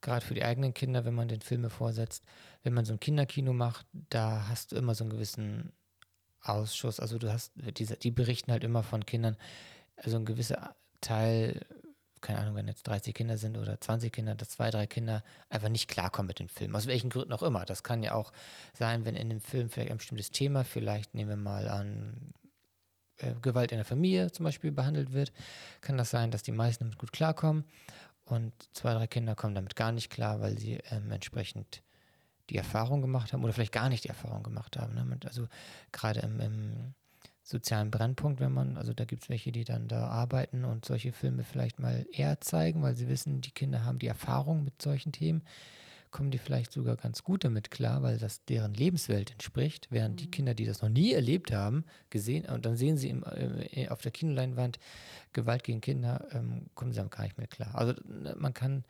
gerade 0.00 0.24
für 0.24 0.34
die 0.34 0.44
eigenen 0.44 0.72
Kinder, 0.72 1.04
wenn 1.04 1.14
man 1.14 1.28
den 1.28 1.42
Filme 1.42 1.68
vorsetzt. 1.68 2.24
Wenn 2.62 2.72
man 2.72 2.86
so 2.86 2.94
ein 2.94 3.00
Kinderkino 3.00 3.52
macht, 3.52 3.86
da 3.92 4.48
hast 4.48 4.72
du 4.72 4.76
immer 4.76 4.94
so 4.94 5.04
einen 5.04 5.10
gewissen 5.10 5.72
Ausschuss, 6.42 7.00
also 7.00 7.18
du 7.18 7.32
hast, 7.32 7.52
diese, 7.56 7.96
die 7.96 8.10
berichten 8.10 8.52
halt 8.52 8.64
immer 8.64 8.82
von 8.82 9.04
Kindern, 9.04 9.36
also 9.96 10.16
ein 10.16 10.24
gewisser 10.24 10.74
Teil, 11.00 11.60
keine 12.20 12.40
Ahnung, 12.40 12.54
wenn 12.54 12.68
jetzt 12.68 12.86
30 12.86 13.14
Kinder 13.14 13.38
sind 13.38 13.56
oder 13.56 13.80
20 13.80 14.12
Kinder, 14.12 14.34
dass 14.34 14.50
zwei, 14.50 14.70
drei 14.70 14.86
Kinder 14.86 15.22
einfach 15.48 15.68
nicht 15.68 15.88
klarkommen 15.88 16.28
mit 16.28 16.38
dem 16.38 16.48
Film, 16.48 16.74
aus 16.74 16.86
welchen 16.86 17.10
Gründen 17.10 17.32
auch 17.32 17.42
immer. 17.42 17.64
Das 17.64 17.82
kann 17.82 18.02
ja 18.02 18.14
auch 18.14 18.32
sein, 18.74 19.04
wenn 19.04 19.16
in 19.16 19.28
dem 19.28 19.40
Film 19.40 19.70
vielleicht 19.70 19.90
ein 19.90 19.98
bestimmtes 19.98 20.30
Thema, 20.30 20.64
vielleicht 20.64 21.14
nehmen 21.14 21.30
wir 21.30 21.36
mal 21.36 21.68
an, 21.68 22.32
äh, 23.18 23.34
Gewalt 23.42 23.72
in 23.72 23.78
der 23.78 23.84
Familie 23.84 24.30
zum 24.32 24.44
Beispiel 24.44 24.72
behandelt 24.72 25.12
wird, 25.12 25.32
kann 25.80 25.98
das 25.98 26.10
sein, 26.10 26.30
dass 26.30 26.42
die 26.42 26.52
meisten 26.52 26.84
damit 26.84 26.98
gut 26.98 27.12
klarkommen 27.12 27.64
und 28.24 28.52
zwei, 28.72 28.94
drei 28.94 29.06
Kinder 29.06 29.34
kommen 29.34 29.54
damit 29.54 29.76
gar 29.76 29.92
nicht 29.92 30.10
klar, 30.10 30.40
weil 30.40 30.58
sie 30.58 30.78
ähm, 30.90 31.10
entsprechend 31.10 31.82
die 32.50 32.56
Erfahrung 32.56 33.00
gemacht 33.00 33.32
haben 33.32 33.44
oder 33.44 33.52
vielleicht 33.52 33.72
gar 33.72 33.88
nicht 33.88 34.04
die 34.04 34.08
Erfahrung 34.08 34.42
gemacht 34.42 34.76
haben. 34.76 34.94
Ne? 34.94 35.18
Also 35.24 35.46
gerade 35.92 36.20
im, 36.20 36.40
im, 36.40 36.94
sozialen 37.48 37.90
Brennpunkt, 37.90 38.40
wenn 38.40 38.52
man, 38.52 38.76
also 38.76 38.92
da 38.92 39.06
gibt 39.06 39.22
es 39.22 39.30
welche, 39.30 39.52
die 39.52 39.64
dann 39.64 39.88
da 39.88 40.08
arbeiten 40.08 40.64
und 40.64 40.84
solche 40.84 41.12
Filme 41.12 41.44
vielleicht 41.44 41.78
mal 41.78 42.06
eher 42.12 42.40
zeigen, 42.42 42.82
weil 42.82 42.94
sie 42.94 43.08
wissen, 43.08 43.40
die 43.40 43.52
Kinder 43.52 43.84
haben 43.84 43.98
die 43.98 44.06
Erfahrung 44.06 44.64
mit 44.64 44.82
solchen 44.82 45.12
Themen, 45.12 45.42
kommen 46.10 46.30
die 46.30 46.38
vielleicht 46.38 46.72
sogar 46.72 46.96
ganz 46.96 47.22
gut 47.22 47.44
damit 47.44 47.70
klar, 47.70 48.02
weil 48.02 48.18
das 48.18 48.44
deren 48.44 48.74
Lebenswelt 48.74 49.30
entspricht, 49.30 49.88
während 49.90 50.14
mhm. 50.14 50.16
die 50.16 50.30
Kinder, 50.30 50.54
die 50.54 50.66
das 50.66 50.82
noch 50.82 50.90
nie 50.90 51.12
erlebt 51.12 51.50
haben, 51.50 51.84
gesehen, 52.10 52.44
und 52.46 52.66
dann 52.66 52.76
sehen 52.76 52.98
sie 52.98 53.08
im, 53.08 53.24
äh, 53.24 53.88
auf 53.88 54.02
der 54.02 54.12
Kinoleinwand 54.12 54.78
Gewalt 55.32 55.64
gegen 55.64 55.80
Kinder, 55.80 56.26
ähm, 56.32 56.66
kommen 56.74 56.92
sie 56.92 56.98
damit 56.98 57.12
gar 57.12 57.24
nicht 57.24 57.38
mehr 57.38 57.46
klar. 57.46 57.74
Also 57.74 57.94
ne, 58.04 58.34
man 58.38 58.52
kann 58.52 58.84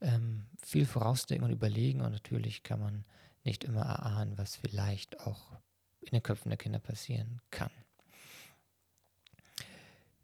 ähm, 0.00 0.46
viel 0.62 0.86
vorausdenken 0.86 1.46
und 1.46 1.52
überlegen 1.52 2.00
und 2.00 2.12
natürlich 2.12 2.62
kann 2.62 2.80
man 2.80 3.04
nicht 3.44 3.64
immer 3.64 3.82
erahnen, 3.82 4.36
was 4.36 4.56
vielleicht 4.56 5.20
auch 5.20 5.52
in 6.00 6.10
den 6.10 6.22
Köpfen 6.22 6.50
der 6.50 6.58
Kinder 6.58 6.78
passieren 6.78 7.40
kann. 7.50 7.70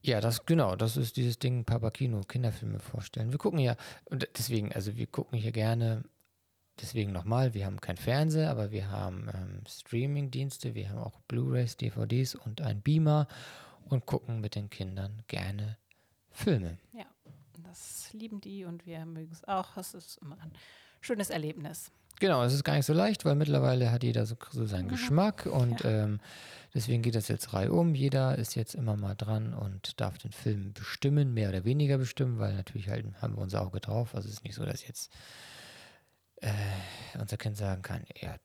Ja, 0.05 0.21
das 0.21 0.45
genau, 0.47 0.75
das 0.75 0.97
ist 0.97 1.17
dieses 1.17 1.39
Ding 1.39 1.65
Papakino, 1.65 2.23
Kinderfilme 2.23 2.81
vorstellen. 2.81 3.31
Wir 3.31 3.39
gucken 3.39 3.61
ja, 3.61 3.77
und 4.07 4.29
deswegen, 4.37 4.73
also 4.73 4.97
wir 4.97 5.07
gucken 5.07 5.39
hier 5.39 5.53
gerne 5.53 6.03
deswegen 6.81 7.13
nochmal, 7.13 7.55
wir 7.55 7.67
haben 7.67 7.81
kein 7.81 7.97
Fernseher, 7.97 8.51
aber 8.51 8.73
wir 8.73 8.91
haben 8.91 9.29
ähm, 9.33 9.63
Streaming-Dienste, 9.69 10.75
wir 10.75 10.89
haben 10.89 10.99
auch 10.99 11.21
Blu-rays, 11.29 11.77
DVDs 11.77 12.35
und 12.35 12.61
ein 12.61 12.83
Beamer 12.83 13.29
und 13.89 14.07
gucken 14.07 14.41
mit 14.41 14.57
den 14.57 14.71
Kindern 14.71 15.23
gerne 15.29 15.79
Filme. 16.31 16.79
Ja, 16.93 17.07
das 17.73 18.13
lieben 18.13 18.41
die 18.41 18.65
und 18.65 18.87
wir 18.87 19.05
mögen 19.07 19.33
es 19.33 19.45
auch. 19.49 19.77
Es 19.79 19.95
ist 19.95 20.19
immer 20.19 20.37
ein 20.41 20.53
schönes 21.01 21.31
Erlebnis. 21.31 21.91
Genau, 22.21 22.45
es 22.45 22.53
ist 22.53 22.65
gar 22.65 22.77
nicht 22.77 22.85
so 22.85 22.93
leicht, 22.93 23.25
weil 23.25 23.35
mittlerweile 23.35 23.91
hat 23.91 24.05
jeder 24.05 24.27
so, 24.27 24.37
so 24.51 24.67
seinen 24.67 24.85
mhm. 24.87 24.91
Geschmack 24.91 25.47
und 25.47 25.81
ja. 25.81 26.05
ähm, 26.05 26.21
deswegen 26.75 27.03
geht 27.03 27.15
das 27.15 27.29
jetzt 27.29 27.55
reihum. 27.55 27.95
Jeder 27.95 28.37
ist 28.37 28.55
jetzt 28.55 28.75
immer 28.75 28.97
mal 28.97 29.15
dran 29.15 29.55
und 29.55 30.01
darf 30.01 30.19
den 30.19 30.33
Film 30.33 30.75
bestimmen, 30.75 31.33
mehr 31.33 31.49
oder 31.49 31.65
weniger 31.65 31.97
bestimmen, 31.99 32.39
weil 32.39 32.55
natürlich 32.55 32.91
halt 32.91 33.07
haben 33.23 33.37
wir 33.37 33.43
unser 33.43 33.63
Auge 33.63 33.81
drauf. 33.81 34.15
Also 34.15 34.29
es 34.29 34.35
ist 34.35 34.45
nicht 34.45 34.55
so, 34.55 34.65
dass 34.67 34.87
jetzt 34.87 35.11
äh, 36.37 36.53
unser 37.19 37.39
Kind 37.39 37.57
sagen 37.57 37.83
kann, 37.83 38.05
ja, 38.21 38.37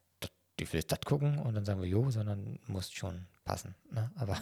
die 0.60 0.72
will 0.72 0.82
das 0.82 1.02
gucken 1.02 1.38
und 1.38 1.54
dann 1.54 1.66
sagen 1.66 1.82
wir 1.82 1.88
jo, 1.88 2.10
sondern 2.10 2.60
muss 2.68 2.92
schon 2.92 3.28
passen. 3.48 3.76
Ne? 3.92 4.12
Aber, 4.16 4.34
ja. 4.34 4.42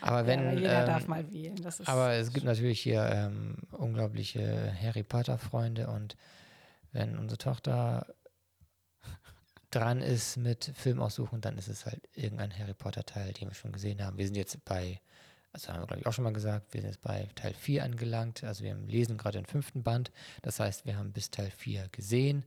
aber 0.00 0.26
wenn. 0.26 0.44
Ja, 0.44 0.52
jeder 0.52 0.80
ähm, 0.80 0.86
darf 0.86 1.06
mal 1.06 1.30
wählen. 1.30 1.54
aber 1.84 2.14
es 2.14 2.32
gibt 2.32 2.46
natürlich 2.46 2.80
hier 2.80 3.04
ähm, 3.04 3.56
unglaubliche 3.72 4.74
Harry 4.82 5.02
Potter-Freunde 5.02 5.88
und 5.88 6.16
wenn 6.92 7.16
unsere 7.16 7.38
Tochter 7.38 8.06
dran 9.70 10.00
ist 10.02 10.36
mit 10.36 10.72
Film 10.74 11.00
aussuchen, 11.00 11.40
dann 11.40 11.56
ist 11.56 11.68
es 11.68 11.86
halt 11.86 12.08
irgendein 12.14 12.56
Harry 12.58 12.74
Potter-Teil, 12.74 13.32
den 13.34 13.48
wir 13.48 13.54
schon 13.54 13.72
gesehen 13.72 14.04
haben. 14.04 14.18
Wir 14.18 14.26
sind 14.26 14.36
jetzt 14.36 14.64
bei, 14.64 15.00
also 15.52 15.68
haben 15.68 15.82
wir 15.82 15.86
glaube 15.86 16.00
ich 16.00 16.06
auch 16.06 16.12
schon 16.12 16.24
mal 16.24 16.32
gesagt, 16.32 16.74
wir 16.74 16.80
sind 16.80 16.90
jetzt 16.90 17.02
bei 17.02 17.28
Teil 17.36 17.54
4 17.54 17.84
angelangt. 17.84 18.42
Also 18.42 18.64
wir 18.64 18.74
lesen 18.74 19.16
gerade 19.16 19.38
den 19.38 19.46
fünften 19.46 19.84
Band. 19.84 20.10
Das 20.42 20.58
heißt, 20.58 20.86
wir 20.86 20.96
haben 20.96 21.12
bis 21.12 21.30
Teil 21.30 21.50
4 21.50 21.88
gesehen. 21.92 22.44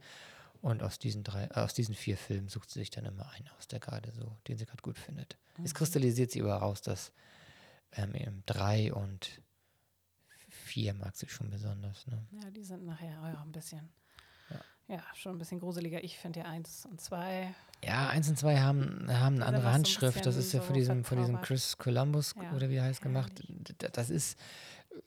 Und 0.64 0.82
aus 0.82 0.98
diesen 0.98 1.24
drei, 1.24 1.44
äh, 1.44 1.60
aus 1.60 1.74
diesen 1.74 1.94
vier 1.94 2.18
Filmen 2.18 2.48
sucht 2.48 2.72
sie 2.72 2.80
sich 2.80 2.90
dann 2.90 3.04
immer 3.04 3.30
einen 3.34 3.50
aus, 3.58 3.68
der 3.68 3.82
gerade 3.82 4.12
so, 4.14 4.38
den 4.48 4.58
sie 4.58 4.66
gerade 4.66 4.82
gut 4.82 4.98
findet. 4.98 5.38
Mhm. 5.58 5.66
Es 5.66 5.76
kristallisiert 5.76 6.32
sie 6.32 6.42
aber 6.42 6.56
raus, 6.56 6.82
dass 6.82 7.12
ähm, 7.92 8.44
drei 8.46 8.94
und 8.94 9.42
vier 10.50 10.94
mag 10.94 11.18
sie 11.18 11.28
schon 11.28 11.50
besonders. 11.50 12.08
Ne? 12.08 12.26
Ja, 12.42 12.50
die 12.50 12.64
sind 12.64 12.86
nachher 12.86 13.20
auch 13.22 13.46
ein 13.46 13.52
bisschen 13.52 13.92
ja, 14.88 15.02
schon 15.16 15.36
ein 15.36 15.38
bisschen 15.38 15.60
gruseliger. 15.60 16.04
Ich 16.04 16.18
finde 16.18 16.42
ja 16.42 16.46
eins 16.46 16.86
und 16.86 17.00
zwei. 17.00 17.54
Ja, 17.84 18.10
eins 18.10 18.30
und 18.30 18.38
zwei 18.38 18.60
haben, 18.60 19.08
haben 19.10 19.36
eine 19.36 19.46
andere 19.46 19.72
Handschrift. 19.72 20.24
So 20.24 20.30
ein 20.30 20.36
das 20.36 20.36
ist 20.36 20.54
ja 20.54 20.62
von 20.62 20.74
diesem, 20.74 21.04
von 21.04 21.18
diesem 21.18 21.42
Chris 21.42 21.78
Columbus 21.78 22.36
ja. 22.42 22.52
oder 22.54 22.70
wie 22.70 22.76
er 22.76 22.84
heißt 22.84 23.02
gemacht. 23.02 23.32
Das 23.78 24.10
ist 24.10 24.38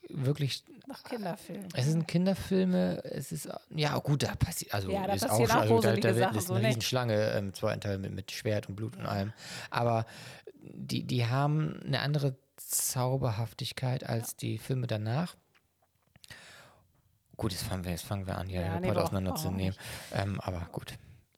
wirklich. 0.08 0.64
Noch 0.86 1.02
Kinderfilm. 1.02 1.64
Es 1.74 1.86
sind 1.86 2.06
Kinderfilme. 2.06 3.02
Es 3.04 3.32
ist 3.32 3.48
ja 3.70 3.98
gut, 3.98 4.22
da 4.22 4.34
passiert 4.34 4.72
also 4.72 4.90
ja, 4.90 5.06
da 5.06 5.14
ist 5.14 5.28
auch, 5.28 5.40
auch 5.40 5.50
also, 5.50 5.80
da, 5.80 5.96
da 5.96 6.14
Sachen, 6.14 6.36
ist 6.36 6.50
eine 6.50 6.60
so 6.60 6.66
Riesenschlange 6.66 7.30
im 7.32 7.54
zweiten 7.54 7.80
Teil 7.80 7.98
mit, 7.98 8.12
mit 8.12 8.30
Schwert 8.30 8.68
und 8.68 8.76
Blut 8.76 8.96
und 8.96 9.06
allem. 9.06 9.32
Aber 9.70 10.06
die, 10.60 11.02
die 11.02 11.26
haben 11.26 11.80
eine 11.84 12.00
andere 12.00 12.36
Zauberhaftigkeit 12.56 14.04
als 14.04 14.32
ja. 14.32 14.36
die 14.42 14.58
Filme 14.58 14.86
danach. 14.86 15.36
Gut, 17.36 17.52
jetzt 17.52 17.64
fangen 17.64 17.84
wir, 17.84 17.90
jetzt 17.90 18.04
fangen 18.04 18.26
wir 18.26 18.38
an, 18.38 18.48
hier 18.48 18.62
ja, 18.62 18.68
Harry 18.68 18.86
Potter 18.86 19.04
auseinanderzunehmen. 19.04 19.76
Ähm, 20.12 20.40
aber 20.40 20.68
gut. 20.72 20.94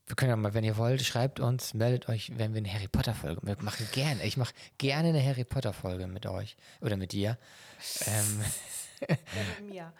Wir 0.09 0.16
können 0.16 0.30
ja 0.30 0.36
mal, 0.36 0.54
wenn 0.54 0.64
ihr 0.64 0.78
wollt, 0.78 1.02
schreibt 1.02 1.38
uns, 1.38 1.74
meldet 1.74 2.09
euch, 2.09 2.32
wenn 2.38 2.54
wir 2.54 2.59
eine 2.59 2.72
Harry 2.72 2.88
Potter 2.88 3.12
Folge. 3.12 3.42
Wir 3.44 3.56
machen 3.61 3.86
gerne, 3.92 4.24
ich 4.24 4.38
mache 4.38 4.54
gerne 4.78 5.11
eine 5.11 5.22
Harry 5.22 5.44
Potter 5.44 5.74
Folge 5.74 6.06
mit 6.06 6.24
euch 6.24 6.56
oder 6.80 6.96
mit 6.96 7.12
dir. 7.12 7.36
Ähm, 8.06 8.40
mit 9.61 9.70
mir. 9.70 9.92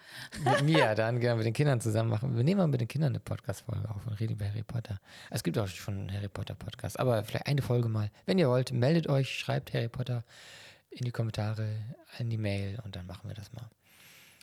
mit 0.43 0.63
mir, 0.63 0.95
dann 0.95 1.19
gerne 1.19 1.37
mit 1.37 1.45
den 1.45 1.53
Kindern 1.53 1.79
zusammen 1.79 2.09
machen. 2.09 2.35
Wir 2.35 2.43
nehmen 2.43 2.57
mal 2.57 2.67
mit 2.67 2.81
den 2.81 2.87
Kindern 2.87 3.09
eine 3.09 3.19
Podcast-Folge 3.19 3.87
auf 3.87 4.07
und 4.07 4.19
reden 4.19 4.33
über 4.33 4.45
Harry 4.45 4.63
Potter. 4.63 4.99
Es 5.29 5.43
gibt 5.43 5.59
auch 5.59 5.67
schon 5.67 5.99
einen 5.99 6.11
Harry 6.11 6.27
Potter-Podcast, 6.27 6.99
aber 6.99 7.23
vielleicht 7.23 7.45
eine 7.45 7.61
Folge 7.61 7.87
mal. 7.87 8.09
Wenn 8.25 8.39
ihr 8.39 8.49
wollt, 8.49 8.73
meldet 8.73 9.07
euch, 9.07 9.29
schreibt 9.37 9.75
Harry 9.75 9.89
Potter 9.89 10.23
in 10.89 11.05
die 11.05 11.11
Kommentare, 11.11 11.69
in 12.17 12.31
die 12.31 12.39
Mail 12.39 12.79
und 12.83 12.95
dann 12.95 13.05
machen 13.05 13.29
wir 13.29 13.35
das 13.35 13.53
mal. 13.53 13.69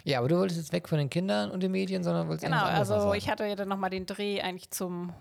Ja, 0.04 0.20
aber 0.20 0.28
du 0.28 0.36
wolltest 0.36 0.60
jetzt 0.60 0.72
weg 0.72 0.88
von 0.88 0.98
den 0.98 1.10
Kindern 1.10 1.50
und 1.50 1.64
den 1.64 1.72
Medien, 1.72 2.04
sondern 2.04 2.28
wolltest 2.28 2.44
Genau, 2.44 2.62
also 2.62 3.14
ich 3.14 3.28
hatte 3.28 3.44
ja 3.44 3.56
dann 3.56 3.68
nochmal 3.68 3.90
den 3.90 4.06
Dreh 4.06 4.40
eigentlich 4.40 4.70
zum 4.70 5.12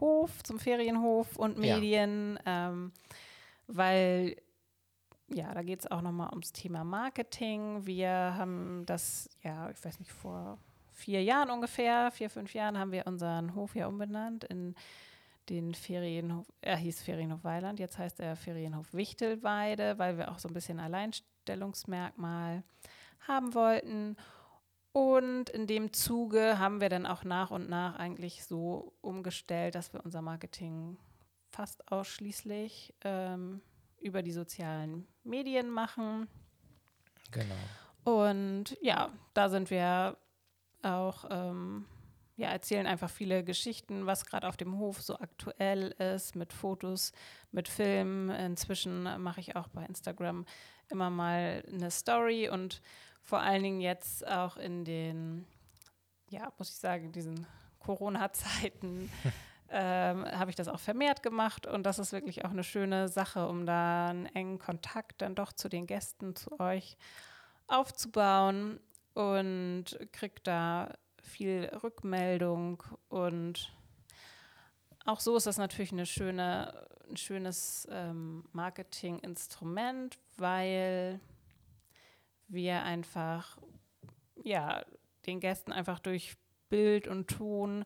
Hof, 0.00 0.42
zum 0.42 0.58
Ferienhof 0.58 1.36
und 1.36 1.58
Medien, 1.58 2.38
ja. 2.44 2.68
ähm, 2.68 2.92
weil 3.66 4.36
ja, 5.30 5.52
da 5.52 5.62
geht 5.62 5.80
es 5.80 5.90
auch 5.90 6.00
nochmal 6.00 6.30
ums 6.30 6.52
Thema 6.52 6.84
Marketing. 6.84 7.84
Wir 7.84 8.10
haben 8.10 8.84
das, 8.86 9.28
ja, 9.42 9.68
ich 9.70 9.84
weiß 9.84 9.98
nicht, 9.98 10.10
vor 10.10 10.58
vier 10.92 11.22
Jahren 11.22 11.50
ungefähr, 11.50 12.10
vier, 12.10 12.30
fünf 12.30 12.54
Jahren 12.54 12.78
haben 12.78 12.92
wir 12.92 13.06
unseren 13.06 13.54
Hof 13.54 13.74
ja 13.74 13.86
umbenannt 13.86 14.44
in 14.44 14.74
den 15.48 15.74
Ferienhof, 15.74 16.46
er 16.60 16.76
hieß 16.76 17.02
Ferienhof 17.02 17.44
Weiland, 17.44 17.78
jetzt 17.78 17.98
heißt 17.98 18.20
er 18.20 18.36
Ferienhof 18.36 18.92
Wichtelweide, 18.92 19.98
weil 19.98 20.18
wir 20.18 20.30
auch 20.30 20.38
so 20.38 20.48
ein 20.48 20.54
bisschen 20.54 20.80
Alleinstellungsmerkmal 20.80 22.64
haben 23.26 23.54
wollten. 23.54 24.16
Und 24.92 25.50
in 25.50 25.66
dem 25.66 25.92
Zuge 25.92 26.58
haben 26.58 26.80
wir 26.80 26.88
dann 26.88 27.06
auch 27.06 27.24
nach 27.24 27.50
und 27.50 27.68
nach 27.68 27.96
eigentlich 27.96 28.44
so 28.44 28.94
umgestellt, 29.00 29.74
dass 29.74 29.92
wir 29.92 30.04
unser 30.04 30.22
Marketing 30.22 30.98
fast 31.50 31.90
ausschließlich 31.90 32.94
ähm, 33.02 33.60
über 34.00 34.22
die 34.22 34.32
sozialen 34.32 35.06
Medien 35.24 35.70
machen. 35.70 36.28
Genau. 37.30 37.54
Und 38.04 38.76
ja, 38.80 39.10
da 39.34 39.48
sind 39.48 39.70
wir 39.70 40.16
auch, 40.82 41.24
ähm, 41.30 41.84
ja, 42.36 42.48
erzählen 42.48 42.86
einfach 42.86 43.10
viele 43.10 43.42
Geschichten, 43.44 44.06
was 44.06 44.24
gerade 44.24 44.48
auf 44.48 44.56
dem 44.56 44.78
Hof 44.78 45.02
so 45.02 45.18
aktuell 45.18 45.88
ist, 45.98 46.36
mit 46.36 46.52
Fotos, 46.52 47.12
mit 47.50 47.68
Filmen. 47.68 48.30
Inzwischen 48.30 49.02
mache 49.22 49.40
ich 49.40 49.56
auch 49.56 49.68
bei 49.68 49.84
Instagram 49.84 50.46
immer 50.88 51.10
mal 51.10 51.64
eine 51.70 51.90
Story 51.90 52.48
und 52.48 52.80
vor 53.28 53.40
allen 53.40 53.62
Dingen 53.62 53.82
jetzt 53.82 54.26
auch 54.26 54.56
in 54.56 54.86
den, 54.86 55.46
ja, 56.30 56.50
muss 56.56 56.70
ich 56.70 56.76
sagen, 56.76 57.12
diesen 57.12 57.46
Corona-Zeiten 57.78 59.10
ähm, 59.68 60.24
habe 60.24 60.48
ich 60.48 60.56
das 60.56 60.66
auch 60.66 60.80
vermehrt 60.80 61.22
gemacht. 61.22 61.66
Und 61.66 61.82
das 61.82 61.98
ist 61.98 62.12
wirklich 62.12 62.46
auch 62.46 62.50
eine 62.52 62.64
schöne 62.64 63.08
Sache, 63.08 63.46
um 63.46 63.66
da 63.66 64.06
einen 64.06 64.24
engen 64.34 64.58
Kontakt 64.58 65.20
dann 65.20 65.34
doch 65.34 65.52
zu 65.52 65.68
den 65.68 65.86
Gästen, 65.86 66.36
zu 66.36 66.58
euch 66.58 66.96
aufzubauen 67.66 68.80
und 69.12 69.84
kriegt 70.12 70.46
da 70.46 70.94
viel 71.20 71.70
Rückmeldung. 71.82 72.82
Und 73.10 73.70
auch 75.04 75.20
so 75.20 75.36
ist 75.36 75.46
das 75.46 75.58
natürlich 75.58 75.92
eine 75.92 76.06
schöne, 76.06 76.86
ein 77.10 77.18
schönes 77.18 77.86
ähm, 77.90 78.46
Marketinginstrument, 78.52 80.18
weil 80.38 81.20
wir 82.48 82.82
einfach 82.82 83.58
ja 84.42 84.84
den 85.26 85.40
Gästen 85.40 85.72
einfach 85.72 85.98
durch 85.98 86.36
Bild 86.68 87.08
und 87.08 87.28
Ton 87.28 87.84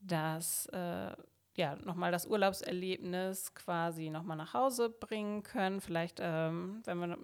das 0.00 0.66
äh, 0.66 1.12
ja 1.56 1.76
nochmal 1.76 2.12
das 2.12 2.26
Urlaubserlebnis 2.26 3.54
quasi 3.54 4.10
nochmal 4.10 4.36
nach 4.36 4.54
Hause 4.54 4.90
bringen 4.90 5.42
können. 5.42 5.80
Vielleicht, 5.80 6.18
ähm, 6.20 6.82
wenn 6.84 6.98
wir 6.98 7.16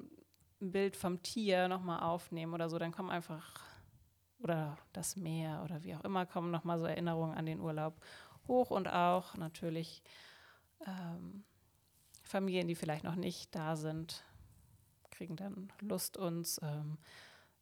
ein 0.61 0.73
Bild 0.73 0.97
vom 0.97 1.23
Tier 1.23 1.69
nochmal 1.69 2.01
aufnehmen 2.01 2.55
oder 2.55 2.69
so, 2.69 2.79
dann 2.79 2.93
kommen 2.93 3.11
einfach 3.11 3.63
oder 4.41 4.79
das 4.93 5.17
Meer 5.17 5.63
oder 5.65 5.83
wie 5.83 5.95
auch 5.95 6.05
immer 6.05 6.25
kommen 6.27 6.51
nochmal 6.51 6.79
so 6.79 6.87
Erinnerungen 6.87 7.37
an 7.37 7.47
den 7.47 7.61
Urlaub 7.61 8.01
hoch 8.47 8.71
und 8.71 8.89
auch 8.89 9.37
natürlich 9.37 10.03
ähm, 10.87 11.45
Familien, 12.23 12.69
die 12.69 12.75
vielleicht 12.75 13.05
noch 13.05 13.17
nicht 13.17 13.55
da 13.55 13.77
sind, 13.77 14.25
kriegen 15.19 15.37
dann 15.37 15.73
Lust, 15.81 16.17
uns 16.17 16.61
ähm, 16.63 16.97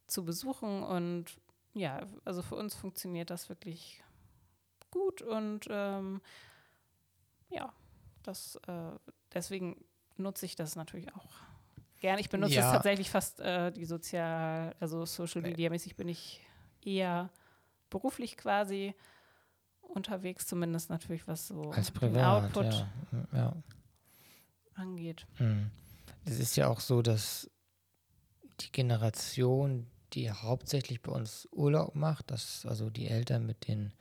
zu 0.05 0.23
besuchen. 0.23 0.83
Und 0.83 1.25
ja, 1.73 2.01
also 2.23 2.41
für 2.43 2.55
uns 2.55 2.75
funktioniert 2.75 3.29
das 3.31 3.49
wirklich 3.49 4.03
gut 4.91 5.21
und 5.21 5.67
ähm, 5.69 6.21
ja, 7.49 7.73
das 8.23 8.55
äh, 8.67 8.91
deswegen 9.33 9.83
nutze 10.15 10.45
ich 10.45 10.55
das 10.55 10.75
natürlich 10.75 11.13
auch 11.13 11.25
gerne. 11.99 12.21
Ich 12.21 12.29
benutze 12.29 12.55
ja. 12.55 12.67
es 12.67 12.71
tatsächlich 12.71 13.09
fast 13.09 13.39
äh, 13.39 13.71
die 13.71 13.85
sozial, 13.85 14.75
also 14.79 15.05
Social 15.05 15.41
Media 15.41 15.69
mäßig 15.69 15.95
bin 15.95 16.07
ich 16.07 16.41
eher 16.83 17.29
beruflich 17.89 18.37
quasi 18.37 18.95
unterwegs, 19.81 20.47
zumindest 20.47 20.89
natürlich 20.89 21.27
was 21.27 21.47
so 21.47 21.71
Als 21.71 21.91
Privat, 21.91 22.45
Output 22.45 22.73
ja. 22.73 23.27
Ja. 23.33 23.53
angeht. 24.75 25.25
Mhm 25.39 25.71
es 26.27 26.39
ist 26.39 26.57
ja 26.57 26.67
auch 26.67 26.81
so, 26.81 27.01
dass 27.01 27.49
die 28.59 28.71
Generation, 28.71 29.87
die 30.13 30.29
hauptsächlich 30.29 31.01
bei 31.01 31.11
uns 31.11 31.47
Urlaub 31.51 31.95
macht, 31.95 32.31
das 32.31 32.65
also 32.65 32.89
die 32.89 33.07
Eltern 33.07 33.45
mit 33.45 33.67
den 33.67 33.93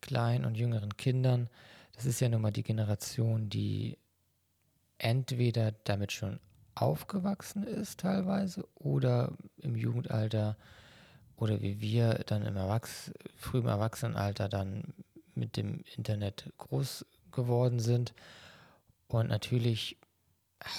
kleinen 0.00 0.44
und 0.44 0.56
jüngeren 0.56 0.96
Kindern, 0.96 1.50
das 1.94 2.06
ist 2.06 2.20
ja 2.20 2.28
nun 2.28 2.40
mal 2.40 2.50
die 2.50 2.62
Generation, 2.62 3.50
die 3.50 3.98
entweder 4.98 5.72
damit 5.84 6.12
schon 6.12 6.40
aufgewachsen 6.74 7.64
ist 7.64 8.00
teilweise 8.00 8.66
oder 8.74 9.32
im 9.58 9.76
Jugendalter 9.76 10.56
oder 11.36 11.60
wie 11.60 11.80
wir 11.80 12.24
dann 12.26 12.44
im 12.46 12.56
Erwachs 12.56 13.12
frühen 13.36 13.66
Erwachsenenalter 13.66 14.48
dann 14.48 14.94
mit 15.34 15.56
dem 15.56 15.84
Internet 15.96 16.52
groß 16.58 17.04
geworden 17.32 17.80
sind. 17.80 18.14
Und 19.08 19.28
natürlich 19.28 19.98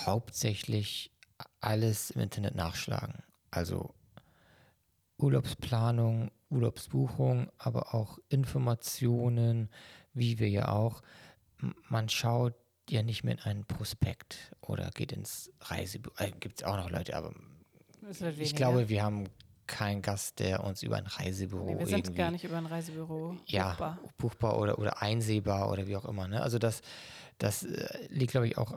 hauptsächlich 0.05 1.11
alles 1.61 2.11
im 2.11 2.21
Internet 2.21 2.55
nachschlagen. 2.55 3.23
Also 3.51 3.93
Urlaubsplanung, 5.17 6.31
Urlaubsbuchung, 6.49 7.49
aber 7.57 7.93
auch 7.93 8.19
Informationen, 8.29 9.69
wie 10.13 10.39
wir 10.39 10.49
ja 10.49 10.69
auch. 10.69 11.01
Man 11.89 12.09
schaut 12.09 12.55
ja 12.89 13.01
nicht 13.01 13.23
mehr 13.23 13.35
in 13.35 13.39
einen 13.41 13.65
Prospekt 13.65 14.55
oder 14.61 14.89
geht 14.91 15.11
ins 15.11 15.51
Reisebüro. 15.61 16.15
Äh, 16.17 16.31
Gibt 16.31 16.59
es 16.59 16.63
auch 16.63 16.77
noch 16.77 16.89
Leute, 16.89 17.15
aber 17.15 17.33
ich 18.37 18.55
glaube, 18.55 18.89
wir 18.89 19.03
haben 19.03 19.25
keinen 19.67 20.01
Gast, 20.01 20.39
der 20.39 20.63
uns 20.63 20.83
über 20.83 20.97
ein 20.97 21.07
Reisebüro. 21.07 21.65
Nee, 21.65 21.79
wir 21.79 21.87
sind 21.87 22.15
gar 22.15 22.29
nicht 22.29 22.43
über 22.43 22.57
ein 22.57 22.67
Reisebüro 22.67 23.35
ja, 23.47 23.69
buchbar. 23.69 23.99
buchbar 24.17 24.59
oder, 24.59 24.77
oder 24.77 25.01
einsehbar 25.01 25.71
oder 25.71 25.87
wie 25.87 25.95
auch 25.95 26.05
immer. 26.05 26.27
Ne? 26.27 26.41
Also 26.41 26.59
das, 26.59 26.81
das 27.39 27.63
äh, 27.63 28.07
liegt, 28.09 28.31
glaube 28.31 28.47
ich, 28.47 28.57
auch 28.57 28.73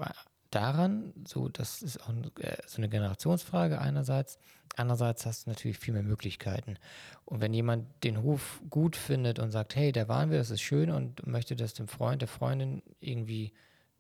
daran, 0.51 1.13
so 1.27 1.49
das 1.49 1.83
ist 1.83 2.03
auch 2.03 2.13
äh, 2.41 2.57
so 2.67 2.79
eine 2.79 2.89
Generationsfrage 2.89 3.81
einerseits. 3.81 4.39
Andererseits 4.77 5.27
hast 5.27 5.47
du 5.47 5.51
natürlich 5.51 5.79
viel 5.79 5.95
mehr 5.95 6.03
Möglichkeiten. 6.03 6.77
Und 7.25 7.41
wenn 7.41 7.53
jemand 7.53 7.87
den 8.05 8.23
Hof 8.23 8.63
gut 8.71 8.97
findet 8.97 9.39
und 9.39 9.51
sagt, 9.51 9.75
hey, 9.75 9.93
da 9.93 10.09
waren 10.09 10.31
wir, 10.31 10.39
das 10.39 10.51
ist 10.51 10.61
schön 10.61 10.91
und 10.91 11.27
möchte 11.27 11.57
das 11.57 11.75
dem 11.75 11.89
Freund, 11.89 12.23
der 12.23 12.29
Freundin 12.29 12.83
irgendwie 13.01 13.53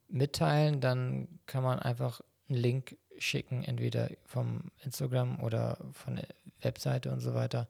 mitteilen, 0.09 0.81
dann 0.81 1.29
kann 1.47 1.65
man 1.65 1.79
einfach 1.81 2.21
einen 2.49 2.59
Link 2.59 2.97
schicken, 3.19 3.65
entweder 3.65 4.11
vom 4.25 4.71
Instagram 4.83 5.43
oder 5.43 5.79
von 5.93 6.17
der 6.17 6.29
Webseite 6.61 7.11
und 7.11 7.21
so 7.21 7.35
weiter. 7.35 7.69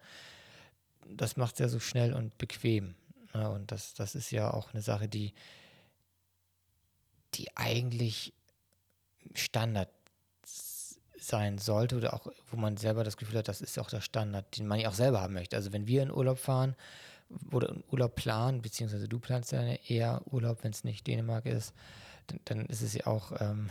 Das 1.07 1.37
macht 1.37 1.55
es 1.55 1.61
ja 1.61 1.69
so 1.69 1.81
schnell 1.81 2.13
und 2.13 2.37
bequem. 2.37 2.95
Ne? 3.35 3.51
Und 3.51 3.73
das, 3.73 3.95
das 3.95 4.15
ist 4.15 4.31
ja 4.31 4.53
auch 4.53 4.73
eine 4.73 4.83
Sache, 4.83 5.09
die, 5.09 5.33
die 7.35 7.57
eigentlich 7.57 8.35
Standard 9.35 9.89
sein 11.21 11.59
sollte 11.59 11.97
oder 11.97 12.15
auch, 12.15 12.27
wo 12.51 12.57
man 12.57 12.77
selber 12.77 13.05
das 13.05 13.17
Gefühl 13.17 13.39
hat, 13.39 13.49
das 13.49 13.61
ist 13.61 13.79
auch 13.79 13.91
der 13.91 14.01
Standard, 14.01 14.57
den 14.57 14.67
man 14.67 14.81
ja 14.81 14.89
auch 14.89 14.95
selber 14.95 15.21
haben 15.21 15.35
möchte. 15.35 15.57
Also 15.57 15.73
wenn 15.73 15.87
wir 15.87 16.03
in 16.03 16.11
Urlaub 16.11 16.39
fahren 16.39 16.75
oder 17.53 17.71
in 17.71 17.85
Urlaub 17.91 18.15
planen, 18.15 18.63
beziehungsweise 18.63 19.09
du 19.09 19.19
planst 19.19 19.53
ja 19.53 19.63
eher 19.63 20.23
Urlaub, 20.27 20.65
wenn 20.65 20.73
es 20.73 20.85
nicht 20.85 21.07
Dänemark 21.07 21.47
ist, 21.47 21.75
dann, 22.29 22.41
dann, 22.45 22.67
ist 22.67 22.83
es 22.83 22.95
ja 22.95 23.07
auch 23.07 23.33
ähm, 23.41 23.69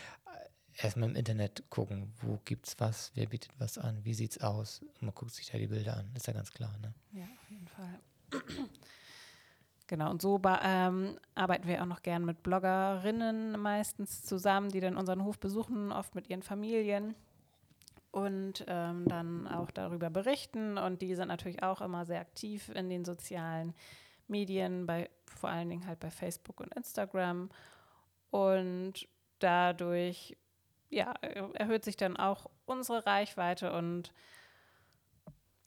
erstmal 0.76 1.08
im 1.08 1.16
Internet 1.16 1.64
gucken, 1.70 2.12
wo 2.20 2.40
gibt 2.44 2.66
es 2.68 2.78
was, 2.78 3.12
wer 3.14 3.26
bietet 3.26 3.52
was 3.58 3.78
an, 3.78 4.04
wie 4.04 4.14
sieht 4.14 4.32
es 4.32 4.40
aus. 4.40 4.80
Und 4.80 5.02
man 5.02 5.14
guckt 5.14 5.32
sich 5.32 5.50
da 5.50 5.58
die 5.58 5.66
Bilder 5.66 5.96
an, 5.96 6.10
ist 6.14 6.26
ja 6.26 6.32
ganz 6.32 6.50
klar. 6.52 6.76
Ne? 6.78 6.94
Ja, 7.12 7.24
auf 7.24 7.50
jeden 7.50 7.68
Fall. 7.68 8.00
Genau, 9.88 10.10
und 10.10 10.20
so 10.20 10.40
ähm, 10.62 11.16
arbeiten 11.36 11.68
wir 11.68 11.80
auch 11.80 11.86
noch 11.86 12.02
gern 12.02 12.24
mit 12.24 12.42
Bloggerinnen 12.42 13.58
meistens 13.60 14.24
zusammen, 14.24 14.70
die 14.70 14.80
dann 14.80 14.96
unseren 14.96 15.24
Hof 15.24 15.38
besuchen, 15.38 15.92
oft 15.92 16.14
mit 16.16 16.28
ihren 16.28 16.42
Familien 16.42 17.14
und 18.10 18.64
ähm, 18.66 19.06
dann 19.06 19.46
auch 19.46 19.70
darüber 19.70 20.10
berichten. 20.10 20.76
Und 20.76 21.02
die 21.02 21.14
sind 21.14 21.28
natürlich 21.28 21.62
auch 21.62 21.80
immer 21.80 22.04
sehr 22.04 22.20
aktiv 22.20 22.68
in 22.70 22.88
den 22.88 23.04
sozialen 23.04 23.74
Medien, 24.26 24.86
bei, 24.86 25.08
vor 25.26 25.50
allen 25.50 25.68
Dingen 25.68 25.86
halt 25.86 26.00
bei 26.00 26.10
Facebook 26.10 26.60
und 26.60 26.74
Instagram. 26.74 27.48
Und 28.30 29.06
dadurch 29.38 30.36
ja, 30.90 31.12
erhöht 31.54 31.84
sich 31.84 31.96
dann 31.96 32.16
auch 32.16 32.50
unsere 32.64 33.06
Reichweite 33.06 33.72
und 33.72 34.12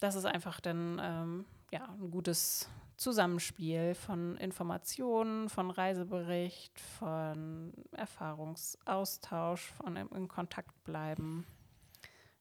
das 0.00 0.14
ist 0.14 0.24
einfach 0.24 0.60
dann 0.60 1.00
ähm, 1.02 1.44
ja, 1.70 1.84
ein 2.00 2.10
gutes 2.10 2.68
Zusammenspiel 3.00 3.94
von 3.94 4.36
Informationen, 4.36 5.48
von 5.48 5.70
Reisebericht, 5.70 6.78
von 6.78 7.72
Erfahrungsaustausch, 7.92 9.62
von 9.62 9.96
in 9.96 10.28
Kontakt 10.28 10.84
bleiben. 10.84 11.46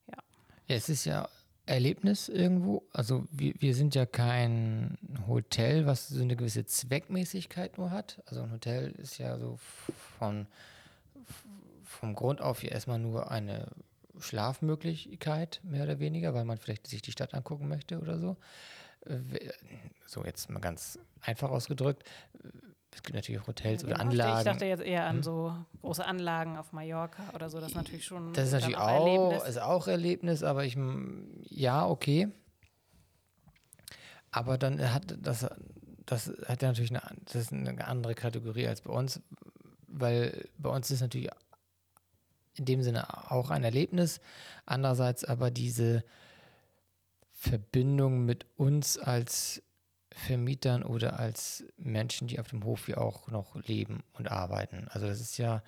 Ja. 0.07 0.17
es 0.67 0.89
ist 0.89 1.05
ja 1.05 1.29
Erlebnis 1.65 2.27
irgendwo. 2.27 2.83
Also 2.91 3.23
wir, 3.31 3.53
wir 3.59 3.73
sind 3.73 3.95
ja 3.95 4.05
kein 4.05 4.97
Hotel, 5.29 5.85
was 5.85 6.09
so 6.09 6.21
eine 6.21 6.35
gewisse 6.35 6.65
Zweckmäßigkeit 6.65 7.77
nur 7.77 7.91
hat. 7.91 8.21
Also 8.25 8.41
ein 8.41 8.51
Hotel 8.51 8.91
ist 8.97 9.17
ja 9.17 9.37
so 9.37 9.57
von, 10.19 10.45
vom 11.85 12.15
Grund 12.15 12.41
auf 12.41 12.59
hier 12.59 12.73
erstmal 12.73 12.99
nur 12.99 13.31
eine 13.31 13.69
Schlafmöglichkeit, 14.19 15.61
mehr 15.63 15.85
oder 15.85 15.99
weniger, 15.99 16.33
weil 16.33 16.43
man 16.43 16.57
vielleicht 16.57 16.87
sich 16.87 17.01
die 17.01 17.13
Stadt 17.13 17.33
angucken 17.33 17.69
möchte 17.69 18.01
oder 18.01 18.19
so 18.19 18.35
so 20.05 20.23
jetzt 20.23 20.49
mal 20.49 20.59
ganz 20.59 20.99
einfach 21.21 21.49
ausgedrückt, 21.49 22.03
es 22.91 23.03
gibt 23.03 23.15
natürlich 23.15 23.45
Hotels 23.45 23.83
ja, 23.83 23.89
oder 23.89 23.97
genau. 23.97 24.09
Anlagen. 24.09 24.39
Ich 24.39 24.45
dachte 24.45 24.65
jetzt 24.65 24.83
eher 24.83 25.05
an 25.05 25.17
hm? 25.17 25.23
so 25.23 25.55
große 25.81 26.05
Anlagen 26.05 26.57
auf 26.57 26.73
Mallorca 26.73 27.23
oder 27.33 27.49
so, 27.49 27.59
das 27.59 27.69
ist 27.69 27.75
natürlich 27.75 28.05
schon. 28.05 28.33
Das 28.33 28.47
ist 28.47 28.53
natürlich 28.53 28.77
auch, 28.77 29.05
Erlebnis. 29.05 29.43
Ist 29.47 29.61
auch 29.61 29.87
Erlebnis, 29.87 30.43
aber 30.43 30.65
ich, 30.65 30.77
ja, 31.49 31.85
okay. 31.85 32.29
Aber 34.31 34.57
dann 34.57 34.93
hat 34.93 35.17
das, 35.21 35.47
das 36.05 36.31
hat 36.45 36.61
ja 36.61 36.69
natürlich 36.69 36.91
eine, 36.91 37.01
das 37.25 37.35
ist 37.35 37.53
eine 37.53 37.87
andere 37.87 38.15
Kategorie 38.15 38.67
als 38.67 38.81
bei 38.81 38.91
uns, 38.91 39.21
weil 39.87 40.49
bei 40.57 40.69
uns 40.69 40.89
ist 40.91 41.01
natürlich 41.01 41.29
in 42.55 42.65
dem 42.65 42.81
Sinne 42.83 43.31
auch 43.31 43.49
ein 43.49 43.63
Erlebnis. 43.63 44.19
Andererseits 44.65 45.23
aber 45.23 45.51
diese 45.51 46.03
Verbindung 47.39 48.25
mit 48.25 48.45
uns 48.57 48.97
als 48.97 49.63
Vermietern 50.11 50.83
oder 50.83 51.19
als 51.19 51.63
Menschen, 51.77 52.27
die 52.27 52.37
auf 52.37 52.49
dem 52.49 52.65
Hof 52.65 52.87
hier 52.87 52.99
auch 52.99 53.29
noch 53.29 53.55
leben 53.65 54.03
und 54.11 54.29
arbeiten. 54.29 54.89
Also 54.89 55.07
das 55.07 55.21
ist 55.21 55.37
ja 55.37 55.63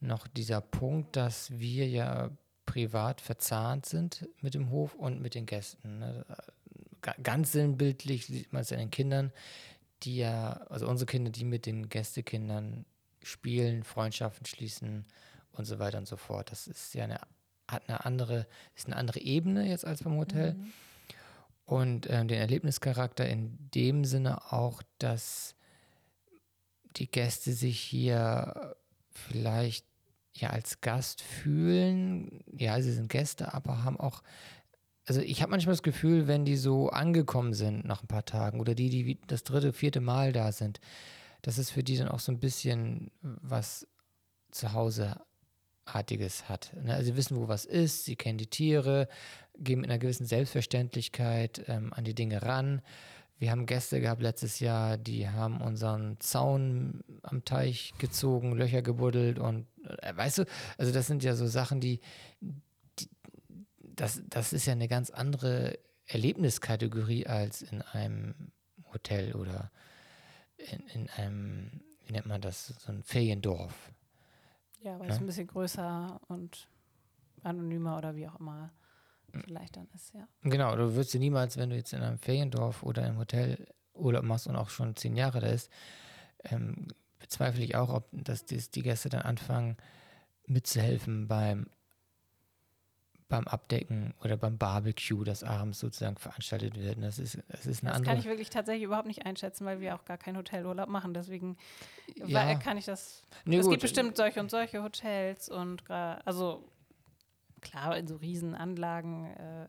noch 0.00 0.26
dieser 0.26 0.60
Punkt, 0.60 1.16
dass 1.16 1.50
wir 1.58 1.88
ja 1.88 2.30
privat 2.66 3.22
verzahnt 3.22 3.86
sind 3.86 4.28
mit 4.42 4.52
dem 4.52 4.68
Hof 4.68 4.94
und 4.96 5.22
mit 5.22 5.34
den 5.34 5.46
Gästen. 5.46 6.00
Ne? 6.00 6.26
Ganz 7.22 7.52
sinnbildlich 7.52 8.26
sieht 8.26 8.52
man 8.52 8.60
es 8.60 8.70
an 8.70 8.78
den 8.78 8.90
Kindern, 8.90 9.32
die 10.02 10.18
ja, 10.18 10.52
also 10.68 10.86
unsere 10.86 11.06
Kinder, 11.06 11.30
die 11.30 11.44
mit 11.44 11.64
den 11.64 11.88
Gästekindern 11.88 12.84
spielen, 13.22 13.82
Freundschaften 13.82 14.44
schließen 14.44 15.06
und 15.52 15.64
so 15.64 15.78
weiter 15.78 15.96
und 15.96 16.06
so 16.06 16.18
fort. 16.18 16.50
Das 16.50 16.66
ist 16.66 16.92
ja 16.94 17.04
eine, 17.04 17.20
hat 17.66 17.88
eine 17.88 18.04
andere, 18.04 18.46
ist 18.76 18.88
eine 18.88 18.96
andere 18.96 19.20
Ebene 19.20 19.66
jetzt 19.66 19.86
als 19.86 20.02
beim 20.02 20.18
Hotel. 20.18 20.52
Mhm 20.52 20.72
und 21.64 22.06
äh, 22.06 22.24
den 22.24 22.38
Erlebnischarakter 22.38 23.26
in 23.26 23.58
dem 23.74 24.04
Sinne 24.04 24.52
auch, 24.52 24.82
dass 24.98 25.54
die 26.96 27.10
Gäste 27.10 27.52
sich 27.52 27.80
hier 27.80 28.76
vielleicht 29.10 29.86
ja 30.34 30.50
als 30.50 30.80
Gast 30.80 31.22
fühlen. 31.22 32.44
Ja, 32.52 32.80
sie 32.80 32.92
sind 32.92 33.08
Gäste, 33.08 33.54
aber 33.54 33.84
haben 33.84 33.98
auch, 33.98 34.22
also 35.06 35.20
ich 35.20 35.42
habe 35.42 35.50
manchmal 35.50 35.74
das 35.74 35.82
Gefühl, 35.82 36.26
wenn 36.26 36.44
die 36.44 36.56
so 36.56 36.90
angekommen 36.90 37.54
sind 37.54 37.84
nach 37.84 38.02
ein 38.02 38.08
paar 38.08 38.24
Tagen 38.24 38.60
oder 38.60 38.74
die, 38.74 38.90
die 38.90 39.18
das 39.26 39.44
dritte, 39.44 39.72
vierte 39.72 40.00
Mal 40.00 40.32
da 40.32 40.52
sind, 40.52 40.80
dass 41.42 41.58
es 41.58 41.70
für 41.70 41.82
die 41.82 41.96
dann 41.96 42.08
auch 42.08 42.20
so 42.20 42.32
ein 42.32 42.40
bisschen 42.40 43.10
was 43.20 43.86
zu 44.50 44.72
Hause 44.72 45.20
Artiges 45.84 46.48
hat. 46.48 46.72
Ne? 46.82 46.94
Also 46.94 47.06
sie 47.06 47.16
wissen, 47.16 47.36
wo 47.36 47.48
was 47.48 47.64
ist, 47.64 48.04
sie 48.04 48.16
kennen 48.16 48.38
die 48.38 48.46
Tiere, 48.46 49.08
gehen 49.58 49.80
mit 49.80 49.90
einer 49.90 49.98
gewissen 49.98 50.26
Selbstverständlichkeit 50.26 51.64
ähm, 51.68 51.92
an 51.92 52.04
die 52.04 52.14
Dinge 52.14 52.42
ran. 52.42 52.82
Wir 53.38 53.50
haben 53.50 53.66
Gäste 53.66 54.00
gehabt 54.00 54.22
letztes 54.22 54.60
Jahr, 54.60 54.96
die 54.96 55.28
haben 55.28 55.60
unseren 55.60 56.18
Zaun 56.20 57.02
am 57.22 57.44
Teich 57.44 57.92
gezogen, 57.98 58.56
Löcher 58.56 58.82
gebuddelt 58.82 59.38
und 59.38 59.66
äh, 60.02 60.16
weißt 60.16 60.38
du, 60.38 60.44
also 60.78 60.92
das 60.92 61.06
sind 61.06 61.24
ja 61.24 61.34
so 61.34 61.46
Sachen, 61.46 61.80
die, 61.80 62.00
die 62.98 63.08
das, 63.80 64.22
das 64.28 64.52
ist 64.52 64.66
ja 64.66 64.72
eine 64.72 64.88
ganz 64.88 65.10
andere 65.10 65.78
Erlebniskategorie 66.06 67.26
als 67.26 67.62
in 67.62 67.82
einem 67.82 68.52
Hotel 68.92 69.34
oder 69.34 69.70
in, 70.56 70.86
in 70.88 71.10
einem, 71.10 71.80
wie 72.04 72.12
nennt 72.12 72.26
man 72.26 72.40
das, 72.40 72.68
so 72.68 72.92
ein 72.92 73.02
Feriendorf. 73.02 73.92
Ja, 74.80 74.98
weil 75.00 75.08
ja? 75.08 75.14
es 75.14 75.20
ein 75.20 75.26
bisschen 75.26 75.46
größer 75.46 76.20
und 76.28 76.68
anonymer 77.42 77.98
oder 77.98 78.14
wie 78.14 78.28
auch 78.28 78.38
immer 78.38 78.70
vielleicht 79.42 79.76
dann 79.76 79.88
ist, 79.94 80.12
ja. 80.14 80.26
Genau, 80.42 80.76
du 80.76 80.94
würdest 80.94 81.14
dir 81.14 81.20
niemals, 81.20 81.56
wenn 81.56 81.70
du 81.70 81.76
jetzt 81.76 81.92
in 81.92 82.02
einem 82.02 82.18
Feriendorf 82.18 82.82
oder 82.82 83.06
im 83.06 83.18
Hotel 83.18 83.66
Urlaub 83.94 84.24
machst 84.24 84.46
und 84.46 84.56
auch 84.56 84.70
schon 84.70 84.96
zehn 84.96 85.16
Jahre 85.16 85.40
da 85.40 85.48
ist, 85.48 85.70
ähm, 86.44 86.88
bezweifle 87.18 87.64
ich 87.64 87.76
auch, 87.76 87.92
ob 87.92 88.08
dass 88.12 88.44
die, 88.44 88.58
die 88.58 88.82
Gäste 88.82 89.08
dann 89.08 89.22
anfangen 89.22 89.76
mitzuhelfen 90.46 91.26
beim 91.26 91.66
beim 93.28 93.48
Abdecken 93.48 94.14
oder 94.22 94.36
beim 94.36 94.58
Barbecue, 94.58 95.24
das 95.24 95.42
abends 95.42 95.80
sozusagen 95.80 96.16
veranstaltet 96.16 96.78
wird. 96.78 97.02
Das 97.02 97.18
ist, 97.18 97.38
das 97.48 97.66
ist 97.66 97.82
eine 97.82 97.90
das 97.90 97.98
andere. 97.98 98.02
kann 98.04 98.18
ich 98.18 98.26
wirklich 98.26 98.50
tatsächlich 98.50 98.84
überhaupt 98.84 99.08
nicht 99.08 99.24
einschätzen, 99.24 99.64
weil 99.64 99.80
wir 99.80 99.94
auch 99.94 100.04
gar 100.04 100.18
keinen 100.18 100.36
Hotelurlaub 100.36 100.88
machen. 100.88 101.14
Deswegen 101.14 101.56
ja. 102.26 102.54
kann 102.56 102.76
ich 102.76 102.84
das. 102.84 103.22
Nee, 103.44 103.56
es 103.56 103.68
gibt 103.68 103.82
bestimmt 103.82 104.16
solche 104.16 104.40
und 104.40 104.50
solche 104.50 104.82
Hotels 104.82 105.48
und 105.48 105.90
also 105.90 106.62
klar, 107.64 107.96
in 107.96 108.06
so 108.06 108.16
Riesenanlagen 108.16 109.26
äh, 109.26 109.66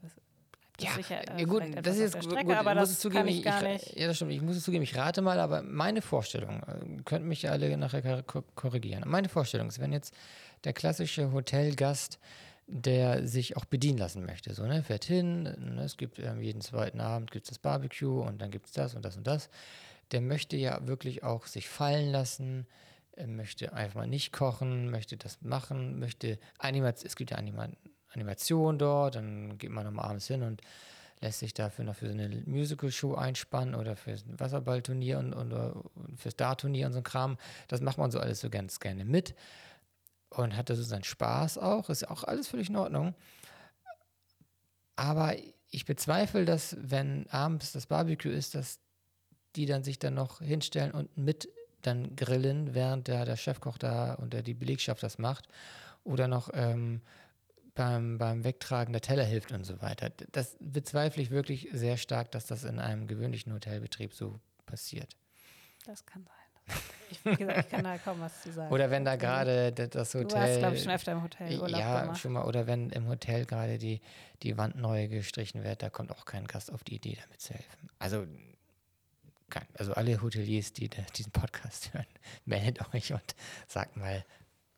ja, 0.79 0.91
sicher, 0.91 1.21
äh, 1.35 1.41
ja, 1.41 1.45
gut, 1.45 1.63
das 1.81 1.95
ist 1.95 2.13
jetzt 2.13 2.25
Strecke, 2.25 2.45
gut, 2.45 2.55
aber 2.55 2.75
das 2.75 2.99
zugeben, 2.99 3.27
ich 3.27 3.43
gar 3.43 3.61
nicht. 3.61 3.95
ja, 3.97 4.07
das 4.07 4.17
stimmt. 4.17 4.31
Ich 4.31 4.41
muss 4.41 4.57
es 4.57 4.63
zugeben, 4.63 4.83
ich 4.83 4.97
rate 4.97 5.21
mal, 5.21 5.39
aber 5.39 5.61
meine 5.61 6.01
Vorstellung, 6.01 6.63
äh, 6.63 7.01
könnten 7.03 7.27
mich 7.27 7.49
alle 7.49 7.75
nachher 7.77 8.23
korrigieren. 8.55 9.03
Meine 9.07 9.29
Vorstellung 9.29 9.67
ist, 9.67 9.79
wenn 9.79 9.93
jetzt 9.93 10.13
der 10.65 10.73
klassische 10.73 11.31
Hotelgast, 11.31 12.19
der 12.67 13.25
sich 13.27 13.55
auch 13.55 13.65
bedienen 13.65 13.99
lassen 13.99 14.25
möchte, 14.25 14.53
so, 14.53 14.65
ne, 14.65 14.83
fährt 14.83 15.05
hin, 15.05 15.43
ne, 15.43 15.83
es 15.83 15.97
gibt 15.97 16.19
ähm, 16.19 16.41
jeden 16.41 16.61
zweiten 16.61 16.99
Abend 16.99 17.31
gibt's 17.31 17.49
das 17.49 17.59
Barbecue 17.59 18.21
und 18.21 18.41
dann 18.41 18.51
gibt 18.51 18.65
es 18.65 18.73
das 18.73 18.95
und 18.95 19.05
das 19.05 19.15
und 19.15 19.27
das. 19.27 19.49
Der 20.11 20.19
möchte 20.19 20.57
ja 20.57 20.85
wirklich 20.85 21.23
auch 21.23 21.45
sich 21.45 21.69
fallen 21.69 22.11
lassen, 22.11 22.67
möchte 23.27 23.71
einfach 23.73 24.01
mal 24.01 24.07
nicht 24.07 24.33
kochen, 24.33 24.91
möchte 24.91 25.15
das 25.15 25.41
machen, 25.41 25.99
möchte 25.99 26.37
Animation, 26.57 27.07
es 27.07 27.15
gibt 27.15 27.31
ja 27.31 27.37
Anima 27.37 27.69
Animation 28.15 28.77
dort, 28.77 29.15
dann 29.15 29.57
geht 29.57 29.71
man 29.71 29.85
nochmal 29.85 30.05
abends 30.05 30.27
hin 30.27 30.43
und 30.43 30.61
lässt 31.21 31.39
sich 31.39 31.53
dafür 31.53 31.85
noch 31.85 31.95
für 31.95 32.07
so 32.07 32.13
eine 32.13 32.29
Musical-Show 32.45 33.15
einspannen 33.15 33.75
oder 33.75 33.95
für 33.95 34.11
ein 34.11 34.39
Wasserballturnier 34.39 35.19
und, 35.19 35.33
und, 35.33 35.53
und 35.53 35.85
fürs 36.17 36.35
Dartturnier 36.35 36.87
und 36.87 36.93
so 36.93 36.99
ein 36.99 37.03
Kram. 37.03 37.37
Das 37.67 37.81
macht 37.81 37.97
man 37.97 38.11
so 38.11 38.19
alles 38.19 38.41
so 38.41 38.49
ganz 38.49 38.79
gerne 38.79 39.05
mit 39.05 39.35
und 40.29 40.55
hat 40.55 40.69
da 40.69 40.75
so 40.75 40.83
seinen 40.83 41.03
Spaß 41.03 41.57
auch, 41.57 41.89
ist 41.89 42.09
auch 42.09 42.23
alles 42.23 42.47
völlig 42.47 42.69
in 42.69 42.75
Ordnung. 42.75 43.15
Aber 44.95 45.35
ich 45.69 45.85
bezweifle, 45.85 46.45
dass 46.45 46.77
wenn 46.79 47.27
abends 47.29 47.71
das 47.71 47.87
Barbecue 47.87 48.31
ist, 48.31 48.55
dass 48.55 48.79
die 49.55 49.65
dann 49.65 49.83
sich 49.83 49.99
dann 49.99 50.13
noch 50.13 50.41
hinstellen 50.41 50.91
und 50.91 51.17
mit 51.17 51.49
dann 51.81 52.15
grillen, 52.15 52.73
während 52.73 53.07
der, 53.07 53.25
der 53.25 53.35
Chefkoch 53.35 53.77
da 53.77 54.13
und 54.15 54.33
der, 54.33 54.41
die 54.41 54.53
Belegschaft 54.53 55.03
das 55.03 55.17
macht. 55.17 55.47
Oder 56.03 56.27
noch 56.27 56.49
ähm, 56.53 57.01
beim, 57.75 58.17
beim 58.17 58.43
Wegtragen 58.43 58.93
der 58.93 59.01
Teller 59.01 59.23
hilft 59.23 59.51
und 59.51 59.65
so 59.65 59.81
weiter. 59.81 60.09
Das 60.31 60.55
bezweifle 60.59 61.21
ich 61.21 61.29
wirklich 61.29 61.67
sehr 61.71 61.97
stark, 61.97 62.31
dass 62.31 62.47
das 62.47 62.63
in 62.63 62.79
einem 62.79 63.07
gewöhnlichen 63.07 63.53
Hotelbetrieb 63.53 64.13
so 64.13 64.39
passiert. 64.65 65.15
Das 65.85 66.05
kann 66.05 66.23
sein. 66.23 66.79
Ich, 67.11 67.23
wie 67.23 67.35
gesagt, 67.35 67.59
ich 67.59 67.69
kann 67.69 67.83
da 67.83 67.97
kaum 67.99 68.19
was 68.19 68.41
zu 68.41 68.51
sagen. 68.51 68.73
Oder 68.73 68.89
wenn 68.89 69.05
da 69.05 69.15
gerade 69.15 69.71
das 69.71 70.15
Hotel. 70.15 70.27
Du 70.27 70.35
warst, 70.35 70.59
glaube 70.59 70.75
ich, 70.75 70.83
schon 70.83 70.91
öfter 70.91 71.11
im 71.11 71.21
Hotel. 71.21 71.59
Urlaub 71.59 71.79
ja, 71.79 72.01
gemacht. 72.01 72.19
schon 72.19 72.31
mal. 72.31 72.45
Oder 72.45 72.65
wenn 72.65 72.89
im 72.89 73.07
Hotel 73.07 73.45
gerade 73.45 73.77
die, 73.77 74.01
die 74.41 74.57
Wand 74.57 74.75
neu 74.75 75.07
gestrichen 75.07 75.63
wird, 75.63 75.83
da 75.83 75.91
kommt 75.91 76.11
auch 76.11 76.25
kein 76.25 76.47
Gast 76.47 76.73
auf 76.73 76.83
die 76.83 76.95
Idee, 76.95 77.17
damit 77.21 77.41
zu 77.41 77.53
helfen. 77.53 77.89
Also 77.99 78.25
kann, 79.49 79.65
also 79.77 79.93
alle 79.93 80.21
Hoteliers, 80.21 80.73
die 80.73 80.89
diesen 81.15 81.31
Podcast 81.31 81.93
hören, 81.93 82.07
meldet 82.45 82.93
euch 82.93 83.13
und 83.13 83.35
sagt 83.67 83.95
mal, 83.97 84.25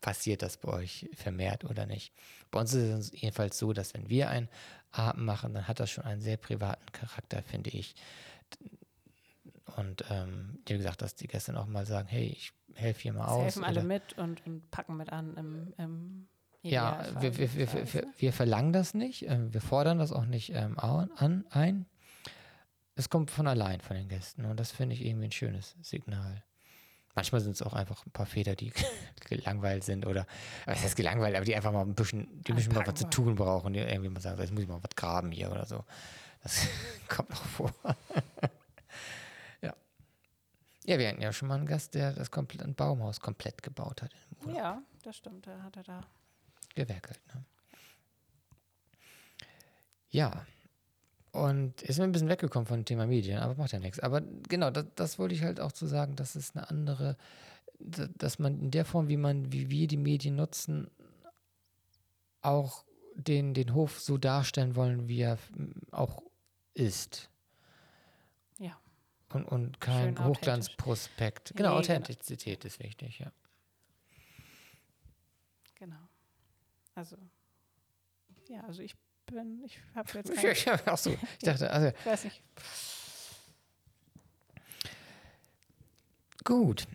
passiert 0.00 0.42
das 0.42 0.56
bei 0.56 0.68
euch 0.68 1.08
vermehrt 1.14 1.64
oder 1.64 1.86
nicht. 1.86 2.12
Bei 2.50 2.60
uns 2.60 2.72
ist 2.74 3.12
es 3.12 3.20
jedenfalls 3.20 3.58
so, 3.58 3.72
dass 3.72 3.94
wenn 3.94 4.08
wir 4.08 4.28
einen 4.30 4.48
Abend 4.90 5.24
machen, 5.24 5.54
dann 5.54 5.68
hat 5.68 5.80
das 5.80 5.90
schon 5.90 6.04
einen 6.04 6.20
sehr 6.20 6.36
privaten 6.36 6.90
Charakter, 6.92 7.42
finde 7.42 7.70
ich. 7.70 7.94
Und 9.76 10.04
ähm, 10.10 10.58
wie 10.66 10.76
gesagt, 10.76 11.02
dass 11.02 11.14
die 11.14 11.26
gestern 11.26 11.56
auch 11.56 11.66
mal 11.66 11.86
sagen, 11.86 12.08
hey, 12.08 12.26
ich 12.26 12.52
helfe 12.74 13.02
hier 13.02 13.12
mal 13.12 13.24
das 13.24 13.30
aus. 13.32 13.42
helfen 13.42 13.64
alle 13.64 13.82
mit 13.82 14.16
und, 14.16 14.44
und, 14.46 14.70
packen 14.70 14.96
mit 14.96 15.12
an 15.12 15.36
im, 15.36 15.74
im 15.76 16.28
Ja, 16.62 17.04
wir, 17.20 17.36
wir, 17.36 17.54
wir, 17.54 18.06
wir, 18.16 18.32
verlangen 18.32 18.72
das 18.72 18.94
nicht, 18.94 19.26
ähm, 19.26 19.52
wir 19.52 19.60
fordern 19.60 19.98
das 19.98 20.12
auch 20.12 20.24
nicht 20.24 20.50
ähm, 20.54 20.78
an, 20.78 21.44
ein 21.50 21.86
es 22.98 23.08
kommt 23.08 23.30
von 23.30 23.46
allein 23.46 23.80
von 23.80 23.96
den 23.96 24.08
Gästen 24.08 24.44
und 24.44 24.58
das 24.58 24.72
finde 24.72 24.94
ich 24.96 25.04
irgendwie 25.04 25.26
ein 25.26 25.32
schönes 25.32 25.76
Signal. 25.80 26.42
Manchmal 27.18 27.40
sind 27.40 27.56
es 27.56 27.62
auch 27.62 27.72
einfach 27.72 28.06
ein 28.06 28.12
paar 28.12 28.26
Feder, 28.26 28.54
die 28.54 28.72
gelangweilt 29.28 29.82
sind 29.82 30.06
oder, 30.06 30.24
was 30.66 30.84
heißt 30.84 30.94
gelangweilt, 30.94 31.34
aber 31.34 31.44
die 31.44 31.56
einfach 31.56 31.72
mal 31.72 31.82
ein 31.82 31.96
bisschen, 31.96 32.44
die 32.44 32.52
müssen 32.52 32.72
mal 32.72 32.86
was 32.86 32.94
zu 32.94 33.10
tun 33.10 33.34
brauchen, 33.34 33.72
die 33.72 33.80
irgendwie 33.80 34.08
mal 34.08 34.20
sagen, 34.20 34.40
jetzt 34.40 34.52
muss 34.52 34.62
ich 34.62 34.68
mal 34.68 34.80
was 34.80 34.94
graben 34.94 35.32
hier 35.32 35.50
oder 35.50 35.66
so. 35.66 35.84
Das 36.44 36.68
kommt 37.08 37.32
auch 37.32 37.44
vor. 37.44 37.72
ja. 39.62 39.74
Ja, 40.84 40.98
wir 41.00 41.08
hatten 41.08 41.20
ja 41.20 41.32
schon 41.32 41.48
mal 41.48 41.56
einen 41.56 41.66
Gast, 41.66 41.94
der 41.94 42.12
das 42.12 42.30
komplett, 42.30 42.62
ein 42.62 42.76
Baumhaus 42.76 43.18
komplett 43.18 43.64
gebaut 43.64 44.00
hat. 44.00 44.14
Ja, 44.54 44.80
das 45.02 45.16
stimmt, 45.16 45.48
da 45.48 45.60
hat 45.64 45.76
er 45.76 45.82
da. 45.82 46.00
Gewerkelt, 46.76 47.20
ne? 47.34 47.44
Ja. 50.10 50.46
Und 51.32 51.82
ist 51.82 51.98
mir 51.98 52.04
ein 52.04 52.12
bisschen 52.12 52.28
weggekommen 52.28 52.66
von 52.66 52.80
dem 52.80 52.84
Thema 52.84 53.06
Medien, 53.06 53.38
aber 53.38 53.54
macht 53.54 53.72
ja 53.72 53.78
nichts. 53.78 54.00
Aber 54.00 54.22
genau, 54.48 54.70
das, 54.70 54.86
das 54.94 55.18
wollte 55.18 55.34
ich 55.34 55.42
halt 55.42 55.60
auch 55.60 55.72
zu 55.72 55.86
sagen, 55.86 56.16
dass 56.16 56.34
es 56.34 56.56
eine 56.56 56.68
andere, 56.70 57.16
dass 57.78 58.38
man 58.38 58.58
in 58.60 58.70
der 58.70 58.84
Form, 58.84 59.08
wie 59.08 59.16
man, 59.16 59.52
wie 59.52 59.68
wir 59.70 59.86
die 59.86 59.98
Medien 59.98 60.36
nutzen, 60.36 60.90
auch 62.40 62.84
den, 63.14 63.52
den 63.52 63.74
Hof 63.74 64.00
so 64.00 64.16
darstellen 64.16 64.74
wollen, 64.74 65.08
wie 65.08 65.20
er 65.20 65.38
auch 65.90 66.22
ist. 66.74 67.30
Ja. 68.58 68.78
Und, 69.32 69.44
und 69.44 69.80
kein 69.80 70.24
Hochglanzprospekt. 70.24 71.52
Genau, 71.54 71.56
nee, 71.56 71.62
genau. 71.62 71.78
Authentizität 71.78 72.60
genau. 72.60 72.72
ist 72.72 72.80
wichtig, 72.80 73.18
ja. 73.18 73.32
Genau. 75.74 76.08
Also, 76.94 77.16
ja, 78.48 78.62
also 78.62 78.82
ich 78.82 78.96
bin. 79.32 79.62
Ich 79.64 79.78
habe 79.94 80.08
jetzt 80.14 80.34
keine 80.34 80.52
ich, 80.52 80.68
Ach 80.68 80.98
so, 80.98 81.10
ich 81.10 81.44
dachte, 81.44 81.70
also. 81.70 81.88
ich 81.88 82.06
weiß 82.06 82.24
nicht. 82.24 82.42
Gut, 86.44 86.86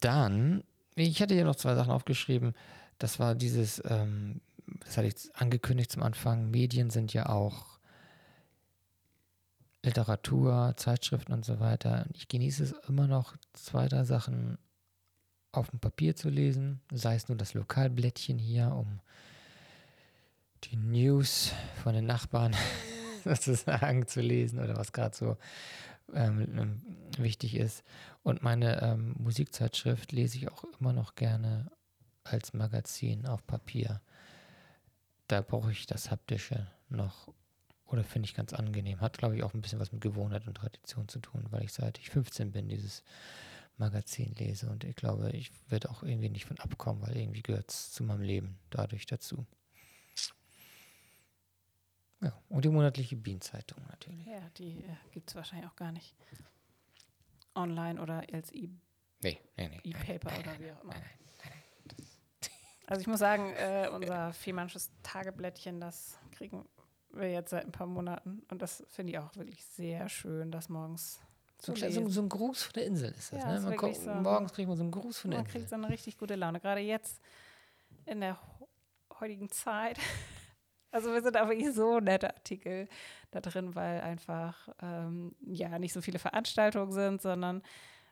dann, 0.00 0.64
ich 0.94 1.20
hatte 1.20 1.34
hier 1.34 1.44
noch 1.44 1.56
zwei 1.56 1.74
Sachen 1.74 1.90
aufgeschrieben. 1.90 2.54
Das 2.98 3.18
war 3.18 3.34
dieses, 3.34 3.82
ähm, 3.86 4.40
das 4.80 4.96
hatte 4.96 5.08
ich 5.08 5.14
angekündigt 5.34 5.92
zum 5.92 6.02
Anfang, 6.02 6.50
Medien 6.50 6.90
sind 6.90 7.12
ja 7.12 7.26
auch 7.26 7.78
Literatur, 9.82 10.74
Zeitschriften 10.76 11.32
und 11.32 11.44
so 11.44 11.60
weiter. 11.60 12.06
Ich 12.14 12.28
genieße 12.28 12.62
es 12.62 12.72
immer 12.88 13.06
noch, 13.06 13.36
zwei, 13.52 13.88
drei 13.88 14.04
Sachen 14.04 14.56
auf 15.52 15.70
dem 15.70 15.78
Papier 15.78 16.16
zu 16.16 16.30
lesen, 16.30 16.80
sei 16.90 17.14
es 17.14 17.28
nur 17.28 17.36
das 17.36 17.54
Lokalblättchen 17.54 18.38
hier, 18.38 18.72
um 18.72 19.00
die 20.70 20.76
News 20.76 21.52
von 21.82 21.94
den 21.94 22.06
Nachbarn 22.06 22.54
sozusagen 23.24 24.06
zu 24.06 24.20
lesen 24.20 24.58
oder 24.58 24.76
was 24.76 24.92
gerade 24.92 25.16
so 25.16 25.36
ähm, 26.12 26.58
ähm, 26.58 26.82
wichtig 27.18 27.56
ist. 27.56 27.84
Und 28.22 28.42
meine 28.42 28.82
ähm, 28.82 29.14
Musikzeitschrift 29.18 30.12
lese 30.12 30.38
ich 30.38 30.50
auch 30.50 30.64
immer 30.78 30.92
noch 30.92 31.14
gerne 31.14 31.70
als 32.24 32.54
Magazin 32.54 33.26
auf 33.26 33.46
Papier. 33.46 34.00
Da 35.28 35.40
brauche 35.40 35.72
ich 35.72 35.86
das 35.86 36.10
Haptische 36.10 36.66
noch 36.88 37.32
oder 37.86 38.02
finde 38.02 38.26
ich 38.26 38.34
ganz 38.34 38.52
angenehm. 38.52 39.00
Hat, 39.00 39.18
glaube 39.18 39.36
ich, 39.36 39.42
auch 39.42 39.54
ein 39.54 39.60
bisschen 39.60 39.78
was 39.78 39.92
mit 39.92 40.00
Gewohnheit 40.00 40.46
und 40.46 40.54
Tradition 40.54 41.08
zu 41.08 41.20
tun, 41.20 41.44
weil 41.50 41.64
ich 41.64 41.72
seit 41.72 41.98
ich 41.98 42.10
15 42.10 42.52
bin 42.52 42.68
dieses 42.68 43.02
Magazin 43.76 44.34
lese 44.38 44.70
und 44.70 44.84
ich 44.84 44.96
glaube, 44.96 45.30
ich 45.30 45.50
werde 45.68 45.90
auch 45.90 46.02
irgendwie 46.02 46.28
nicht 46.28 46.44
von 46.44 46.58
abkommen, 46.58 47.02
weil 47.02 47.16
irgendwie 47.16 47.42
gehört 47.42 47.70
es 47.70 47.92
zu 47.92 48.04
meinem 48.04 48.22
Leben 48.22 48.58
dadurch 48.70 49.06
dazu. 49.06 49.46
Ja, 52.24 52.32
und 52.48 52.64
die 52.64 52.70
monatliche 52.70 53.16
Bienenzeitung 53.16 53.78
natürlich. 53.88 54.26
Ja, 54.26 54.40
die 54.56 54.78
äh, 54.84 54.96
gibt 55.12 55.28
es 55.28 55.36
wahrscheinlich 55.36 55.68
auch 55.70 55.76
gar 55.76 55.92
nicht 55.92 56.16
online 57.54 58.00
oder 58.00 58.24
als 58.32 58.52
E- 58.52 58.70
nee, 59.22 59.38
nee, 59.56 59.68
nee, 59.68 59.80
E-Paper 59.84 60.38
oder 60.38 60.58
wie 60.58 60.72
auch 60.72 60.82
immer. 60.82 60.94
Also 62.86 63.00
ich 63.00 63.06
muss 63.06 63.18
sagen, 63.20 63.52
äh, 63.54 63.88
unser 63.92 64.32
viermannsches 64.32 64.90
Tageblättchen, 65.02 65.80
das 65.80 66.18
kriegen 66.32 66.66
wir 67.10 67.30
jetzt 67.30 67.50
seit 67.50 67.64
ein 67.64 67.72
paar 67.72 67.86
Monaten 67.86 68.42
und 68.50 68.60
das 68.60 68.84
finde 68.90 69.12
ich 69.12 69.18
auch 69.18 69.34
wirklich 69.36 69.64
sehr 69.64 70.08
schön, 70.08 70.50
das 70.50 70.68
morgens 70.68 71.20
so, 71.60 71.74
so, 71.74 72.08
so, 72.08 72.20
ein 72.20 72.28
Gruß 72.28 72.62
von 72.64 72.72
der 72.74 72.84
Insel 72.84 73.10
ist 73.12 73.32
das. 73.32 73.42
Ja, 73.42 73.54
ne? 73.54 73.60
man 73.60 73.76
kommt, 73.78 73.96
so, 73.96 74.10
morgens 74.10 74.52
kriegt 74.52 74.68
man 74.68 74.76
so 74.76 74.82
einen 74.82 74.90
Gruß 74.90 75.18
von 75.18 75.30
der 75.30 75.40
man 75.40 75.46
Insel. 75.46 75.60
Man 75.60 75.62
kriegt 75.62 75.70
so 75.70 75.76
eine 75.76 75.88
richtig 75.88 76.18
gute 76.18 76.34
Laune. 76.34 76.60
Gerade 76.60 76.80
jetzt 76.82 77.22
in 78.04 78.20
der 78.20 78.38
heutigen 79.18 79.50
Zeit 79.50 79.98
also 80.94 81.12
wir 81.12 81.22
sind 81.22 81.36
aber 81.36 81.50
wirklich 81.50 81.74
so 81.74 81.98
nette 81.98 82.32
Artikel 82.32 82.88
da 83.32 83.40
drin, 83.40 83.74
weil 83.74 84.00
einfach 84.00 84.68
ähm, 84.80 85.34
ja 85.44 85.78
nicht 85.78 85.92
so 85.92 86.00
viele 86.00 86.20
Veranstaltungen 86.20 86.92
sind, 86.92 87.20
sondern 87.20 87.62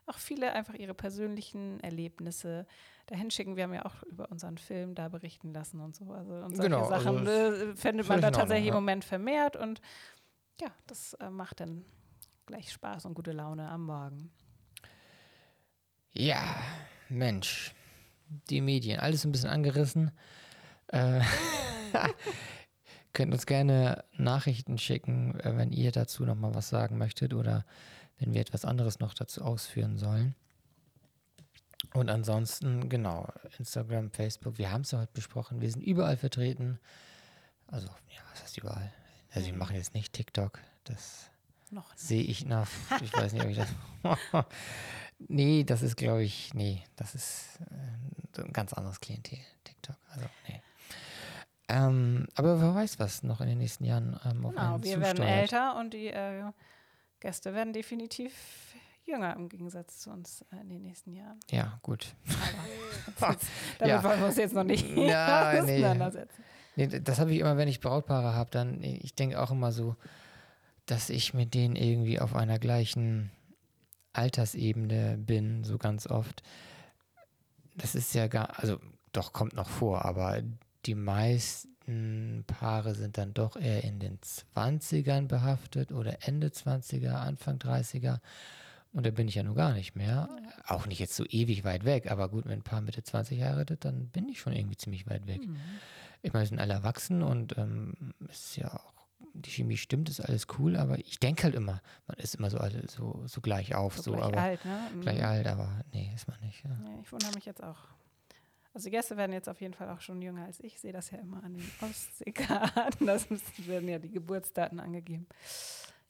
auch 0.05 0.17
viele 0.17 0.51
einfach 0.51 0.73
ihre 0.73 0.93
persönlichen 0.93 1.79
Erlebnisse 1.79 2.67
dahin 3.05 3.31
schicken. 3.31 3.55
Wir 3.55 3.63
haben 3.63 3.73
ja 3.73 3.85
auch 3.85 4.03
über 4.03 4.29
unseren 4.29 4.57
Film 4.57 4.95
da 4.95 5.07
berichten 5.07 5.53
lassen 5.53 5.79
und 5.79 5.95
so. 5.95 6.11
Also 6.11 6.33
und 6.33 6.57
solche 6.57 6.71
genau, 6.71 6.89
Sachen 6.89 7.25
also 7.25 7.75
findet 7.75 8.09
man 8.09 8.19
da 8.19 8.31
tatsächlich 8.31 8.67
ja. 8.67 8.73
im 8.73 8.81
Moment 8.81 9.05
vermehrt 9.05 9.55
und 9.55 9.79
ja, 10.59 10.67
das 10.85 11.13
äh, 11.15 11.29
macht 11.29 11.61
dann 11.61 11.85
gleich 12.45 12.69
Spaß 12.73 13.05
und 13.05 13.13
gute 13.13 13.31
Laune 13.31 13.69
am 13.69 13.85
Morgen. 13.85 14.29
Ja, 16.11 16.57
Mensch, 17.07 17.73
die 18.49 18.59
Medien, 18.59 18.99
alles 18.99 19.23
ein 19.23 19.31
bisschen 19.31 19.49
angerissen. 19.49 20.11
Äh, 20.87 21.21
Könnt 23.13 23.31
uns 23.31 23.45
gerne 23.45 24.03
Nachrichten 24.17 24.77
schicken, 24.77 25.39
äh, 25.39 25.55
wenn 25.55 25.71
ihr 25.71 25.91
dazu 25.91 26.25
nochmal 26.25 26.55
was 26.55 26.69
sagen 26.69 26.97
möchtet 26.97 27.33
oder 27.33 27.65
wenn 28.19 28.33
wir 28.33 28.41
etwas 28.41 28.65
anderes 28.65 28.99
noch 28.99 29.13
dazu 29.13 29.43
ausführen 29.43 29.97
sollen. 29.97 30.35
Und 31.93 32.09
ansonsten, 32.09 32.89
genau, 32.89 33.31
Instagram, 33.59 34.09
Facebook, 34.11 34.57
wir 34.57 34.71
haben 34.71 34.81
es 34.81 34.91
ja 34.91 34.99
heute 35.01 35.13
besprochen, 35.13 35.61
wir 35.61 35.69
sind 35.69 35.81
überall 35.81 36.17
vertreten. 36.17 36.79
Also, 37.67 37.87
ja, 37.87 38.21
was 38.31 38.43
heißt 38.43 38.57
überall? 38.57 38.91
Also 39.31 39.47
wir 39.47 39.57
machen 39.57 39.75
jetzt 39.75 39.93
nicht 39.93 40.13
TikTok. 40.13 40.59
Das 40.83 41.29
sehe 41.95 42.23
ich 42.23 42.45
nach. 42.45 42.69
Ich 43.01 43.13
weiß 43.13 43.33
nicht, 43.33 43.43
ob 43.43 43.49
ich 43.49 43.57
das. 43.57 43.69
nee, 45.19 45.63
das 45.63 45.81
ist, 45.81 45.95
glaube 45.95 46.23
ich, 46.23 46.53
nee, 46.53 46.83
das 46.95 47.15
ist 47.15 47.59
äh, 48.37 48.41
ein 48.41 48.53
ganz 48.53 48.73
anderes 48.73 48.99
Klientel, 48.99 49.39
TikTok. 49.63 49.97
Also, 50.09 50.25
nee. 50.47 50.61
Ähm, 51.69 52.27
aber 52.35 52.61
wer 52.61 52.75
weiß, 52.75 52.99
was 52.99 53.23
noch 53.23 53.39
in 53.41 53.47
den 53.47 53.57
nächsten 53.57 53.85
Jahren 53.85 54.19
ähm, 54.25 54.45
auf 54.45 54.53
Genau, 54.53 54.83
wir 54.83 55.01
werden 55.01 55.23
älter 55.23 55.77
und 55.77 55.93
die 55.93 56.07
äh, 56.07 56.43
Gäste 57.19 57.53
werden 57.53 57.71
definitiv 57.71 58.33
jünger 59.05 59.35
im 59.35 59.49
Gegensatz 59.49 59.99
zu 59.99 60.11
uns 60.11 60.43
äh, 60.51 60.61
in 60.61 60.69
den 60.69 60.81
nächsten 60.83 61.13
Jahren. 61.13 61.39
Ja, 61.49 61.79
gut. 61.81 62.15
Aber 63.19 63.31
jetzt, 63.31 63.47
damit 63.79 63.89
ja. 63.89 64.03
wollen 64.03 64.19
wir 64.19 64.27
uns 64.27 64.37
jetzt 64.37 64.53
noch 64.53 64.63
nicht 64.63 64.89
ja, 64.97 65.51
auseinandersetzen. 65.51 66.43
Nee. 66.75 66.87
nee 66.87 66.99
das 66.99 67.19
habe 67.19 67.31
ich 67.31 67.39
immer, 67.39 67.57
wenn 67.57 67.67
ich 67.67 67.79
Brautpaare 67.79 68.33
habe, 68.33 68.49
dann, 68.51 68.81
ich 68.83 69.15
denke 69.15 69.41
auch 69.41 69.51
immer 69.51 69.71
so, 69.71 69.95
dass 70.85 71.09
ich 71.09 71.33
mit 71.33 71.53
denen 71.53 71.75
irgendwie 71.75 72.19
auf 72.19 72.35
einer 72.35 72.59
gleichen 72.59 73.31
Altersebene 74.11 75.17
bin, 75.17 75.63
so 75.63 75.77
ganz 75.77 76.07
oft. 76.07 76.43
Das 77.75 77.95
ist 77.95 78.13
ja 78.13 78.27
gar, 78.27 78.59
also 78.59 78.79
doch 79.11 79.33
kommt 79.33 79.53
noch 79.53 79.69
vor, 79.69 80.05
aber 80.05 80.41
die 80.85 80.95
meisten 80.95 82.43
Paare 82.47 82.95
sind 82.95 83.17
dann 83.17 83.33
doch 83.33 83.55
eher 83.55 83.83
in 83.83 83.99
den 83.99 84.19
20ern 84.19 85.27
behaftet 85.27 85.91
oder 85.91 86.27
Ende 86.27 86.47
20er, 86.47 87.13
Anfang 87.13 87.57
30er. 87.57 88.19
Und 88.93 89.05
da 89.07 89.11
bin 89.11 89.27
ich 89.27 89.35
ja 89.35 89.43
nur 89.43 89.55
gar 89.55 89.73
nicht 89.73 89.95
mehr. 89.95 90.29
Auch 90.67 90.85
nicht 90.85 90.99
jetzt 90.99 91.15
so 91.15 91.25
ewig 91.25 91.63
weit 91.63 91.83
weg, 91.83 92.11
aber 92.11 92.29
gut, 92.29 92.45
wenn 92.45 92.59
ein 92.59 92.63
Paar 92.63 92.81
Mitte 92.81 93.03
20 93.03 93.41
heiratet, 93.41 93.85
dann 93.85 94.07
bin 94.09 94.29
ich 94.29 94.39
schon 94.39 94.53
irgendwie 94.53 94.77
ziemlich 94.77 95.09
weit 95.09 95.25
weg. 95.25 95.45
Mhm. 95.45 95.57
Ich 96.21 96.31
meine, 96.31 96.43
wir 96.43 96.49
sind 96.49 96.59
alle 96.59 96.73
erwachsen 96.73 97.23
und 97.23 97.57
ähm, 97.57 98.13
ist 98.29 98.55
ja 98.55 98.71
auch, 98.71 98.93
die 99.33 99.49
Chemie 99.49 99.77
stimmt, 99.77 100.09
ist 100.09 100.19
alles 100.19 100.45
cool, 100.59 100.77
aber 100.77 100.99
ich 100.99 101.19
denke 101.19 101.43
halt 101.43 101.55
immer, 101.55 101.81
man 102.07 102.17
ist 102.17 102.35
immer 102.35 102.51
so 102.51 102.59
alle 102.59 102.87
so, 102.87 103.23
so 103.25 103.41
gleich 103.41 103.73
auf, 103.73 103.97
so, 103.97 104.03
so 104.03 104.11
gleich 104.11 104.25
aber 104.25 104.41
alt, 104.41 104.65
ne? 104.65 104.79
Mhm. 104.93 105.01
Gleich 105.01 105.23
alt, 105.23 105.47
aber 105.47 105.83
nee, 105.91 106.11
ist 106.13 106.27
man 106.27 106.39
nicht. 106.41 106.63
Ja. 106.63 106.69
Ja, 106.69 106.99
ich 107.01 107.11
wundere 107.11 107.33
mich 107.33 107.45
jetzt 107.45 107.63
auch. 107.63 107.87
Also 108.73 108.85
die 108.85 108.91
Gäste 108.91 109.15
werden 109.17 109.33
jetzt 109.33 109.47
auf 109.47 109.61
jeden 109.61 109.73
Fall 109.73 109.89
auch 109.89 110.01
schon 110.01 110.21
jünger 110.21 110.45
als 110.45 110.59
ich. 110.59 110.73
Ich 110.73 110.79
sehe 110.79 110.91
das 110.91 111.11
ja 111.11 111.19
immer 111.19 111.43
an 111.43 111.53
den 111.53 111.71
Ostseekarten. 111.81 113.05
Das 113.05 113.27
werden 113.67 113.87
ja 113.87 113.99
die 113.99 114.11
Geburtsdaten 114.11 114.79
angegeben. 114.79 115.27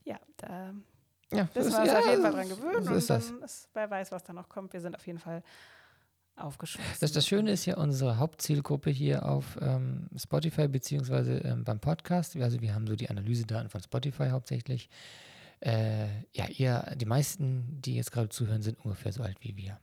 Ja, 0.05 0.20
da 0.38 0.74
ja, 1.32 1.49
müssen 1.53 1.72
wir 1.72 1.80
uns 1.80 1.88
ja, 1.88 1.99
auf 1.99 2.09
jeden 2.09 2.22
Fall 2.22 2.32
dran 2.32 2.49
gewöhnen. 2.49 2.86
So 2.86 2.93
und 2.93 3.09
dann 3.09 3.43
ist, 3.43 3.70
wer 3.74 3.89
weiß, 3.89 4.11
was 4.11 4.24
da 4.24 4.34
noch 4.34 4.47
kommt. 4.47 4.74
Wir 4.74 4.82
sind 4.82 4.95
auf 4.95 5.05
jeden 5.05 5.20
Fall 5.20 5.43
aufgeschlossen. 6.36 6.89
Das, 6.99 7.11
das 7.11 7.28
Schöne 7.28 7.51
ist 7.51 7.66
ja 7.66 7.78
unsere 7.78 8.18
Hauptzielgruppe 8.18 8.89
hier 8.89 9.26
auf 9.26 9.57
ähm, 9.61 10.09
Spotify 10.16 10.68
beziehungsweise 10.68 11.39
ähm, 11.39 11.64
beim 11.64 11.80
Podcast. 11.80 12.36
Also 12.38 12.61
wir 12.61 12.74
haben 12.74 12.88
so 12.88 12.95
die 12.95 13.09
Analysedaten 13.09 13.70
von 13.70 13.82
Spotify 13.82 14.30
hauptsächlich. 14.30 14.89
Äh, 15.66 16.26
ja, 16.34 16.45
ihr, 16.49 16.93
die 16.95 17.05
meisten, 17.05 17.82
die 17.82 17.95
jetzt 17.95 18.11
gerade 18.11 18.28
zuhören, 18.28 18.61
sind 18.61 18.78
ungefähr 18.84 19.14
so 19.14 19.24
alt 19.24 19.38
wie 19.39 19.55
wir. 19.55 19.80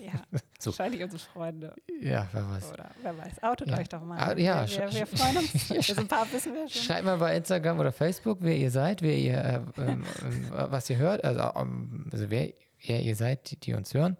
Ja, 0.00 0.12
so. 0.60 0.70
wahrscheinlich 0.70 1.02
unsere 1.02 1.20
Freunde. 1.20 1.74
Ja, 2.00 2.28
wer 2.32 2.48
weiß. 2.48 2.72
Oder 2.72 2.88
wer 3.02 3.18
weiß. 3.18 3.42
Outet 3.42 3.68
ja. 3.68 3.78
euch 3.78 3.88
doch 3.88 4.00
mal. 4.00 4.16
Ah, 4.16 4.38
ja, 4.38 4.64
wir, 4.68 4.78
wir, 4.78 4.92
wir 4.92 5.08
freuen 5.08 5.38
uns. 5.38 5.70
also 5.72 5.96
ein 6.00 6.06
paar 6.06 6.32
wissen 6.32 6.54
wir 6.54 6.68
schon. 6.68 6.82
Schreibt 6.82 7.04
mal 7.04 7.18
bei 7.18 7.36
Instagram 7.36 7.80
oder 7.80 7.90
Facebook, 7.90 8.38
wer 8.42 8.56
ihr 8.56 8.70
seid, 8.70 9.02
wer 9.02 9.18
ihr, 9.18 9.38
äh, 9.38 9.60
ähm, 9.78 10.04
ähm 10.22 10.46
was 10.50 10.88
ihr 10.88 10.98
hört, 10.98 11.24
also, 11.24 11.50
ähm, 11.60 12.06
also 12.12 12.30
wer, 12.30 12.52
wer 12.86 13.02
ihr 13.02 13.16
seid, 13.16 13.50
die, 13.50 13.58
die 13.58 13.74
uns 13.74 13.92
hören. 13.94 14.16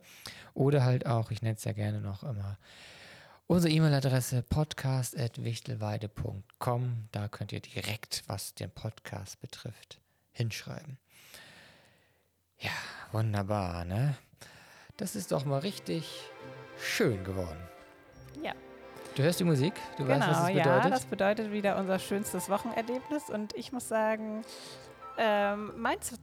Oder 0.55 0.83
halt 0.83 1.07
auch, 1.07 1.31
ich 1.31 1.43
nenne 1.43 1.55
es 1.55 1.63
ja 1.63 1.71
gerne 1.73 2.01
noch 2.01 2.25
immer, 2.25 2.59
unsere 3.47 3.73
E-Mail-Adresse 3.73 4.43
podcast.wichtelweide.com. 4.43 7.09
Da 7.13 7.29
könnt 7.29 7.53
ihr 7.53 7.61
direkt, 7.61 8.25
was 8.27 8.55
den 8.55 8.73
Podcast 8.73 9.41
betrifft, 9.41 10.01
hinschreiben. 10.39 10.99
Ja, 12.59 12.71
wunderbar, 13.13 13.85
ne? 13.85 14.17
Das 14.97 15.15
ist 15.15 15.31
doch 15.31 15.45
mal 15.45 15.59
richtig 15.59 16.23
schön 16.79 17.23
geworden. 17.25 17.63
Ja. 18.43 18.53
Du 19.15 19.23
hörst 19.23 19.41
die 19.41 19.45
Musik, 19.45 19.75
du 19.97 20.05
genau, 20.05 20.21
weißt, 20.21 20.29
was 20.29 20.39
es 20.39 20.47
bedeutet. 20.47 20.85
Ja, 20.85 20.91
das 20.91 21.05
bedeutet 21.05 21.53
wieder 21.53 21.77
unser 21.77 21.99
schönstes 21.99 22.49
Wochenerlebnis. 22.49 23.29
Und 23.31 23.53
ich 23.55 23.73
muss 23.73 23.89
sagen, 23.89 24.43
ähm, 25.19 25.73
meins 25.77 26.19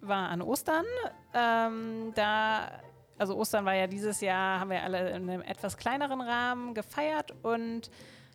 war 0.00 0.28
an 0.28 0.42
Ostern. 0.42 0.84
Ähm, 1.32 2.12
da, 2.14 2.70
also 3.18 3.36
Ostern 3.36 3.64
war 3.64 3.74
ja 3.74 3.86
dieses 3.88 4.20
Jahr, 4.20 4.60
haben 4.60 4.70
wir 4.70 4.82
alle 4.82 5.10
in 5.10 5.28
einem 5.28 5.42
etwas 5.42 5.76
kleineren 5.76 6.20
Rahmen 6.20 6.74
gefeiert 6.74 7.34
und 7.42 7.90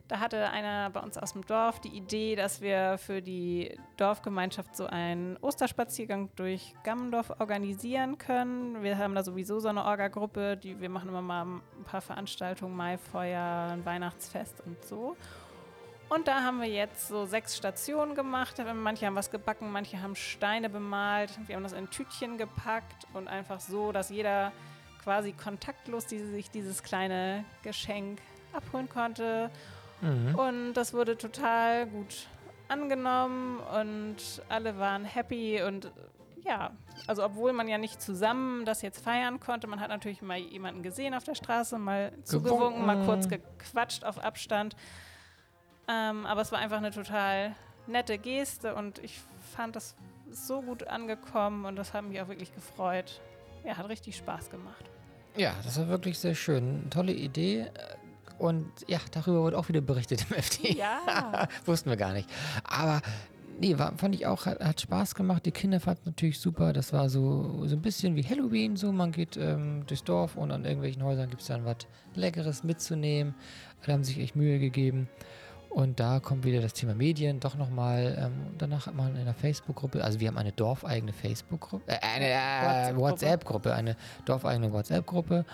da 0.10 0.20
hatte 0.20 0.50
einer 0.50 0.90
bei 0.90 1.00
uns 1.02 1.20
aus 1.20 1.34
dem 1.34 1.46
Dorf 1.46 1.80
die 1.80 1.96
Idee, 1.96 2.36
dass 2.36 2.62
wir 2.62 2.98
für 2.98 3.22
die 3.22 3.78
Dorfgemeinschaft 3.96 4.76
so 4.76 4.88
einen 4.88 5.38
Osterspaziergang 5.38 6.30
durch 6.36 6.74
Gammendorf 6.84 7.32
organisieren 7.40 8.18
können. 8.18 8.82
Wir 8.82 8.98
haben 8.98 9.14
da 9.14 9.24
sowieso 9.24 9.60
so 9.60 9.68
eine 9.68 9.86
Orga-Gruppe, 9.86 10.58
die 10.58 10.82
wir 10.82 10.90
machen 10.90 11.10
immer 11.10 11.22
mal 11.22 11.46
ein 11.46 11.62
paar 11.86 12.02
Veranstaltungen, 12.02 12.76
Maifeuer, 12.76 13.70
ein 13.72 13.86
Weihnachtsfest 13.86 14.62
und 14.66 14.84
so. 14.84 15.16
Und 16.10 16.28
da 16.28 16.42
haben 16.42 16.60
wir 16.60 16.68
jetzt 16.68 17.08
so 17.08 17.28
sechs 17.28 17.56
Stationen 17.56 18.16
gemacht. 18.16 18.56
Manche 18.74 19.06
haben 19.06 19.16
was 19.16 19.30
gebacken, 19.30 19.72
manche 19.72 20.02
haben 20.02 20.16
Steine 20.16 20.72
bemalt. 20.72 21.30
Wir 21.46 21.56
haben 21.56 21.62
das 21.62 21.74
in 21.74 21.88
Tütchen 21.92 22.40
gepackt 22.40 23.06
und 23.14 23.28
einfach 23.28 23.60
so, 23.60 23.92
dass 23.92 24.10
jeder 24.10 24.52
quasi 25.04 25.34
kontaktlos 25.34 26.08
diese, 26.08 26.32
sich 26.32 26.50
dieses 26.50 26.82
kleine 26.82 27.46
Geschenk 27.62 28.20
abholen 28.54 28.90
konnte. 28.90 29.52
Mhm. 30.02 30.36
Und 30.36 30.74
das 30.74 30.94
wurde 30.94 31.18
total 31.18 31.88
gut 31.88 32.28
angenommen 32.68 33.60
und 33.60 34.18
alle 34.48 34.78
waren 34.78 35.04
happy 35.04 35.62
und 35.64 35.92
ja, 36.46 36.72
also 37.08 37.24
obwohl 37.24 37.52
man 37.54 37.68
ja 37.68 37.78
nicht 37.78 38.02
zusammen 38.02 38.66
das 38.66 38.82
jetzt 38.82 39.04
feiern 39.04 39.40
konnte, 39.40 39.68
man 39.68 39.80
hat 39.80 39.90
natürlich 39.90 40.22
mal 40.22 40.38
jemanden 40.38 40.84
gesehen 40.84 41.14
auf 41.14 41.24
der 41.24 41.36
Straße, 41.36 41.78
mal 41.78 42.14
zugewunken, 42.24 42.86
mal 42.86 43.04
kurz 43.06 43.28
gequatscht 43.28 44.04
auf 44.04 44.24
Abstand. 44.24 44.76
Ähm, 45.88 46.26
aber 46.26 46.42
es 46.42 46.52
war 46.52 46.60
einfach 46.60 46.78
eine 46.78 46.92
total 46.92 47.56
nette 47.88 48.18
Geste 48.18 48.76
und 48.76 49.00
ich 49.00 49.20
fand 49.56 49.76
das 49.76 49.96
so 50.32 50.62
gut 50.62 50.88
angekommen 50.88 51.66
und 51.66 51.76
das 51.76 51.94
hat 51.94 52.06
mich 52.06 52.22
auch 52.22 52.28
wirklich 52.28 52.54
gefreut. 52.54 53.22
Ja, 53.66 53.76
hat 53.78 53.90
richtig 53.90 54.16
Spaß 54.16 54.50
gemacht. 54.50 54.86
Ja, 55.36 55.54
das 55.64 55.78
war 55.80 55.88
wirklich 55.88 56.20
sehr 56.20 56.36
schön. 56.36 56.90
Tolle 56.90 57.14
Idee. 57.14 57.72
Und 58.40 58.66
ja, 58.88 59.00
darüber 59.12 59.42
wurde 59.42 59.58
auch 59.58 59.70
wieder 59.70 59.82
berichtet 59.82 60.26
im 60.30 60.36
FD. 60.38 60.78
Ja. 60.78 61.48
Wussten 61.66 61.90
wir 61.90 61.98
gar 61.98 62.14
nicht. 62.14 62.28
Aber 62.64 63.02
nee, 63.60 63.78
war, 63.78 63.94
fand 63.98 64.16
ich 64.16 64.26
auch, 64.26 64.46
hat, 64.46 64.60
hat, 64.64 64.82
Spaß 64.82 65.14
gemacht. 65.14 65.46
Die 65.46 65.52
Kinder 65.52 65.80
fanden 65.80 66.04
natürlich 66.06 66.40
super. 66.40 66.74
Das 66.74 66.94
war 66.94 67.10
so, 67.10 67.68
so 67.68 67.76
ein 67.76 67.82
bisschen 67.82 68.16
wie 68.16 68.24
Halloween. 68.24 68.78
So, 68.78 68.92
man 68.92 69.12
geht 69.12 69.38
ähm, 69.38 69.84
durchs 69.86 70.04
Dorf 70.04 70.36
und 70.38 70.52
an 70.52 70.64
irgendwelchen 70.64 71.04
Häusern 71.04 71.30
gibt 71.30 71.42
es 71.42 71.48
dann 71.48 71.66
was 71.66 71.78
Leckeres 72.16 72.64
mitzunehmen. 72.64 73.36
Alle 73.84 73.94
haben 73.94 74.04
sich 74.04 74.20
echt 74.20 74.36
Mühe 74.36 74.58
gegeben. 74.58 75.10
Und 75.70 76.00
da 76.00 76.20
kommt 76.20 76.46
wieder 76.46 76.62
das 76.62 76.74
Thema 76.74 76.96
Medien 76.96 77.40
doch 77.40 77.56
nochmal. 77.56 78.18
Ähm, 78.20 78.56
danach 78.58 78.88
hat 78.88 78.96
man 78.96 79.16
in 79.16 79.22
einer 79.22 79.36
Facebook-Gruppe, 79.36 80.04
also 80.04 80.20
wir 80.20 80.28
haben 80.30 80.38
eine 80.38 80.52
dorfeigene 80.52 81.14
Facebook-Gruppe, 81.14 81.92
äh, 81.92 82.00
eine 82.02 82.92
äh, 82.92 82.96
WhatsApp-Gruppe, 82.98 83.74
eine 83.74 83.96
dorfeigene 84.26 84.74
WhatsApp-Gruppe. 84.74 85.46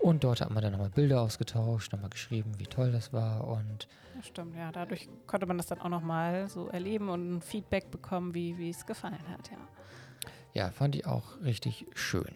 Und 0.00 0.24
dort 0.24 0.40
hat 0.40 0.50
man 0.50 0.62
dann 0.62 0.72
nochmal 0.72 0.90
Bilder 0.90 1.20
ausgetauscht, 1.20 1.92
nochmal 1.92 2.10
geschrieben, 2.10 2.52
wie 2.58 2.66
toll 2.66 2.90
das 2.90 3.12
war. 3.12 3.46
Und 3.46 3.86
ja, 4.14 4.22
stimmt, 4.22 4.56
ja. 4.56 4.72
Dadurch 4.72 5.08
konnte 5.26 5.46
man 5.46 5.58
das 5.58 5.66
dann 5.66 5.80
auch 5.80 5.88
nochmal 5.88 6.48
so 6.48 6.68
erleben 6.68 7.08
und 7.10 7.36
ein 7.36 7.40
Feedback 7.42 7.90
bekommen, 7.90 8.34
wie 8.34 8.70
es 8.70 8.86
gefallen 8.86 9.28
hat, 9.28 9.50
ja. 9.50 9.58
Ja, 10.52 10.70
fand 10.70 10.96
ich 10.96 11.06
auch 11.06 11.40
richtig 11.42 11.86
schön. 11.94 12.34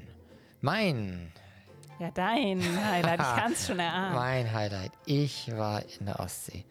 Mein. 0.61 1.33
Ja, 1.99 2.11
dein 2.11 2.61
Highlight, 2.61 3.21
ich 3.21 3.27
kann 3.43 3.53
es 3.53 3.67
schon 3.67 3.79
erahnen. 3.79 4.15
Mein 4.15 4.53
Highlight. 4.53 4.93
Ich 5.07 5.51
war 5.57 5.83
in 5.99 6.07
der 6.07 6.21
Ostsee. 6.21 6.65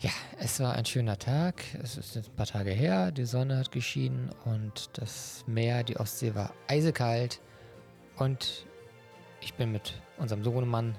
Ja, 0.00 0.10
es 0.38 0.58
war 0.58 0.74
ein 0.74 0.84
schöner 0.84 1.16
Tag. 1.16 1.62
Es 1.80 1.96
ist 1.96 2.16
ein 2.16 2.24
paar 2.34 2.46
Tage 2.46 2.70
her. 2.70 3.12
Die 3.12 3.24
Sonne 3.24 3.56
hat 3.56 3.70
geschienen 3.70 4.30
und 4.44 4.90
das 4.94 5.44
Meer, 5.46 5.84
die 5.84 5.96
Ostsee 5.96 6.34
war 6.34 6.52
eisekalt. 6.66 7.40
Und 8.16 8.66
ich 9.42 9.54
bin 9.54 9.72
mit 9.72 10.00
unserem 10.18 10.44
Sohnemann 10.44 10.94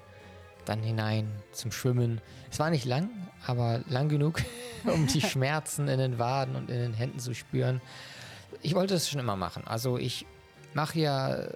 dann 0.66 0.82
hinein 0.82 1.30
zum 1.52 1.72
Schwimmen. 1.72 2.22
Es 2.52 2.60
war 2.60 2.70
nicht 2.70 2.86
lang, 2.86 3.10
aber 3.46 3.82
lang 3.90 4.10
genug, 4.10 4.42
um 4.86 5.08
die 5.08 5.22
Schmerzen 5.22 5.88
in 5.88 6.00
den 6.00 6.20
Waden 6.20 6.56
und 6.56 6.70
in 6.70 6.78
den 6.78 6.94
Händen 6.94 7.20
zu 7.20 7.34
spüren. 7.34 7.82
Ich 8.62 8.76
wollte 8.76 8.96
es 8.96 9.10
schon 9.10 9.20
immer 9.20 9.36
machen. 9.36 9.64
Also 9.66 9.98
ich 9.98 10.26
mache 10.74 11.00
ja, 11.00 11.48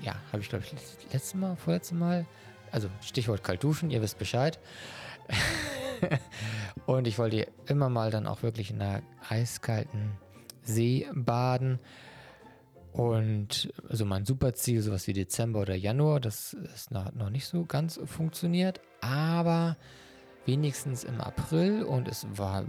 ja, 0.00 0.14
habe 0.32 0.42
ich 0.42 0.48
glaube 0.48 0.64
ich 0.64 0.72
letztes 1.12 1.34
Mal, 1.34 1.56
vorletztes 1.56 1.98
Mal, 1.98 2.26
also 2.72 2.88
Stichwort 3.02 3.42
kalt 3.42 3.62
duschen, 3.62 3.90
ihr 3.90 4.00
wisst 4.00 4.18
Bescheid. 4.18 4.58
und 6.86 7.06
ich 7.06 7.18
wollte 7.18 7.48
immer 7.66 7.88
mal 7.88 8.10
dann 8.10 8.26
auch 8.26 8.42
wirklich 8.42 8.70
in 8.70 8.80
einer 8.80 9.02
eiskalten 9.28 10.12
See 10.62 11.06
baden. 11.12 11.78
Und 12.92 13.72
also 13.88 14.04
mein 14.04 14.24
Superziel, 14.24 14.82
sowas 14.82 15.06
wie 15.06 15.12
Dezember 15.12 15.60
oder 15.60 15.74
Januar, 15.74 16.20
das 16.20 16.54
ist 16.74 16.90
noch, 16.90 17.12
noch 17.12 17.30
nicht 17.30 17.46
so 17.46 17.64
ganz 17.64 18.00
funktioniert, 18.04 18.80
aber 19.00 19.76
wenigstens 20.44 21.04
im 21.04 21.20
April 21.20 21.84
und 21.84 22.08
es 22.08 22.26
war 22.34 22.64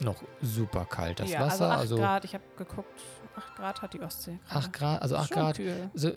noch 0.00 0.22
super 0.42 0.84
kalt. 0.84 1.20
Das 1.20 1.30
ja, 1.30 1.40
Wasser, 1.40 1.70
also 1.70 1.72
8 1.72 1.80
also 1.80 1.96
Grad, 1.96 2.24
ich 2.24 2.34
habe 2.34 2.44
geguckt, 2.56 3.00
8 3.36 3.56
Grad 3.56 3.82
hat 3.82 3.94
die 3.94 4.00
Ostsee. 4.00 4.38
8 4.50 4.72
Grad, 4.72 5.02
also 5.02 5.16
8 5.16 5.28
Schon 5.28 5.42
Grad. 5.42 5.56
kühl. 5.56 5.90
Also, 5.94 6.12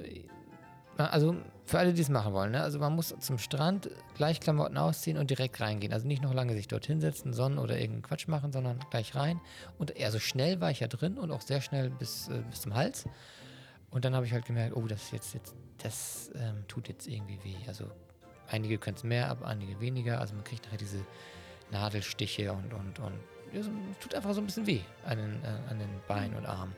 also 0.97 1.35
für 1.65 1.79
alle, 1.79 1.93
die 1.93 2.01
es 2.01 2.09
machen 2.09 2.33
wollen, 2.33 2.51
ne? 2.51 2.61
also 2.61 2.79
man 2.79 2.95
muss 2.95 3.13
zum 3.19 3.37
Strand 3.37 3.89
gleich 4.15 4.39
Klamotten 4.39 4.77
ausziehen 4.77 5.17
und 5.17 5.29
direkt 5.29 5.61
reingehen. 5.61 5.93
Also 5.93 6.07
nicht 6.07 6.23
noch 6.23 6.33
lange 6.33 6.53
sich 6.53 6.67
dort 6.67 6.85
hinsetzen, 6.85 7.33
Sonnen 7.33 7.59
oder 7.59 7.75
irgendeinen 7.75 8.01
Quatsch 8.01 8.27
machen, 8.27 8.51
sondern 8.51 8.79
gleich 8.89 9.15
rein. 9.15 9.39
Und 9.77 9.95
eher 9.95 10.11
so 10.11 10.19
schnell 10.19 10.59
war 10.59 10.71
ich 10.71 10.79
ja 10.79 10.87
drin 10.87 11.17
und 11.17 11.31
auch 11.31 11.41
sehr 11.41 11.61
schnell 11.61 11.89
bis, 11.89 12.29
äh, 12.29 12.41
bis 12.49 12.61
zum 12.61 12.73
Hals. 12.73 13.05
Und 13.97 14.05
dann 14.05 14.13
habe 14.13 14.27
ich 14.27 14.31
halt 14.31 14.45
gemerkt, 14.45 14.75
oh, 14.75 14.85
das 14.85 15.09
jetzt, 15.09 15.33
jetzt 15.33 15.55
das 15.79 16.29
ähm, 16.35 16.63
tut 16.67 16.87
jetzt 16.87 17.07
irgendwie 17.07 17.39
weh. 17.43 17.55
Also 17.65 17.85
einige 18.47 18.77
können 18.77 18.95
es 18.95 19.03
mehr 19.03 19.27
ab, 19.27 19.43
einige 19.43 19.79
weniger. 19.79 20.21
Also 20.21 20.35
man 20.35 20.43
kriegt 20.43 20.65
nachher 20.65 20.77
diese 20.77 21.03
Nadelstiche 21.71 22.53
und, 22.53 22.75
und, 22.75 22.99
und 22.99 23.19
ja, 23.51 23.63
so, 23.63 23.71
tut 23.99 24.13
einfach 24.13 24.35
so 24.35 24.41
ein 24.41 24.45
bisschen 24.45 24.67
weh 24.67 24.81
an 25.03 25.17
den, 25.17 25.43
äh, 25.43 25.71
an 25.71 25.79
den 25.79 25.89
Beinen 26.07 26.35
und 26.35 26.45
Armen. 26.45 26.75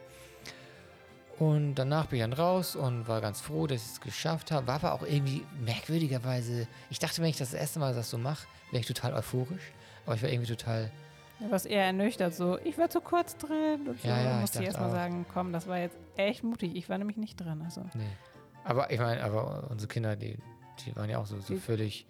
Und 1.40 1.76
danach 1.76 2.06
bin 2.06 2.20
ich 2.20 2.24
dann 2.24 2.32
raus 2.32 2.78
und 2.78 3.10
war 3.10 3.20
ganz 3.20 3.42
froh, 3.42 3.68
dass 3.68 3.84
ich 3.84 3.92
es 3.92 4.00
geschafft 4.00 4.52
habe. 4.52 4.68
War 4.68 4.76
aber 4.76 4.94
auch 4.94 5.04
irgendwie 5.04 5.46
merkwürdigerweise. 5.60 6.70
Ich 6.90 7.00
dachte, 7.00 7.22
wenn 7.22 7.32
ich 7.32 7.38
das, 7.38 7.52
das 7.52 7.60
erste 7.60 7.80
Mal 7.80 7.94
das 7.94 8.10
so 8.10 8.18
mache, 8.18 8.48
wäre 8.72 8.80
ich 8.80 8.88
total 8.88 9.14
euphorisch. 9.14 9.74
Aber 10.06 10.16
ich 10.16 10.22
war 10.22 10.30
irgendwie 10.30 10.56
total. 10.56 10.90
Ja, 11.40 11.50
was 11.52 11.66
eher 11.66 11.86
ernüchtert, 11.86 12.36
so, 12.36 12.58
ich 12.64 12.78
war 12.78 12.90
zu 12.90 13.00
kurz 13.02 13.38
drin 13.38 13.88
und 13.88 14.02
so. 14.02 14.08
Ja, 14.08 14.18
ja, 14.18 14.24
Da 14.24 14.36
ich 14.36 14.42
musste 14.42 14.60
ich 14.64 14.66
dachte 14.70 14.82
erstmal 14.82 14.92
sagen, 14.92 15.26
komm, 15.34 15.54
das 15.54 15.68
war 15.68 15.78
jetzt 15.80 15.98
echt 16.18 16.44
mutig. 16.44 16.76
Ich 16.76 16.90
war 16.90 16.98
nämlich 16.98 17.18
nicht 17.18 17.36
drin. 17.40 17.62
Also. 17.64 17.82
Nee. 17.94 18.04
Aber 18.66 18.92
ich 18.92 19.00
meine, 19.00 19.24
aber 19.24 19.68
unsere 19.70 19.88
Kinder, 19.88 20.16
die, 20.16 20.38
die 20.86 20.96
waren 20.96 21.10
ja 21.10 21.18
auch 21.20 21.26
so, 21.26 21.40
so 21.40 21.54
Die- 21.54 21.60
völlig 21.60 22.06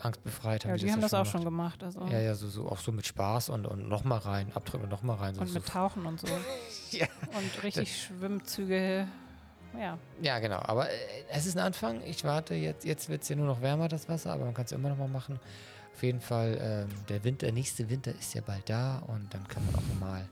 angstbefreit. 0.00 0.64
Ja, 0.64 0.76
die 0.76 0.82
das 0.84 0.92
haben 0.92 1.00
ja 1.00 1.02
das 1.02 1.14
auch 1.14 1.18
gemacht. 1.18 1.32
schon 1.32 1.44
gemacht. 1.44 1.82
Also. 1.84 2.06
Ja, 2.06 2.20
ja, 2.20 2.34
so, 2.34 2.48
so 2.48 2.68
auch 2.68 2.78
so 2.78 2.92
mit 2.92 3.06
Spaß 3.06 3.48
und, 3.50 3.66
und 3.66 3.88
nochmal 3.88 4.18
rein, 4.18 4.50
abdrücken 4.54 4.84
und 4.84 4.90
nochmal 4.90 5.16
rein. 5.16 5.34
So, 5.34 5.40
Und 5.40 5.48
so. 5.48 5.54
mit 5.54 5.66
Tauchen 5.66 6.06
und 6.06 6.20
so. 6.20 6.26
Ja. 6.90 7.06
Und 7.36 7.62
richtig 7.64 8.02
Schwimmzüge. 8.04 9.06
Ja. 9.78 9.98
Ja, 10.22 10.38
genau. 10.38 10.60
Aber 10.62 10.88
äh, 10.88 10.94
es 11.30 11.44
ist 11.44 11.54
ein 11.58 11.62
Anfang. 11.62 12.00
Ich 12.06 12.24
warte 12.24 12.54
jetzt. 12.54 12.86
Jetzt 12.86 13.10
wird 13.10 13.22
es 13.22 13.28
ja 13.28 13.36
nur 13.36 13.46
noch 13.46 13.60
wärmer, 13.60 13.88
das 13.88 14.08
Wasser, 14.08 14.32
aber 14.32 14.46
man 14.46 14.54
kann 14.54 14.64
es 14.64 14.72
immer 14.72 14.88
noch 14.88 14.96
mal 14.96 15.08
machen. 15.08 15.38
Auf 15.98 16.04
jeden 16.04 16.20
Fall, 16.20 16.56
ähm, 16.60 16.88
der 17.08 17.24
Winter, 17.24 17.46
der 17.46 17.52
nächste 17.54 17.90
Winter 17.90 18.12
ist 18.12 18.32
ja 18.32 18.40
bald 18.40 18.70
da 18.70 18.98
und 19.08 19.34
dann 19.34 19.48
kann 19.48 19.66
man 19.66 19.74
auch 19.74 20.00
mal 20.00 20.28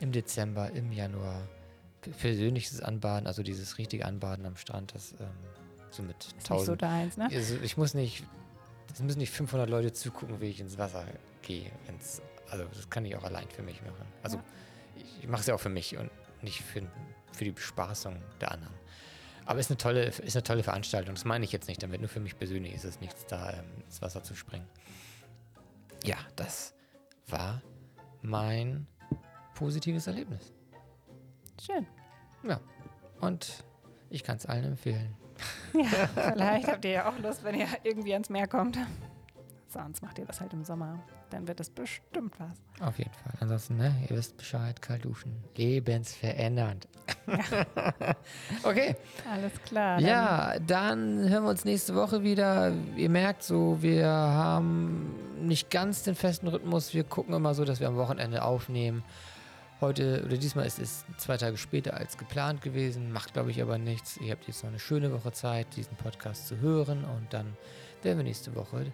im 0.00 0.12
Dezember, 0.12 0.70
im 0.72 0.92
Januar 0.92 1.48
persönliches 2.20 2.82
Anbaden, 2.82 3.26
also 3.26 3.42
dieses 3.42 3.78
richtige 3.78 4.04
Anbaden 4.04 4.44
am 4.44 4.58
Strand, 4.58 4.94
das 4.94 5.12
ähm, 5.12 5.28
so 5.90 6.02
mit 6.02 6.16
Ist 6.26 6.34
nicht 6.36 6.46
so 6.46 6.54
1000. 6.74 6.82
deins, 6.82 7.16
ne? 7.16 7.28
also 7.32 7.56
ich 7.62 7.78
muss 7.78 7.94
nicht, 7.94 8.22
es 8.92 9.00
müssen 9.00 9.16
nicht 9.20 9.30
500 9.32 9.70
Leute 9.70 9.94
zugucken, 9.94 10.42
wie 10.42 10.48
ich 10.50 10.60
ins 10.60 10.76
Wasser 10.76 11.06
gehe. 11.40 11.70
wenn's- 11.86 12.20
Also 12.50 12.66
das 12.74 12.90
kann 12.90 13.06
ich 13.06 13.16
auch 13.16 13.24
allein 13.24 13.48
für 13.48 13.62
mich 13.62 13.80
machen. 13.80 14.04
Also 14.22 14.36
Ja. 14.36 14.42
ich, 14.96 15.22
ich 15.22 15.28
mache 15.28 15.40
es 15.40 15.46
ja 15.46 15.54
auch 15.54 15.60
für 15.60 15.70
mich 15.70 15.96
und 15.96 16.10
nicht 16.42 16.60
für, 16.60 16.82
für 17.32 17.44
die 17.44 17.52
Bespaßung 17.52 18.14
der 18.42 18.52
anderen. 18.52 18.74
Aber 19.46 19.58
ist 19.58 19.70
eine 19.70 19.78
tolle, 19.78 20.04
ist 20.04 20.36
eine 20.36 20.42
tolle 20.42 20.62
Veranstaltung. 20.62 21.14
Das 21.14 21.24
meine 21.24 21.42
ich 21.46 21.52
jetzt 21.52 21.68
nicht 21.68 21.82
damit. 21.82 22.00
Nur 22.02 22.10
für 22.10 22.20
mich 22.20 22.38
persönlich 22.38 22.74
ist 22.74 22.84
es 22.84 23.00
nichts, 23.00 23.24
da 23.24 23.50
ähm, 23.54 23.64
ins 23.86 24.02
Wasser 24.02 24.22
zu 24.22 24.34
springen. 24.34 24.66
Ja, 26.04 26.16
das 26.36 26.74
war 27.26 27.62
mein 28.22 28.86
positives 29.54 30.06
Erlebnis. 30.06 30.52
Schön. 31.60 31.86
Ja. 32.44 32.60
Und 33.20 33.64
ich 34.10 34.22
kann 34.22 34.36
es 34.36 34.46
allen 34.46 34.64
empfehlen. 34.64 35.16
Ja, 35.74 36.32
vielleicht 36.32 36.68
habt 36.68 36.84
ihr 36.84 36.90
ja 36.90 37.08
auch 37.08 37.18
Lust, 37.18 37.44
wenn 37.44 37.54
ihr 37.54 37.66
irgendwie 37.82 38.12
ans 38.12 38.28
Meer 38.30 38.48
kommt. 38.48 38.78
Sonst 39.68 40.02
macht 40.02 40.18
ihr 40.18 40.24
das 40.24 40.40
halt 40.40 40.52
im 40.52 40.64
Sommer. 40.64 40.98
Dann 41.30 41.46
wird 41.46 41.60
es 41.60 41.68
bestimmt 41.70 42.34
was. 42.38 42.86
Auf 42.86 42.96
jeden 42.98 43.12
Fall. 43.12 43.32
Ansonsten, 43.40 43.76
ne, 43.76 43.94
ihr 44.08 44.16
wisst 44.16 44.36
Bescheid, 44.38 44.80
kalt 44.80 45.04
duschen. 45.04 45.32
Lebensverändernd. 45.56 46.88
okay. 48.64 48.96
Alles 49.30 49.52
klar. 49.64 49.98
dann- 49.98 50.06
Ja, 50.06 50.58
dann 50.66 51.28
hören 51.28 51.44
wir 51.44 51.50
uns 51.50 51.64
nächste 51.64 51.94
Woche 51.94 52.22
wieder. 52.22 52.72
Ihr 52.96 53.10
merkt 53.10 53.42
so, 53.42 53.82
wir 53.82 54.06
haben 54.06 55.14
nicht 55.46 55.70
ganz 55.70 56.02
den 56.02 56.14
festen 56.14 56.48
Rhythmus. 56.48 56.94
Wir 56.94 57.04
gucken 57.04 57.34
immer 57.34 57.54
so, 57.54 57.64
dass 57.64 57.80
wir 57.80 57.88
am 57.88 57.96
Wochenende 57.96 58.42
aufnehmen. 58.42 59.02
Heute 59.80 60.24
oder 60.26 60.36
diesmal 60.36 60.66
ist 60.66 60.78
es 60.80 61.04
zwei 61.18 61.36
Tage 61.36 61.56
später 61.56 61.94
als 61.94 62.18
geplant 62.18 62.62
gewesen. 62.62 63.12
Macht, 63.12 63.32
glaube 63.34 63.50
ich, 63.52 63.62
aber 63.62 63.78
nichts. 63.78 64.16
Ihr 64.16 64.32
habt 64.32 64.46
jetzt 64.48 64.64
noch 64.64 64.70
eine 64.70 64.80
schöne 64.80 65.12
Woche 65.12 65.30
Zeit, 65.32 65.68
diesen 65.76 65.94
Podcast 65.96 66.48
zu 66.48 66.58
hören. 66.58 67.04
Und 67.04 67.32
dann 67.32 67.56
werden 68.02 68.16
wir 68.18 68.24
nächste 68.24 68.54
Woche 68.56 68.92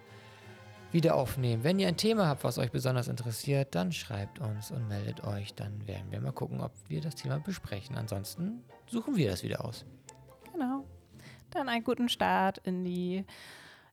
wieder 0.95 1.15
aufnehmen. 1.15 1.63
Wenn 1.63 1.77
ihr 1.77 1.89
ein 1.89 1.97
Thema 1.97 2.27
habt, 2.27 2.43
was 2.43 2.57
euch 2.57 2.71
besonders 2.71 3.09
interessiert, 3.09 3.75
dann 3.75 3.91
schreibt 3.91 4.39
uns 4.39 4.71
und 4.71 4.87
meldet 4.87 5.23
euch. 5.25 5.53
Dann 5.53 5.85
werden 5.87 6.09
wir 6.09 6.21
mal 6.21 6.31
gucken, 6.31 6.61
ob 6.61 6.71
wir 6.87 7.01
das 7.01 7.15
Thema 7.15 7.37
besprechen. 7.39 7.97
Ansonsten 7.97 8.63
suchen 8.87 9.17
wir 9.17 9.29
das 9.29 9.43
wieder 9.43 9.63
aus. 9.63 9.85
Genau. 10.53 10.85
Dann 11.51 11.67
einen 11.67 11.83
guten 11.83 12.07
Start 12.07 12.59
in 12.59 12.85
die 12.85 13.25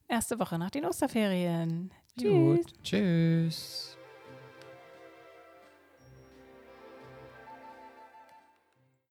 erste 0.07 0.39
Woche 0.39 0.57
nach 0.57 0.71
den 0.71 0.85
Osterferien. 0.85 1.91
Tschüss. 2.17 2.65
Gut. 2.65 2.83
Tschüss. 2.83 3.92